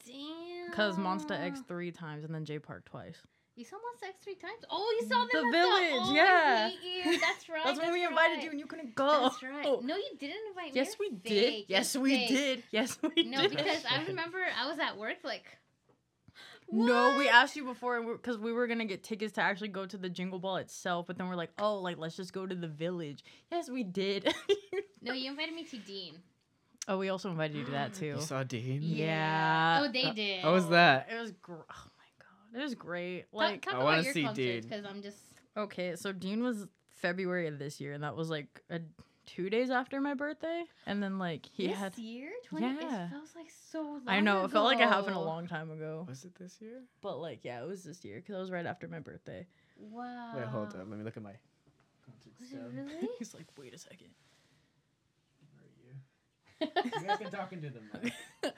Damn. 0.06 0.72
Cause 0.74 0.96
Monsta 0.96 1.40
X 1.40 1.60
three 1.66 1.90
times 1.92 2.24
and 2.24 2.34
then 2.34 2.44
Jay 2.44 2.58
Park 2.58 2.84
twice. 2.84 3.16
You 3.58 3.64
saw 3.64 3.74
Monsta 3.76 4.08
X 4.10 4.18
three 4.22 4.36
times. 4.36 4.62
Oh, 4.70 4.96
you 5.00 5.08
saw 5.08 5.18
them 5.18 5.28
The 5.32 5.38
at 5.48 5.52
Village, 5.52 5.90
The, 5.90 6.10
oh, 6.10 6.14
yeah. 6.14 6.70
I 6.70 7.08
hate. 7.10 7.20
That's 7.26 7.48
right. 7.48 7.62
That's 7.64 7.80
when 7.80 7.92
we 7.92 8.04
invited 8.04 8.34
right. 8.36 8.44
you 8.44 8.50
and 8.50 8.60
you 8.60 8.66
couldn't 8.66 8.94
go. 8.94 9.22
That's 9.22 9.42
right. 9.42 9.66
Oh. 9.66 9.80
No, 9.82 9.96
you 9.96 10.10
didn't 10.16 10.36
invite 10.50 10.72
me. 10.72 10.80
Yes, 10.80 10.94
we 10.98 11.08
You're 11.10 11.18
did. 11.42 11.64
Yes, 11.66 11.96
we 11.96 12.10
fake. 12.16 12.28
did. 12.28 12.62
Yes, 12.70 12.98
we 13.02 13.24
No, 13.24 13.42
did. 13.42 13.50
No, 13.52 13.56
because 13.56 13.82
I 13.90 14.04
remember 14.06 14.38
I 14.56 14.68
was 14.70 14.78
at 14.78 14.96
work 14.96 15.16
like. 15.24 15.44
What? 16.68 16.86
No, 16.86 17.18
we 17.18 17.28
asked 17.28 17.56
you 17.56 17.64
before 17.64 18.00
because 18.12 18.38
we 18.38 18.52
were 18.52 18.68
gonna 18.68 18.84
get 18.84 19.02
tickets 19.02 19.32
to 19.34 19.40
actually 19.42 19.68
go 19.68 19.86
to 19.86 19.96
the 19.96 20.08
Jingle 20.08 20.38
Ball 20.38 20.56
itself, 20.58 21.06
but 21.08 21.18
then 21.18 21.26
we're 21.28 21.34
like, 21.34 21.50
oh, 21.58 21.78
like 21.78 21.98
let's 21.98 22.14
just 22.14 22.32
go 22.32 22.46
to 22.46 22.54
the 22.54 22.68
village. 22.68 23.24
Yes, 23.50 23.68
we 23.68 23.82
did. 23.82 24.32
No, 25.00 25.12
you 25.12 25.30
invited 25.30 25.54
me 25.54 25.64
to 25.64 25.76
Dean. 25.78 26.14
oh, 26.88 26.98
we 26.98 27.08
also 27.08 27.30
invited 27.30 27.56
you 27.56 27.64
to 27.64 27.70
that 27.70 27.94
too. 28.00 28.06
You 28.06 28.20
saw 28.20 28.42
Dean. 28.42 28.80
Yeah. 28.82 29.80
Oh, 29.82 29.92
they 29.92 30.02
uh, 30.04 30.12
did. 30.12 30.40
How 30.42 30.52
was 30.52 30.68
that? 30.70 31.08
It 31.10 31.18
was 31.20 31.30
gr- 31.40 31.52
oh 31.54 31.56
my 31.60 31.64
god, 31.64 31.87
it 32.54 32.62
was 32.62 32.74
great. 32.74 33.24
Like, 33.32 33.50
Like 33.50 33.62
talk, 33.62 33.74
I 33.74 33.84
wanna 33.84 34.04
see 34.04 34.22
concerts 34.22 34.36
Dean. 34.36 34.60
because 34.62 34.84
I'm 34.84 35.02
just. 35.02 35.18
okay, 35.56 35.96
so 35.96 36.12
Dean 36.12 36.42
was 36.42 36.66
February 36.96 37.46
of 37.46 37.58
this 37.58 37.80
year, 37.80 37.92
and 37.92 38.02
that 38.04 38.16
was 38.16 38.28
like 38.30 38.60
a, 38.70 38.80
two 39.26 39.50
days 39.50 39.70
after 39.70 40.00
my 40.00 40.14
birthday, 40.14 40.64
and 40.86 41.02
then 41.02 41.18
like 41.18 41.46
he 41.52 41.66
had 41.68 41.92
this 41.92 41.98
had. 41.98 42.04
year, 42.04 42.30
20, 42.46 42.66
Yeah. 42.66 43.06
it 43.06 43.10
feels 43.10 43.34
like 43.36 43.50
so 43.70 43.82
long. 43.82 44.02
I 44.06 44.20
know 44.20 44.44
it 44.44 44.50
felt 44.50 44.64
like 44.64 44.78
it 44.80 44.88
happened 44.88 45.14
a 45.16 45.20
long 45.20 45.46
time 45.46 45.70
ago, 45.70 46.04
Was 46.08 46.24
it 46.24 46.34
this 46.38 46.56
year? 46.60 46.82
but 47.02 47.18
like 47.18 47.44
yeah, 47.44 47.62
it 47.62 47.66
was 47.68 47.84
this 47.84 48.04
year 48.04 48.16
because 48.16 48.34
it 48.36 48.40
was 48.40 48.50
right 48.50 48.66
after 48.66 48.88
my 48.88 49.00
birthday. 49.00 49.46
Wow. 49.78 50.32
Wait, 50.36 50.44
hold 50.46 50.68
up. 50.68 50.76
Let 50.78 50.88
me 50.88 51.04
look 51.04 51.16
at 51.16 51.22
my 51.22 51.34
concert 52.04 52.32
Was 52.40 52.52
it 52.52 52.60
really? 52.74 53.08
He's 53.18 53.32
like, 53.34 53.46
wait 53.56 53.74
a 53.74 53.78
second. 53.78 54.08
Where 56.58 56.70
are 56.72 56.90
you? 56.90 57.00
you 57.02 57.06
guys 57.06 57.18
been 57.18 57.30
talking 57.30 57.60
to 57.62 57.70
them. 57.70 57.90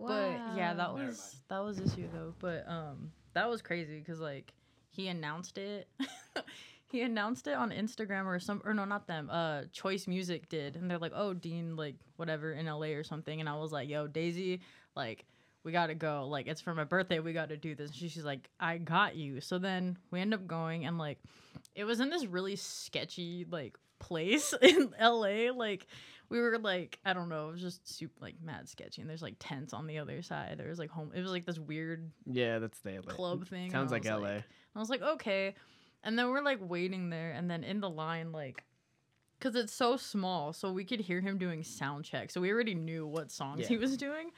Right? 0.00 0.38
But 0.38 0.56
yeah, 0.56 0.74
that 0.74 0.94
was 0.94 1.36
that 1.48 1.58
was 1.58 1.76
this 1.76 1.96
year 1.96 2.08
though. 2.12 2.34
But 2.38 2.64
um, 2.66 3.12
that 3.34 3.48
was 3.48 3.60
crazy 3.60 3.98
because 3.98 4.20
like 4.20 4.52
he 4.88 5.08
announced 5.08 5.58
it. 5.58 5.88
he 6.86 7.02
announced 7.02 7.46
it 7.46 7.54
on 7.54 7.70
Instagram 7.70 8.24
or 8.24 8.40
some 8.40 8.62
or 8.64 8.72
no, 8.72 8.84
not 8.84 9.06
them. 9.06 9.28
Uh, 9.30 9.62
Choice 9.72 10.06
Music 10.06 10.48
did, 10.48 10.76
and 10.76 10.90
they're 10.90 10.98
like, 10.98 11.12
oh, 11.14 11.34
Dean, 11.34 11.76
like 11.76 11.96
whatever 12.16 12.52
in 12.52 12.66
LA 12.66 12.88
or 12.88 13.04
something, 13.04 13.40
and 13.40 13.48
I 13.48 13.56
was 13.56 13.72
like, 13.72 13.88
yo, 13.88 14.06
Daisy, 14.06 14.60
like. 14.96 15.24
We 15.62 15.72
gotta 15.72 15.94
go. 15.94 16.26
Like 16.26 16.46
it's 16.46 16.62
for 16.62 16.74
my 16.74 16.84
birthday. 16.84 17.18
We 17.18 17.34
gotta 17.34 17.58
do 17.58 17.74
this. 17.74 17.90
And 17.90 17.94
she, 17.98 18.08
she's 18.08 18.24
like, 18.24 18.48
I 18.58 18.78
got 18.78 19.14
you. 19.14 19.42
So 19.42 19.58
then 19.58 19.98
we 20.10 20.18
end 20.18 20.32
up 20.32 20.46
going, 20.46 20.86
and 20.86 20.96
like, 20.96 21.18
it 21.74 21.84
was 21.84 22.00
in 22.00 22.08
this 22.08 22.24
really 22.24 22.56
sketchy 22.56 23.44
like 23.50 23.76
place 23.98 24.54
in 24.62 24.94
LA. 24.98 25.52
Like 25.54 25.86
we 26.30 26.40
were 26.40 26.58
like 26.58 26.98
I 27.04 27.12
don't 27.12 27.28
know, 27.28 27.48
it 27.48 27.52
was 27.52 27.60
just 27.60 27.86
super 27.86 28.14
like 28.20 28.36
mad 28.42 28.68
sketchy. 28.68 29.02
And 29.02 29.10
there's 29.10 29.22
like 29.22 29.36
tents 29.38 29.72
on 29.74 29.86
the 29.86 29.98
other 29.98 30.22
side. 30.22 30.56
There 30.58 30.68
was 30.68 30.78
like 30.78 30.90
home. 30.90 31.10
It 31.14 31.20
was 31.20 31.30
like 31.30 31.44
this 31.44 31.58
weird 31.58 32.10
Yeah, 32.24 32.58
that's 32.58 32.78
the 32.80 32.92
LA. 32.92 33.12
club 33.12 33.46
thing. 33.46 33.70
Sounds 33.70 33.92
like 33.92 34.04
LA. 34.04 34.38
I 34.74 34.78
was 34.78 34.88
like 34.90 35.02
okay, 35.02 35.54
and 36.04 36.18
then 36.18 36.30
we're 36.30 36.42
like 36.42 36.58
waiting 36.60 37.10
there, 37.10 37.32
and 37.32 37.50
then 37.50 37.64
in 37.64 37.80
the 37.80 37.90
line 37.90 38.32
like. 38.32 38.64
Cause 39.40 39.54
it's 39.54 39.72
so 39.72 39.96
small, 39.96 40.52
so 40.52 40.70
we 40.70 40.84
could 40.84 41.00
hear 41.00 41.22
him 41.22 41.38
doing 41.38 41.62
sound 41.64 42.04
check. 42.04 42.30
So 42.30 42.42
we 42.42 42.52
already 42.52 42.74
knew 42.74 43.06
what 43.06 43.30
songs 43.30 43.60
Yeah. 43.60 43.68
he 43.68 43.78
was 43.78 43.96
doing. 43.96 44.32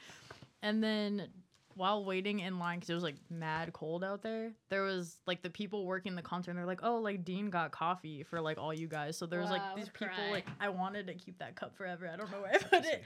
And 0.61 0.81
then 0.81 1.27
while 1.75 2.03
waiting 2.05 2.39
in 2.39 2.59
line, 2.59 2.79
because 2.79 2.89
it 2.89 2.93
was 2.95 3.03
like 3.03 3.15
mad 3.29 3.73
cold 3.73 4.03
out 4.03 4.21
there, 4.21 4.51
there 4.69 4.83
was 4.83 5.17
like 5.25 5.41
the 5.41 5.49
people 5.49 5.85
working 5.85 6.15
the 6.15 6.21
concert, 6.21 6.51
and 6.51 6.57
they're 6.59 6.65
like, 6.65 6.81
"Oh, 6.83 6.97
like 6.97 7.23
Dean 7.25 7.49
got 7.49 7.71
coffee 7.71 8.23
for 8.23 8.39
like 8.41 8.57
all 8.57 8.73
you 8.73 8.87
guys." 8.87 9.17
So 9.17 9.25
there 9.25 9.39
was 9.39 9.49
Wow, 9.49 9.57
like 9.57 9.75
these 9.75 9.89
people 9.89 10.07
cry. 10.15 10.31
like 10.31 10.45
I 10.59 10.69
wanted 10.69 11.07
to 11.07 11.13
keep 11.13 11.37
that 11.39 11.55
cup 11.55 11.75
forever. 11.75 12.07
I 12.11 12.15
don't 12.15 12.31
know 12.31 12.41
where 12.41 12.53
I 12.53 12.57
put 12.57 12.85
it, 12.85 13.03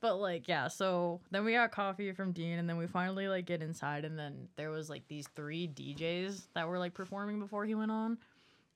but 0.00 0.16
like 0.16 0.48
yeah. 0.48 0.68
So 0.68 1.20
then 1.30 1.44
we 1.44 1.52
got 1.52 1.70
coffee 1.72 2.12
from 2.12 2.32
Dean, 2.32 2.58
and 2.58 2.68
then 2.68 2.76
we 2.76 2.86
finally 2.86 3.28
like 3.28 3.46
get 3.46 3.62
inside, 3.62 4.04
and 4.04 4.18
then 4.18 4.48
there 4.56 4.70
was 4.70 4.90
like 4.90 5.06
these 5.08 5.26
three 5.34 5.68
DJs 5.68 6.48
that 6.54 6.68
were 6.68 6.78
like 6.78 6.94
performing 6.94 7.38
before 7.40 7.64
he 7.64 7.74
went 7.74 7.90
on, 7.90 8.18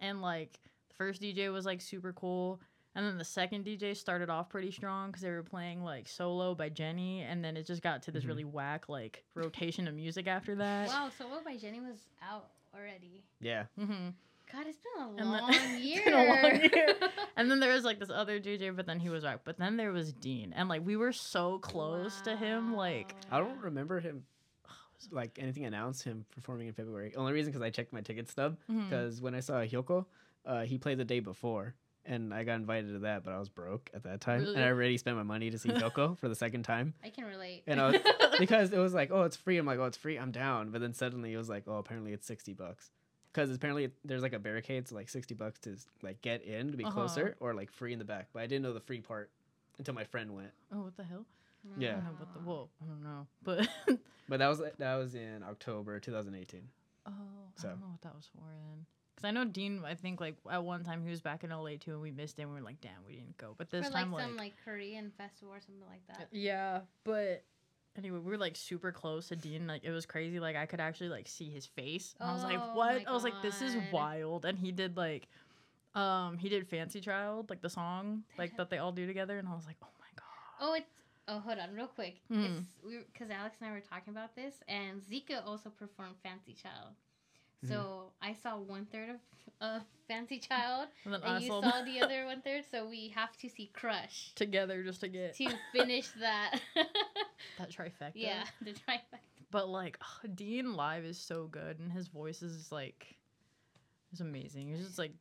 and 0.01 0.23
like 0.23 0.59
the 0.89 0.95
first 0.95 1.21
DJ 1.21 1.53
was 1.53 1.65
like 1.67 1.81
super 1.81 2.13
cool. 2.13 2.61
And 2.97 3.07
then 3.07 3.19
the 3.19 3.25
second 3.25 3.65
DJ 3.67 3.95
started 3.95 4.31
off 4.31 4.49
pretty 4.49 4.71
strong 4.73 5.11
because 5.11 5.23
they 5.23 5.31
were 5.31 5.43
playing 5.43 5.85
like 5.85 6.09
solo 6.09 6.55
by 6.55 6.71
Jennie, 6.71 7.21
and 7.23 7.45
then 7.45 7.57
it 7.57 7.67
just 7.67 7.83
got 7.83 8.03
to 8.05 8.11
this 8.11 8.25
Mhm. 8.25 8.29
really 8.29 8.45
whack 8.45 8.89
like 8.89 9.23
rotation 9.35 9.87
of 9.87 9.95
music 9.95 10.27
after 10.27 10.55
that. 10.57 10.89
Wow, 10.89 11.11
Solo 11.17 11.41
by 11.45 11.57
Jennie 11.59 11.81
was 11.81 11.99
out 12.23 12.49
already. 12.75 13.23
Yeah. 13.39 13.67
Mm-hmm. 13.79 14.09
God, 14.53 14.67
it's 14.67 14.79
been 14.79 15.03
a 15.05 15.09
And 15.11 15.19
then- 15.19 15.27
long 15.27 15.51
It's 15.53 15.85
year. 15.85 16.05
been 16.05 16.15
a 16.15 16.43
long 16.43 16.61
year. 16.63 16.95
And 17.37 17.51
then 17.51 17.61
there 17.61 17.75
was 17.75 17.85
like 17.85 17.99
this 17.99 18.09
other 18.09 18.41
DJ, 18.41 18.75
but 18.75 18.87
then 18.87 18.99
he 18.99 19.11
was 19.11 19.23
out. 19.27 19.43
But 19.45 19.59
then 19.59 19.77
there 19.77 19.93
was 19.93 20.15
Dean, 20.15 20.55
and 20.55 20.69
like 20.71 20.81
we 20.87 20.97
were 20.97 21.13
so 21.13 21.59
close 21.59 22.23
to 22.23 22.35
him, 22.35 22.75
like 22.75 23.15
I 23.31 23.39
don't 23.39 23.61
remember 23.61 24.01
him 24.01 24.25
like 25.11 25.39
anything 25.39 25.67
announced 25.67 26.03
him 26.03 26.25
performing 26.35 26.69
in 26.69 26.73
February. 26.73 27.15
Only 27.15 27.35
reason 27.35 27.53
because 27.53 27.63
I 27.63 27.69
checked 27.69 27.93
my 27.93 28.01
ticket 28.01 28.31
stub 28.31 28.57
because 28.67 29.21
when 29.21 29.35
I 29.35 29.41
saw 29.41 29.57
Hyukoh, 29.61 30.07
uh, 30.47 30.63
he 30.63 30.79
played 30.79 30.97
the 30.97 31.05
day 31.05 31.21
before. 31.21 31.75
And 32.09 32.33
I 32.33 32.45
got 32.45 32.55
invited 32.55 32.93
to 32.93 32.99
that, 33.01 33.25
but 33.25 33.33
I 33.35 33.39
was 33.39 33.49
broke 33.49 33.91
at 33.93 34.05
that 34.05 34.21
time, 34.21 34.41
Really? 34.41 34.55
and 34.55 34.65
I 34.65 34.69
already 34.69 34.97
spent 34.97 35.17
my 35.17 35.25
money 35.25 35.51
to 35.51 35.59
see 35.59 35.69
Hyukoh 35.83 36.17
for 36.19 36.29
the 36.29 36.37
second 36.37 36.63
time 36.63 36.95
I 37.05 37.11
can 37.11 37.25
relate. 37.25 37.65
And 37.67 37.81
I 37.81 37.91
was- 37.91 38.01
because 38.39 38.73
it 38.73 38.79
was 38.79 38.95
like, 38.95 39.11
oh, 39.13 39.23
it's 39.23 39.37
free. 39.37 39.59
I'm 39.59 39.67
like, 39.67 39.79
oh, 39.81 39.85
it's 39.87 39.97
free. 39.97 40.17
I'm 40.17 40.31
down. 40.31 40.71
But 40.71 40.81
then 40.81 40.95
suddenly 40.95 41.33
it 41.33 41.37
was 41.37 41.49
like, 41.49 41.65
oh, 41.67 41.79
apparently 41.79 42.13
it's 42.13 42.27
sixty 42.27 42.53
bucks, 42.53 42.91
because 43.33 43.51
apparently 43.55 43.91
there's 44.05 44.23
like 44.23 44.35
a 44.35 44.39
barricade, 44.39 44.87
so 44.89 44.95
like 44.95 45.09
sixty 45.09 45.35
bucks 45.35 45.59
to 45.61 45.77
like 46.03 46.23
get 46.23 46.43
in 46.45 46.71
to 46.71 46.77
be 46.77 46.85
Uh-huh. 46.85 46.93
closer, 46.95 47.37
or 47.41 47.55
like 47.55 47.73
free 47.73 47.93
in 47.93 47.99
the 47.99 48.05
back. 48.05 48.29
But 48.33 48.43
I 48.43 48.47
didn't 48.47 48.63
know 48.63 48.73
the 48.73 48.81
free 48.81 49.01
part 49.01 49.31
until 49.79 49.95
my 49.95 50.05
friend 50.05 50.35
went. 50.35 50.53
oh, 50.73 50.83
what 50.83 50.97
the 50.97 51.03
hell? 51.05 51.25
I 51.77 51.81
Yeah. 51.81 51.93
don't 51.95 52.05
know 52.05 52.11
what 52.19 52.33
the 52.35 52.39
whoa. 52.39 52.69
I 52.81 52.87
don't 52.87 53.03
know, 53.03 53.27
but 53.43 53.69
But 54.29 54.39
that 54.39 54.49
was 54.49 54.63
that 54.79 54.95
was 54.97 55.15
in 55.17 55.43
October 55.43 55.99
2018. 55.99 56.69
oh, 57.07 57.11
So. 57.57 57.67
I 57.69 57.71
don't 57.73 57.81
know 57.81 57.87
what 57.89 58.03
that 58.03 58.15
was 58.15 58.29
for 58.33 58.43
then. 58.47 58.87
Because 59.17 59.29
I 59.29 59.31
know 59.31 59.47
Dean. 59.47 59.81
I 59.85 59.95
think 59.95 60.21
like 60.21 60.37
at 60.51 60.63
one 60.63 60.85
time 60.85 61.03
he 61.03 61.09
was 61.11 61.23
back 61.23 61.43
in 61.43 61.51
LA 61.51 61.77
too, 61.81 61.93
and 61.93 62.03
we 62.03 62.11
missed 62.11 62.39
him. 62.39 62.51
We 62.51 62.57
were 62.57 62.61
like, 62.61 62.81
damn, 62.83 62.93
we 63.07 63.15
didn't 63.15 63.39
go. 63.39 63.55
But 63.57 63.71
this 63.71 63.87
For 63.87 63.93
time, 63.93 64.13
like 64.13 64.21
like, 64.21 64.29
some 64.29 64.37
like 64.37 64.53
Korean 64.63 65.11
festival 65.17 65.55
or 65.55 65.61
something 65.61 65.87
like 65.89 66.07
that. 66.09 66.29
yeah, 66.33 66.81
but 67.03 67.43
anyway, 67.97 68.19
we 68.19 68.31
were 68.31 68.37
like 68.37 68.57
super 68.57 68.93
close 68.93 69.29
to 69.29 69.37
Dean. 69.37 69.67
Like 69.67 69.85
it 69.85 69.91
was 69.91 70.05
crazy. 70.05 70.39
Like 70.39 70.55
I 70.55 70.67
could 70.67 70.81
actually 70.81 71.09
like 71.09 71.29
see 71.29 71.49
his 71.49 71.65
face. 71.65 72.15
And 72.21 72.29
I 72.29 72.35
was 72.35 72.45
Oh 72.45 72.49
like, 72.49 72.59
my 72.59 72.75
what? 72.75 73.09
I 73.09 73.13
was 73.13 73.25
like, 73.25 73.41
this 73.41 73.63
is 73.63 73.75
wild. 73.91 74.45
And 74.45 74.59
he 74.59 74.71
did 74.71 74.99
like, 74.99 75.29
um, 75.95 76.37
he 76.37 76.51
did 76.51 76.69
Fancy 76.69 77.01
Child, 77.01 77.49
like 77.49 77.63
the 77.63 77.71
song, 77.71 78.25
like 78.37 78.57
that 78.59 78.69
they 78.69 78.77
all 78.79 78.93
do 78.93 79.07
together. 79.07 79.39
And 79.39 79.49
I 79.49 79.55
was 79.55 79.67
like, 79.67 79.77
oh 79.83 79.89
my 79.99 80.07
god. 80.15 80.25
Oh, 80.61 80.75
it's 80.75 80.91
oh, 81.29 81.39
hold 81.39 81.59
on, 81.59 81.75
real 81.75 81.87
quick. 81.87 82.17
It's 82.29 82.67
we 82.85 82.99
because 83.13 83.31
Alex 83.31 83.57
and 83.61 83.71
I 83.71 83.73
were 83.73 83.81
talking 83.81 84.13
about 84.13 84.37
this, 84.37 84.57
and 84.69 85.01
Zico 85.01 85.47
also 85.47 85.71
performed 85.71 86.17
Fancy 86.23 86.53
Child. 86.53 86.95
Mm-hmm. 87.67 87.75
So 87.75 88.13
I 88.23 88.35
saw 88.35 88.59
one 88.59 88.87
third 88.87 89.11
of 89.11 89.17
a 89.61 89.81
Fancy 90.09 90.39
Child, 90.39 90.89
And 91.05 91.15
and 91.15 91.43
you 91.43 91.49
saw 91.49 91.61
the 91.61 92.01
other 92.03 92.27
one 92.27 92.41
third. 92.43 92.65
So 92.71 92.87
we 92.89 93.09
have 93.15 93.37
to 93.39 93.49
see 93.49 93.71
Crush 93.75 94.33
together 94.35 94.83
just 94.83 95.01
to 95.01 95.09
get 95.09 95.35
to 95.37 95.51
finish 95.73 96.09
that. 96.21 96.61
that 97.59 97.71
trifecta. 97.71 98.13
yeah, 98.15 98.45
the 98.63 98.73
trifecta. 98.73 99.19
But 99.51 99.69
like 99.69 99.99
Dean 100.35 100.75
live 100.75 101.05
is 101.05 101.19
so 101.19 101.47
good, 101.47 101.79
and 101.79 101.91
his 101.93 102.09
voice 102.09 102.43
is 102.43 102.71
like, 102.73 103.17
it's 104.13 104.21
amazing. 104.21 104.71
It's 104.71 104.85
just 104.85 104.99
like, 104.99 105.13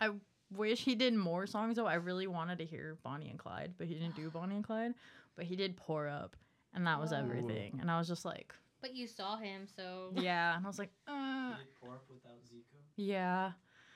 I 0.00 0.10
wish 0.56 0.80
he 0.84 0.94
did 0.94 1.14
more 1.14 1.46
songs 1.46 1.76
though. 1.76 1.86
I 1.86 1.94
really 1.94 2.26
wanted 2.26 2.58
to 2.58 2.64
hear 2.64 2.96
Bonnie 3.02 3.28
and 3.28 3.38
Clyde, 3.38 3.74
but 3.78 3.86
he 3.86 3.94
didn't 3.94 4.16
do 4.16 4.30
Bonnie 4.34 4.56
and 4.56 4.64
Clyde. 4.64 4.94
But 5.36 5.44
he 5.44 5.56
did 5.56 5.76
Pour 5.76 6.08
Up, 6.08 6.36
and 6.74 6.86
that 6.86 7.00
was 7.00 7.12
Oh. 7.12 7.16
everything. 7.16 7.78
And 7.80 7.90
I 7.90 7.98
was 7.98 8.08
just 8.08 8.24
like, 8.24 8.54
But 8.80 8.94
you 8.96 9.06
saw 9.06 9.36
him, 9.36 9.66
so 9.76 10.12
yeah. 10.14 10.56
And 10.56 10.64
I 10.64 10.68
was 10.68 10.78
like, 10.78 10.90
uh, 11.06 11.50
Did 11.50 11.60
it 11.60 11.74
pour 11.80 11.90
up 11.94 12.04
without 12.08 12.38
Zico? 12.44 12.78
yeah. 12.96 13.52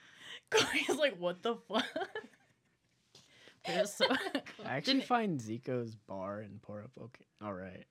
Corey's 0.51 0.99
like, 0.99 1.17
what 1.19 1.43
the 1.43 1.55
fuck? 1.69 1.85
But 3.65 3.75
it 3.75 3.81
was 3.81 3.95
so 3.95 4.07
I 4.65 4.77
actually 4.77 4.95
Didn't- 4.95 5.07
find 5.09 5.41
Zico's 5.41 5.95
bar 5.95 6.41
and 6.41 6.61
pour 6.63 6.83
up 6.83 6.91
okay. 7.01 7.25
All 7.43 7.55
right. 7.55 7.85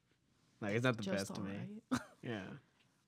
Like 0.62 0.76
it's 0.76 0.84
not 0.84 0.98
the 0.98 1.04
just 1.04 1.18
best 1.30 1.36
to 1.36 1.41
me. 1.41 1.52
alright. 1.91 2.02
Yeah. 2.24 2.39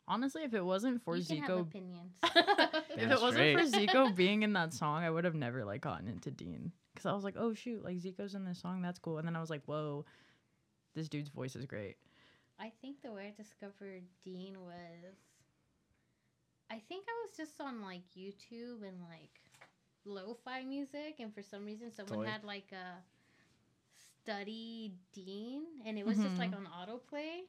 Honestly, 0.08 0.44
if 0.44 0.54
it 0.54 0.64
wasn't 0.64 1.02
for 1.04 1.16
you 1.16 1.24
can 1.26 1.38
have 1.38 1.50
Zico 1.52 1.62
opinions. 1.62 2.12
if 2.24 3.12
it 3.12 3.22
wasn't 3.22 3.60
for. 3.60 3.78
Zico 3.78 4.16
being 4.16 4.44
in 4.44 4.54
that 4.54 4.74
song, 4.74 5.04
I 5.04 5.10
would 5.10 5.24
have 5.26 5.36
never 5.36 5.64
like 5.64 5.82
gotten 5.82 6.08
into 6.08 6.32
Dean 6.32 6.72
because 6.94 7.06
I 7.06 7.14
was 7.14 7.24
like, 7.24 7.36
oh 7.38 7.54
shoot, 7.54 7.84
like 7.84 7.98
Zico's 7.98 8.36
in 8.36 8.44
this 8.46 8.60
song, 8.60 8.82
that's 8.82 9.00
cool. 9.00 9.20
And 9.20 9.28
then 9.28 9.36
I 9.36 9.40
was 9.42 9.50
like, 9.50 9.62
whoa, 9.66 10.06
this 10.96 11.08
dude's 11.08 11.30
voice 11.30 11.56
is 11.56 11.66
great. 11.66 11.96
I 12.60 12.72
think 12.82 13.02
the 13.02 13.12
way 13.12 13.34
I 13.34 13.42
discovered 13.42 14.04
Dean 14.24 14.56
was 14.62 15.16
I 16.70 16.80
think 16.90 17.06
I 17.08 17.14
was 17.28 17.38
just 17.38 17.62
on 17.62 17.82
like 17.82 18.02
YouTube 18.18 18.82
and 18.88 19.00
like 19.10 19.40
lo-fi 20.06 20.64
music 20.64 21.16
and 21.20 21.34
for 21.34 21.42
some 21.42 21.66
reason 21.66 21.92
someone 21.92 22.26
Toy. 22.26 22.32
had 22.32 22.44
like 22.44 22.72
a 22.72 23.04
study 24.24 24.94
Dean 25.14 25.64
and 25.86 25.98
it 26.00 26.06
was 26.06 26.18
just 26.18 26.38
like 26.40 26.52
Mhm. 26.52 26.58
on 26.58 26.68
autoplay. 26.68 27.42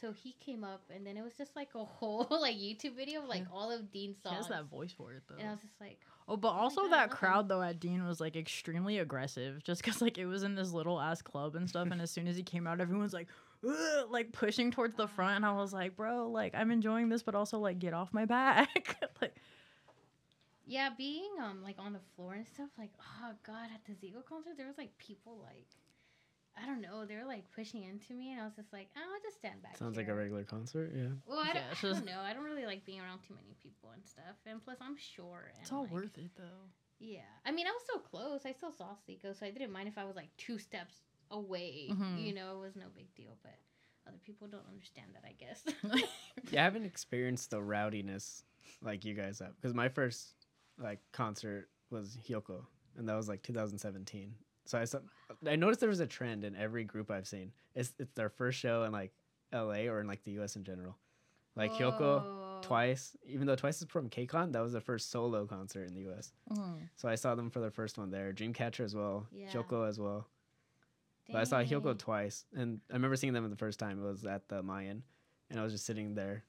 So 0.00 0.12
he 0.12 0.32
came 0.40 0.64
up 0.64 0.82
and 0.94 1.06
then 1.06 1.16
it 1.16 1.22
was 1.22 1.34
just 1.34 1.54
like 1.56 1.74
a 1.74 1.84
whole 1.96 2.26
like 2.30 2.56
YouTube 2.56 2.94
video 2.96 3.22
of 3.22 3.28
like 3.28 3.46
all 3.52 3.70
of 3.70 3.90
Dean's 3.90 4.22
songs. 4.22 4.32
He 4.32 4.36
has 4.36 4.48
that 4.48 4.64
voice 4.66 4.92
for 4.92 5.12
it 5.12 5.22
though. 5.28 5.36
And 5.36 5.48
I 5.48 5.52
was 5.52 5.60
just 5.60 5.80
like, 5.80 5.98
Oh, 6.28 6.36
but 6.36 6.48
also 6.50 6.82
God, 6.82 6.92
that 6.92 7.10
crowd 7.10 7.48
though 7.48 7.60
at 7.60 7.80
Dean 7.80 8.06
was 8.06 8.20
like 8.20 8.36
extremely 8.36 8.98
aggressive, 8.98 9.64
just 9.64 9.82
because 9.82 10.00
like 10.00 10.16
it 10.16 10.26
was 10.26 10.44
in 10.44 10.54
this 10.54 10.70
little 10.72 11.00
ass 11.00 11.22
club 11.22 11.56
and 11.56 11.68
stuff. 11.68 11.88
and 11.90 12.00
as 12.00 12.10
soon 12.12 12.28
as 12.28 12.36
he 12.36 12.42
came 12.44 12.66
out, 12.68 12.80
everyone's 12.80 13.12
like, 13.12 13.26
like 14.10 14.32
pushing 14.32 14.70
towards 14.70 14.96
the 14.96 15.06
front, 15.06 15.36
and 15.36 15.46
I 15.46 15.52
was 15.52 15.72
like, 15.72 15.96
bro, 15.96 16.28
like 16.28 16.54
I'm 16.54 16.70
enjoying 16.70 17.08
this, 17.08 17.22
but 17.22 17.34
also 17.34 17.58
like 17.58 17.78
get 17.78 17.92
off 17.92 18.12
my 18.12 18.24
back. 18.24 18.96
like 19.20 19.34
yeah, 20.66 20.90
being 20.96 21.30
um 21.42 21.62
like 21.62 21.76
on 21.78 21.92
the 21.92 22.00
floor 22.16 22.34
and 22.34 22.46
stuff, 22.46 22.70
like 22.78 22.90
oh 23.00 23.32
god, 23.46 23.68
at 23.74 23.84
the 23.86 23.92
Zico 23.92 24.24
concert 24.24 24.56
there 24.56 24.66
was 24.66 24.78
like 24.78 24.96
people 24.98 25.38
like 25.42 25.66
I 26.60 26.66
don't 26.66 26.80
know, 26.80 27.06
they 27.06 27.16
were 27.16 27.24
like 27.24 27.44
pushing 27.54 27.84
into 27.84 28.12
me 28.12 28.32
and 28.32 28.40
I 28.40 28.44
was 28.44 28.54
just 28.54 28.72
like, 28.72 28.88
oh, 28.96 29.00
I'll 29.00 29.22
just 29.22 29.38
stand 29.38 29.62
back. 29.62 29.76
Sounds 29.76 29.96
like 29.96 30.08
a 30.08 30.14
regular 30.14 30.44
concert. 30.44 30.92
Yeah. 30.94 31.14
Well, 31.26 31.38
I, 31.38 31.48
Yeah, 31.54 31.62
don't, 31.80 31.94
I 31.94 31.94
don't 31.94 32.06
know. 32.06 32.20
I 32.20 32.32
don't 32.34 32.44
really 32.44 32.66
like 32.66 32.84
being 32.84 33.00
around 33.00 33.20
too 33.26 33.34
many 33.34 33.54
people 33.62 33.90
and 33.94 34.04
stuff. 34.04 34.36
And 34.46 34.62
plus, 34.62 34.76
I'm 34.80 34.96
short. 34.96 35.54
It's 35.60 35.72
all 35.72 35.84
like, 35.84 35.92
worth 35.92 36.18
it 36.18 36.30
though. 36.36 36.68
Yeah. 36.98 37.30
I 37.46 37.52
mean, 37.52 37.66
I 37.66 37.70
was 37.70 37.82
so 37.90 37.98
close. 37.98 38.42
I 38.44 38.52
still 38.52 38.72
saw 38.72 38.96
Zico, 39.08 39.38
so 39.38 39.46
I 39.46 39.50
didn't 39.50 39.72
mind 39.72 39.88
if 39.88 39.96
I 39.96 40.04
was 40.04 40.16
like 40.16 40.28
two 40.36 40.58
steps 40.58 40.96
away. 41.30 41.88
Mhm. 41.90 42.24
You 42.24 42.34
know, 42.34 42.56
it 42.56 42.60
was 42.60 42.76
no 42.76 42.86
big 42.96 43.14
deal. 43.14 43.36
But 43.42 43.58
other 44.06 44.18
people 44.24 44.48
don't 44.48 44.66
understand 44.68 45.08
that, 45.14 45.24
I 45.24 45.32
guess. 45.38 45.64
Yeah, 46.50 46.62
I 46.62 46.64
haven't 46.64 46.84
experienced 46.86 47.50
the 47.50 47.58
rowdiness 47.62 48.42
like 48.82 49.04
you 49.04 49.14
guys 49.14 49.38
have 49.40 49.54
because 49.56 49.74
my 49.74 49.88
first 49.88 50.34
like 50.78 51.00
concert 51.12 51.68
was 51.90 52.16
Hyukoh, 52.28 52.64
and 52.96 53.08
that 53.08 53.14
was 53.16 53.28
like 53.28 53.42
2017. 53.42 54.34
So 54.64 54.78
I 54.78 54.84
saw, 54.84 54.98
I 55.46 55.56
noticed 55.56 55.80
there 55.80 55.88
was 55.88 56.00
a 56.00 56.06
trend 56.06 56.44
in 56.44 56.54
every 56.56 56.84
group 56.84 57.10
I've 57.10 57.26
seen. 57.26 57.52
It's 57.74 57.92
it's 57.98 58.12
their 58.14 58.28
first 58.30 58.58
show 58.58 58.84
in 58.84 58.92
like 58.92 59.12
L.A. 59.52 59.88
or 59.88 60.00
in 60.00 60.06
like 60.06 60.22
the 60.24 60.32
U.S. 60.32 60.56
in 60.56 60.64
general. 60.64 60.96
Like 61.56 61.72
Hyukoh 61.72 62.62
twice, 62.62 63.16
even 63.26 63.46
though 63.46 63.56
twice 63.56 63.82
is 63.82 63.88
from 63.88 64.08
KCON, 64.08 64.52
that 64.52 64.62
was 64.62 64.72
the 64.72 64.80
first 64.80 65.10
solo 65.10 65.44
concert 65.46 65.88
in 65.88 65.94
the 65.94 66.02
U.S. 66.02 66.32
So 66.96 67.08
I 67.08 67.16
saw 67.16 67.34
them 67.34 67.50
for 67.50 67.58
their 67.60 67.70
first 67.72 67.98
one 67.98 68.10
there. 68.10 68.32
Dreamcatcher 68.32 68.84
as 68.84 68.94
well, 68.94 69.26
Yeah. 69.32 69.48
Hyukoh 69.52 69.88
as 69.88 69.98
well. 69.98 70.26
But 71.32 71.40
I 71.40 71.44
saw 71.44 71.62
Hyukoh 71.62 71.98
twice, 71.98 72.44
and 72.56 72.80
I 72.90 72.94
remember 72.94 73.16
seeing 73.16 73.32
them 73.32 73.48
the 73.50 73.56
first 73.56 73.78
time. 73.78 73.98
It 74.02 74.06
was 74.06 74.24
at 74.24 74.48
the 74.48 74.62
Mayan, 74.62 75.02
and 75.50 75.60
I 75.60 75.62
was 75.62 75.72
just 75.72 75.86
sitting 75.86 76.14
there. 76.14 76.44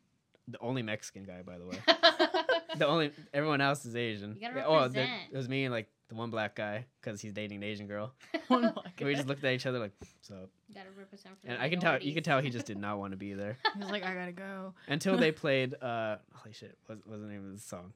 The 0.48 0.60
only 0.60 0.82
Mexican 0.82 1.24
guy, 1.24 1.44
by 1.44 1.58
the 1.58 1.66
way. 1.66 1.78
the 2.78 2.88
only 2.88 3.12
everyone 3.34 3.62
else 3.62 3.86
is 3.86 3.96
Asian. 3.96 4.36
You 4.36 4.42
gotta 4.42 4.56
Yeah, 4.60 4.66
oh, 4.66 4.74
the- 4.88 5.00
represent. 5.00 5.12
it 5.32 5.38
was 5.38 5.48
me 5.50 5.66
and 5.66 5.74
like 5.74 5.88
the 6.10 6.16
one 6.16 6.30
black 6.30 6.56
guy 6.56 6.86
because 7.00 7.22
he's 7.22 7.32
dating 7.32 7.58
an 7.58 7.64
Asian 7.64 7.88
girl. 7.88 8.14
One 8.48 8.62
black 8.74 8.94
And 9.00 9.08
we 9.08 9.16
just 9.16 9.28
looked 9.28 9.44
at 9.44 9.54
each 9.54 9.66
other 9.66 9.80
like, 9.80 9.94
"So," 10.22 10.50
Gotta 10.74 10.90
represent 10.98 11.40
for 11.40 11.48
and 11.48 11.58
the 11.60 11.64
I 11.64 11.70
can 11.70 11.80
tell 11.80 11.92
you 11.94 12.00
minorities. 12.00 12.14
could 12.16 12.26
tell 12.26 12.42
he 12.42 12.50
just 12.50 12.66
did 12.66 12.78
not 12.78 12.98
want 12.98 13.12
to 13.12 13.18
be 13.18 13.34
there 13.34 13.58
He 13.74 13.80
was 13.80 13.90
like, 13.92 14.04
I 14.04 14.14
gotta 14.16 14.32
go. 14.32 14.74
until 14.88 15.16
they 15.18 15.32
played. 15.32 15.76
uh 15.82 16.18
Holy 16.34 16.54
shit! 16.54 16.78
What 16.88 16.98
what 17.06 17.14
was 17.20 17.22
the 17.22 17.28
name 17.28 17.46
of 17.46 17.54
the 17.54 17.60
song? 17.62 17.94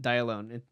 Die 0.00 0.14
Alone. 0.14 0.50
It, 0.52 0.62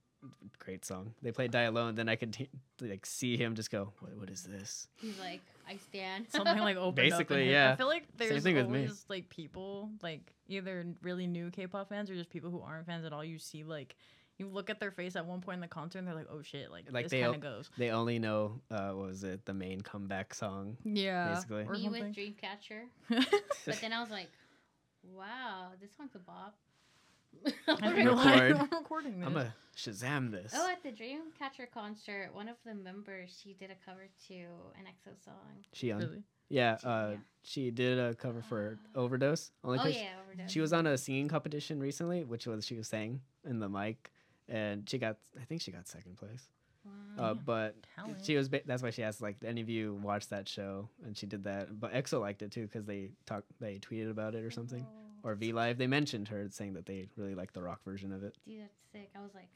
great 0.59 0.85
song. 0.85 1.14
They 1.22 1.33
played 1.33 1.51
Die 1.51 1.62
Alone. 1.62 1.95
Then 1.95 2.09
I 2.09 2.16
could 2.16 2.33
t- 2.33 2.49
like 2.81 3.07
see 3.07 3.37
him 3.37 3.55
just 3.55 3.70
go, 3.70 3.93
"What 4.01 4.16
what 4.16 4.31
is 4.31 4.43
this?" 4.43 4.89
He's 5.01 5.18
like, 5.18 5.41
I 5.68 5.77
stand. 5.77 6.27
Something 6.31 6.59
like 6.59 6.77
opened 6.77 6.97
Basically, 6.97 7.45
him. 7.45 7.51
yeah. 7.53 7.72
I 7.72 7.77
feel 7.77 7.87
like 7.89 8.05
Same 8.18 8.29
there's 8.29 8.43
thing 8.43 8.57
with 8.57 8.68
me. 8.68 8.81
always 8.83 9.05
like 9.09 9.29
people 9.29 9.91
like 10.03 10.35
either 10.49 10.87
really 11.03 11.27
new 11.27 11.51
K-pop 11.51 11.89
fans 11.89 12.11
or 12.11 12.14
just 12.14 12.31
people 12.31 12.51
who 12.51 12.61
aren't 12.61 12.87
fans 12.87 13.05
at 13.05 13.12
all. 13.12 13.24
You 13.24 13.39
see 13.39 13.64
like 13.64 13.97
you 14.39 14.47
look 14.49 14.68
at 14.68 14.79
their 14.81 14.91
face 14.91 15.16
at 15.16 15.24
one 15.24 15.41
point 15.41 15.55
in 15.57 15.61
the 15.62 15.66
concert 15.66 15.99
and 16.01 16.07
they're 16.07 16.14
like, 16.14 16.29
oh 16.31 16.43
shit, 16.43 16.70
like, 16.70 16.85
Like, 16.93 17.05
this 17.07 17.11
they 17.12 17.20
kind 17.22 17.29
all- 17.29 17.35
of 17.37 17.41
goes. 17.41 17.70
They 17.79 17.91
only 17.91 18.18
know 18.18 18.61
uh 18.70 18.91
what 18.91 19.07
was 19.09 19.24
it 19.24 19.45
the 19.47 19.55
main 19.55 19.81
comeback 19.81 20.35
song. 20.35 20.77
Yeah, 20.85 21.33
basically. 21.35 21.64
Me 21.64 21.89
with 21.89 22.14
Dreamcatcher. 22.14 22.83
But 23.66 23.81
then 23.81 23.93
I 23.93 24.01
was 24.01 24.11
like, 24.11 24.29
wow, 25.14 25.68
this 25.81 25.91
song's 25.97 26.14
a 26.14 26.18
bop. 26.18 26.55
I 27.68 27.72
Record. 27.72 27.95
feel 27.97 28.14
like 28.14 28.55
I'm 28.61 28.68
recording 28.78 29.18
this. 29.20 29.26
I'm 29.28 29.37
a 29.37 29.55
Shazam 29.76 30.30
this. 30.30 30.53
Oh, 30.55 30.68
at 30.70 30.82
the 30.82 30.91
Dreamcatcher 30.91 31.70
concert, 31.72 32.30
one 32.32 32.49
of 32.49 32.57
the 32.64 32.74
members 32.74 33.39
she 33.43 33.53
did 33.55 33.70
a 33.70 33.74
cover 33.84 34.09
to 34.28 34.34
an 34.34 34.87
EXO 34.87 35.22
song. 35.24 35.34
She 35.72 35.93
on. 35.93 36.01
really. 36.01 36.22
Yeah, 36.49 36.76
She- 36.78 36.87
uh, 36.87 37.11
yeah. 37.11 37.16
she 37.43 37.70
did 37.70 37.99
a 37.99 38.14
cover 38.14 38.41
for 38.43 38.78
Overdose. 38.95 39.51
Only 39.64 39.78
Oh 39.78 39.82
'cause 39.82 39.95
yeah, 39.97 40.09
overdose. 40.24 40.51
she 40.51 40.61
was 40.61 40.72
on 40.72 40.87
a 40.87 40.97
singing 40.97 41.28
competition 41.28 41.80
recently, 41.80 42.24
which 42.24 42.47
was 42.47 42.64
she 42.64 42.76
was 42.76 42.87
sang 42.89 43.20
in 43.45 43.59
the 43.59 43.68
mic, 43.68 44.11
and 44.49 44.89
she 44.89 44.99
got 44.99 45.16
I 45.41 45.45
think 45.45 45.61
she 45.61 45.70
got 45.72 45.87
second 45.89 46.16
place. 46.16 46.49
Wow. 47.18 47.24
Uh, 47.30 47.34
but 47.34 47.74
Talent. 47.97 48.24
she 48.24 48.37
was 48.37 48.49
ba- 48.49 48.61
that's 48.64 48.80
why 48.80 48.91
she 48.91 49.03
asked 49.03 49.20
like, 49.20 49.37
any 49.45 49.61
of 49.61 49.68
you 49.68 49.95
watch 50.03 50.28
that 50.28 50.49
show?" 50.49 50.89
And 51.05 51.16
she 51.18 51.26
did 51.26 51.43
that. 51.45 51.80
But 51.80 51.93
EXO 51.93 52.20
liked 52.20 52.43
it 52.43 52.53
too 52.53 52.62
because 52.62 52.84
they 52.87 53.11
talked, 53.26 53.47
they 53.59 53.78
tweeted 53.80 54.09
about 54.11 54.37
it 54.37 54.45
or 54.45 54.53
something, 54.53 54.87
Oh, 54.89 55.06
or 55.27 55.35
V 55.35 55.53
Live. 55.53 55.77
They 55.77 55.89
mentioned 55.89 56.29
her 56.29 56.47
saying 56.51 56.74
that 56.74 56.87
they 56.87 57.09
really 57.16 57.35
liked 57.35 57.55
the 57.55 57.62
rock 57.62 57.81
version 57.85 58.12
of 58.12 58.22
it. 58.22 58.35
Dude, 58.47 58.61
that's 58.61 58.72
sick. 58.93 59.11
I 59.16 59.20
was 59.20 59.35
like, 59.35 59.49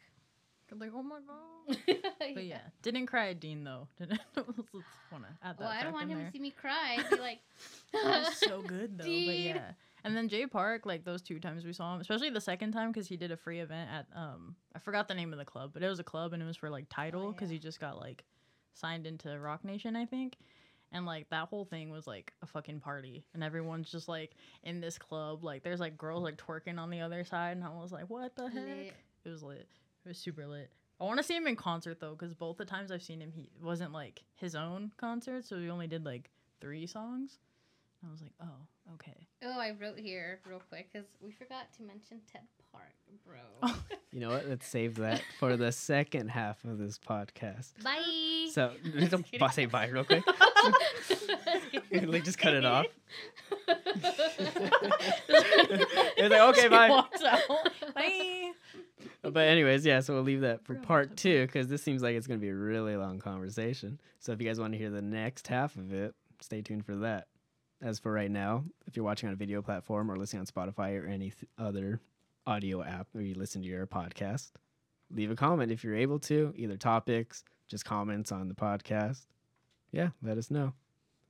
like, 0.78 0.90
oh 0.94 1.02
my 1.02 1.18
god. 1.26 1.78
But 2.34 2.44
yeah, 2.44 2.60
didn't 2.82 3.06
cry 3.06 3.30
at 3.30 3.40
Dean 3.40 3.64
though. 3.64 3.88
Didn't 3.98 4.20
wanna 5.10 5.28
add 5.42 5.56
that. 5.56 5.60
Well, 5.60 5.68
I 5.68 5.82
don't 5.82 5.92
want 5.92 6.10
him 6.10 6.18
there. 6.18 6.26
to 6.26 6.32
see 6.32 6.38
me 6.38 6.50
cry. 6.50 6.98
I'd 6.98 7.10
be 7.10 7.16
like, 7.16 7.38
It 7.92 8.04
was 8.04 8.36
so 8.36 8.60
good 8.60 8.98
though. 8.98 9.04
But 9.04 9.06
Dean. 9.06 9.56
yeah. 9.56 9.72
And 10.04 10.16
then 10.16 10.28
Jay 10.28 10.46
Park, 10.46 10.86
like 10.86 11.04
those 11.04 11.22
two 11.22 11.40
times 11.40 11.64
we 11.64 11.72
saw 11.72 11.94
him, 11.94 12.00
especially 12.00 12.30
the 12.30 12.40
second 12.40 12.72
time 12.72 12.92
because 12.92 13.08
he 13.08 13.16
did 13.16 13.32
a 13.32 13.36
free 13.36 13.60
event 13.60 13.90
at 13.90 14.06
um 14.14 14.54
I 14.74 14.78
forgot 14.78 15.08
the 15.08 15.14
name 15.14 15.32
of 15.32 15.38
the 15.38 15.44
club, 15.44 15.70
but 15.72 15.82
it 15.82 15.88
was 15.88 15.98
a 15.98 16.04
club 16.04 16.32
and 16.32 16.42
it 16.42 16.46
was 16.46 16.56
for 16.56 16.70
like 16.70 16.86
title 16.88 17.32
because 17.32 17.50
yeah. 17.50 17.54
he 17.54 17.58
just 17.58 17.80
got 17.80 17.98
like 17.98 18.24
signed 18.74 19.06
into 19.06 19.38
Roc 19.38 19.64
Nation, 19.64 19.96
I 19.96 20.06
think. 20.06 20.36
And 20.92 21.06
like 21.06 21.28
that 21.30 21.48
whole 21.48 21.64
thing 21.64 21.90
was 21.90 22.06
like 22.06 22.32
a 22.42 22.46
fucking 22.46 22.80
party, 22.80 23.24
and 23.32 23.44
everyone's 23.44 23.90
just 23.90 24.08
like 24.08 24.32
in 24.64 24.80
this 24.80 24.98
club. 24.98 25.44
Like 25.44 25.62
there's 25.62 25.80
like 25.80 25.96
girls 25.96 26.24
like 26.24 26.36
twerking 26.36 26.78
on 26.78 26.90
the 26.90 27.00
other 27.00 27.24
side, 27.24 27.56
and 27.56 27.64
I 27.64 27.68
was 27.68 27.92
like, 27.92 28.10
what 28.10 28.34
the 28.34 28.48
heck? 28.48 28.54
Lit. 28.54 28.94
It 29.24 29.28
was 29.28 29.42
lit. 29.42 29.68
It 30.04 30.08
was 30.08 30.18
super 30.18 30.46
lit. 30.46 30.70
I 31.00 31.04
want 31.04 31.18
to 31.18 31.22
see 31.22 31.36
him 31.36 31.46
in 31.46 31.56
concert 31.56 32.00
though, 32.00 32.14
because 32.18 32.34
both 32.34 32.56
the 32.56 32.64
times 32.64 32.90
I've 32.90 33.02
seen 33.02 33.20
him, 33.20 33.32
he 33.32 33.48
wasn't 33.62 33.92
like 33.92 34.22
his 34.34 34.54
own 34.54 34.92
concert, 34.96 35.46
so 35.46 35.58
he 35.58 35.70
only 35.70 35.86
did 35.86 36.04
like 36.04 36.30
three 36.60 36.86
songs. 36.86 37.38
I 38.06 38.10
was 38.10 38.22
like, 38.22 38.32
oh, 38.40 38.94
okay. 38.94 39.28
oh, 39.44 39.60
I 39.60 39.76
wrote 39.80 39.98
here 39.98 40.40
real 40.48 40.62
quick 40.70 40.88
because 40.92 41.06
we 41.20 41.32
forgot 41.32 41.72
to 41.76 41.82
mention 41.82 42.20
Ted 42.30 42.42
bro. 43.24 43.70
You 44.12 44.18
know 44.20 44.30
what? 44.30 44.48
Let's 44.48 44.66
save 44.66 44.96
that 44.96 45.22
for 45.38 45.56
the 45.56 45.70
second 45.70 46.30
half 46.30 46.64
of 46.64 46.78
this 46.78 46.98
podcast. 46.98 47.82
Bye. 47.82 48.48
So 48.52 48.72
don't 49.38 49.52
say 49.52 49.66
bye 49.66 49.86
real 49.86 50.04
quick. 50.04 50.24
like 51.92 52.24
just 52.24 52.38
cut 52.38 52.54
it 52.54 52.64
off. 52.64 52.86
It's 55.28 56.30
like 56.30 56.40
okay, 56.40 56.62
She 56.62 56.68
bye. 56.68 57.04
Bye. 57.94 58.52
But 59.22 59.46
anyways, 59.46 59.86
yeah. 59.86 60.00
So 60.00 60.14
we'll 60.14 60.24
leave 60.24 60.40
that 60.40 60.64
for 60.64 60.74
part 60.74 61.16
two 61.16 61.46
because 61.46 61.68
this 61.68 61.82
seems 61.82 62.02
like 62.02 62.16
it's 62.16 62.26
gonna 62.26 62.40
be 62.40 62.48
a 62.48 62.54
really 62.54 62.96
long 62.96 63.20
conversation. 63.20 64.00
So 64.18 64.32
if 64.32 64.40
you 64.40 64.48
guys 64.48 64.58
want 64.58 64.72
to 64.72 64.78
hear 64.78 64.90
the 64.90 65.02
next 65.02 65.46
half 65.46 65.76
of 65.76 65.92
it, 65.92 66.14
stay 66.40 66.62
tuned 66.62 66.84
for 66.84 66.96
that. 66.96 67.28
As 67.80 67.98
for 67.98 68.12
right 68.12 68.30
now, 68.30 68.64
if 68.86 68.96
you're 68.96 69.04
watching 69.04 69.28
on 69.28 69.32
a 69.32 69.36
video 69.36 69.62
platform 69.62 70.10
or 70.10 70.16
listening 70.16 70.40
on 70.40 70.46
Spotify 70.46 71.00
or 71.00 71.06
any 71.06 71.30
th- 71.30 71.46
other 71.56 72.00
audio 72.46 72.82
app 72.82 73.08
where 73.12 73.22
you 73.24 73.34
listen 73.34 73.62
to 73.62 73.68
your 73.68 73.86
podcast, 73.86 74.50
leave 75.10 75.30
a 75.30 75.36
comment 75.36 75.70
if 75.72 75.84
you're 75.84 75.96
able 75.96 76.18
to, 76.20 76.52
either 76.56 76.76
topics, 76.76 77.44
just 77.68 77.84
comments 77.84 78.32
on 78.32 78.48
the 78.48 78.54
podcast. 78.54 79.26
Yeah, 79.92 80.10
let 80.22 80.38
us 80.38 80.50
know. 80.50 80.72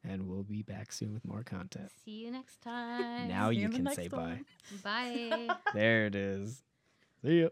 And 0.02 0.26
we'll 0.28 0.44
be 0.44 0.62
back 0.62 0.92
soon 0.92 1.12
with 1.12 1.26
more 1.26 1.42
content. 1.42 1.90
See 2.04 2.22
you 2.24 2.30
next 2.30 2.62
time. 2.62 3.28
Now 3.28 3.50
See 3.50 3.56
you 3.56 3.68
can 3.68 3.92
say 3.94 4.08
bye. 4.08 4.16
one. 4.18 4.44
Bye. 4.82 5.48
There 5.74 6.06
it 6.06 6.14
is. 6.14 6.62
See 7.22 7.42
ya. 7.42 7.48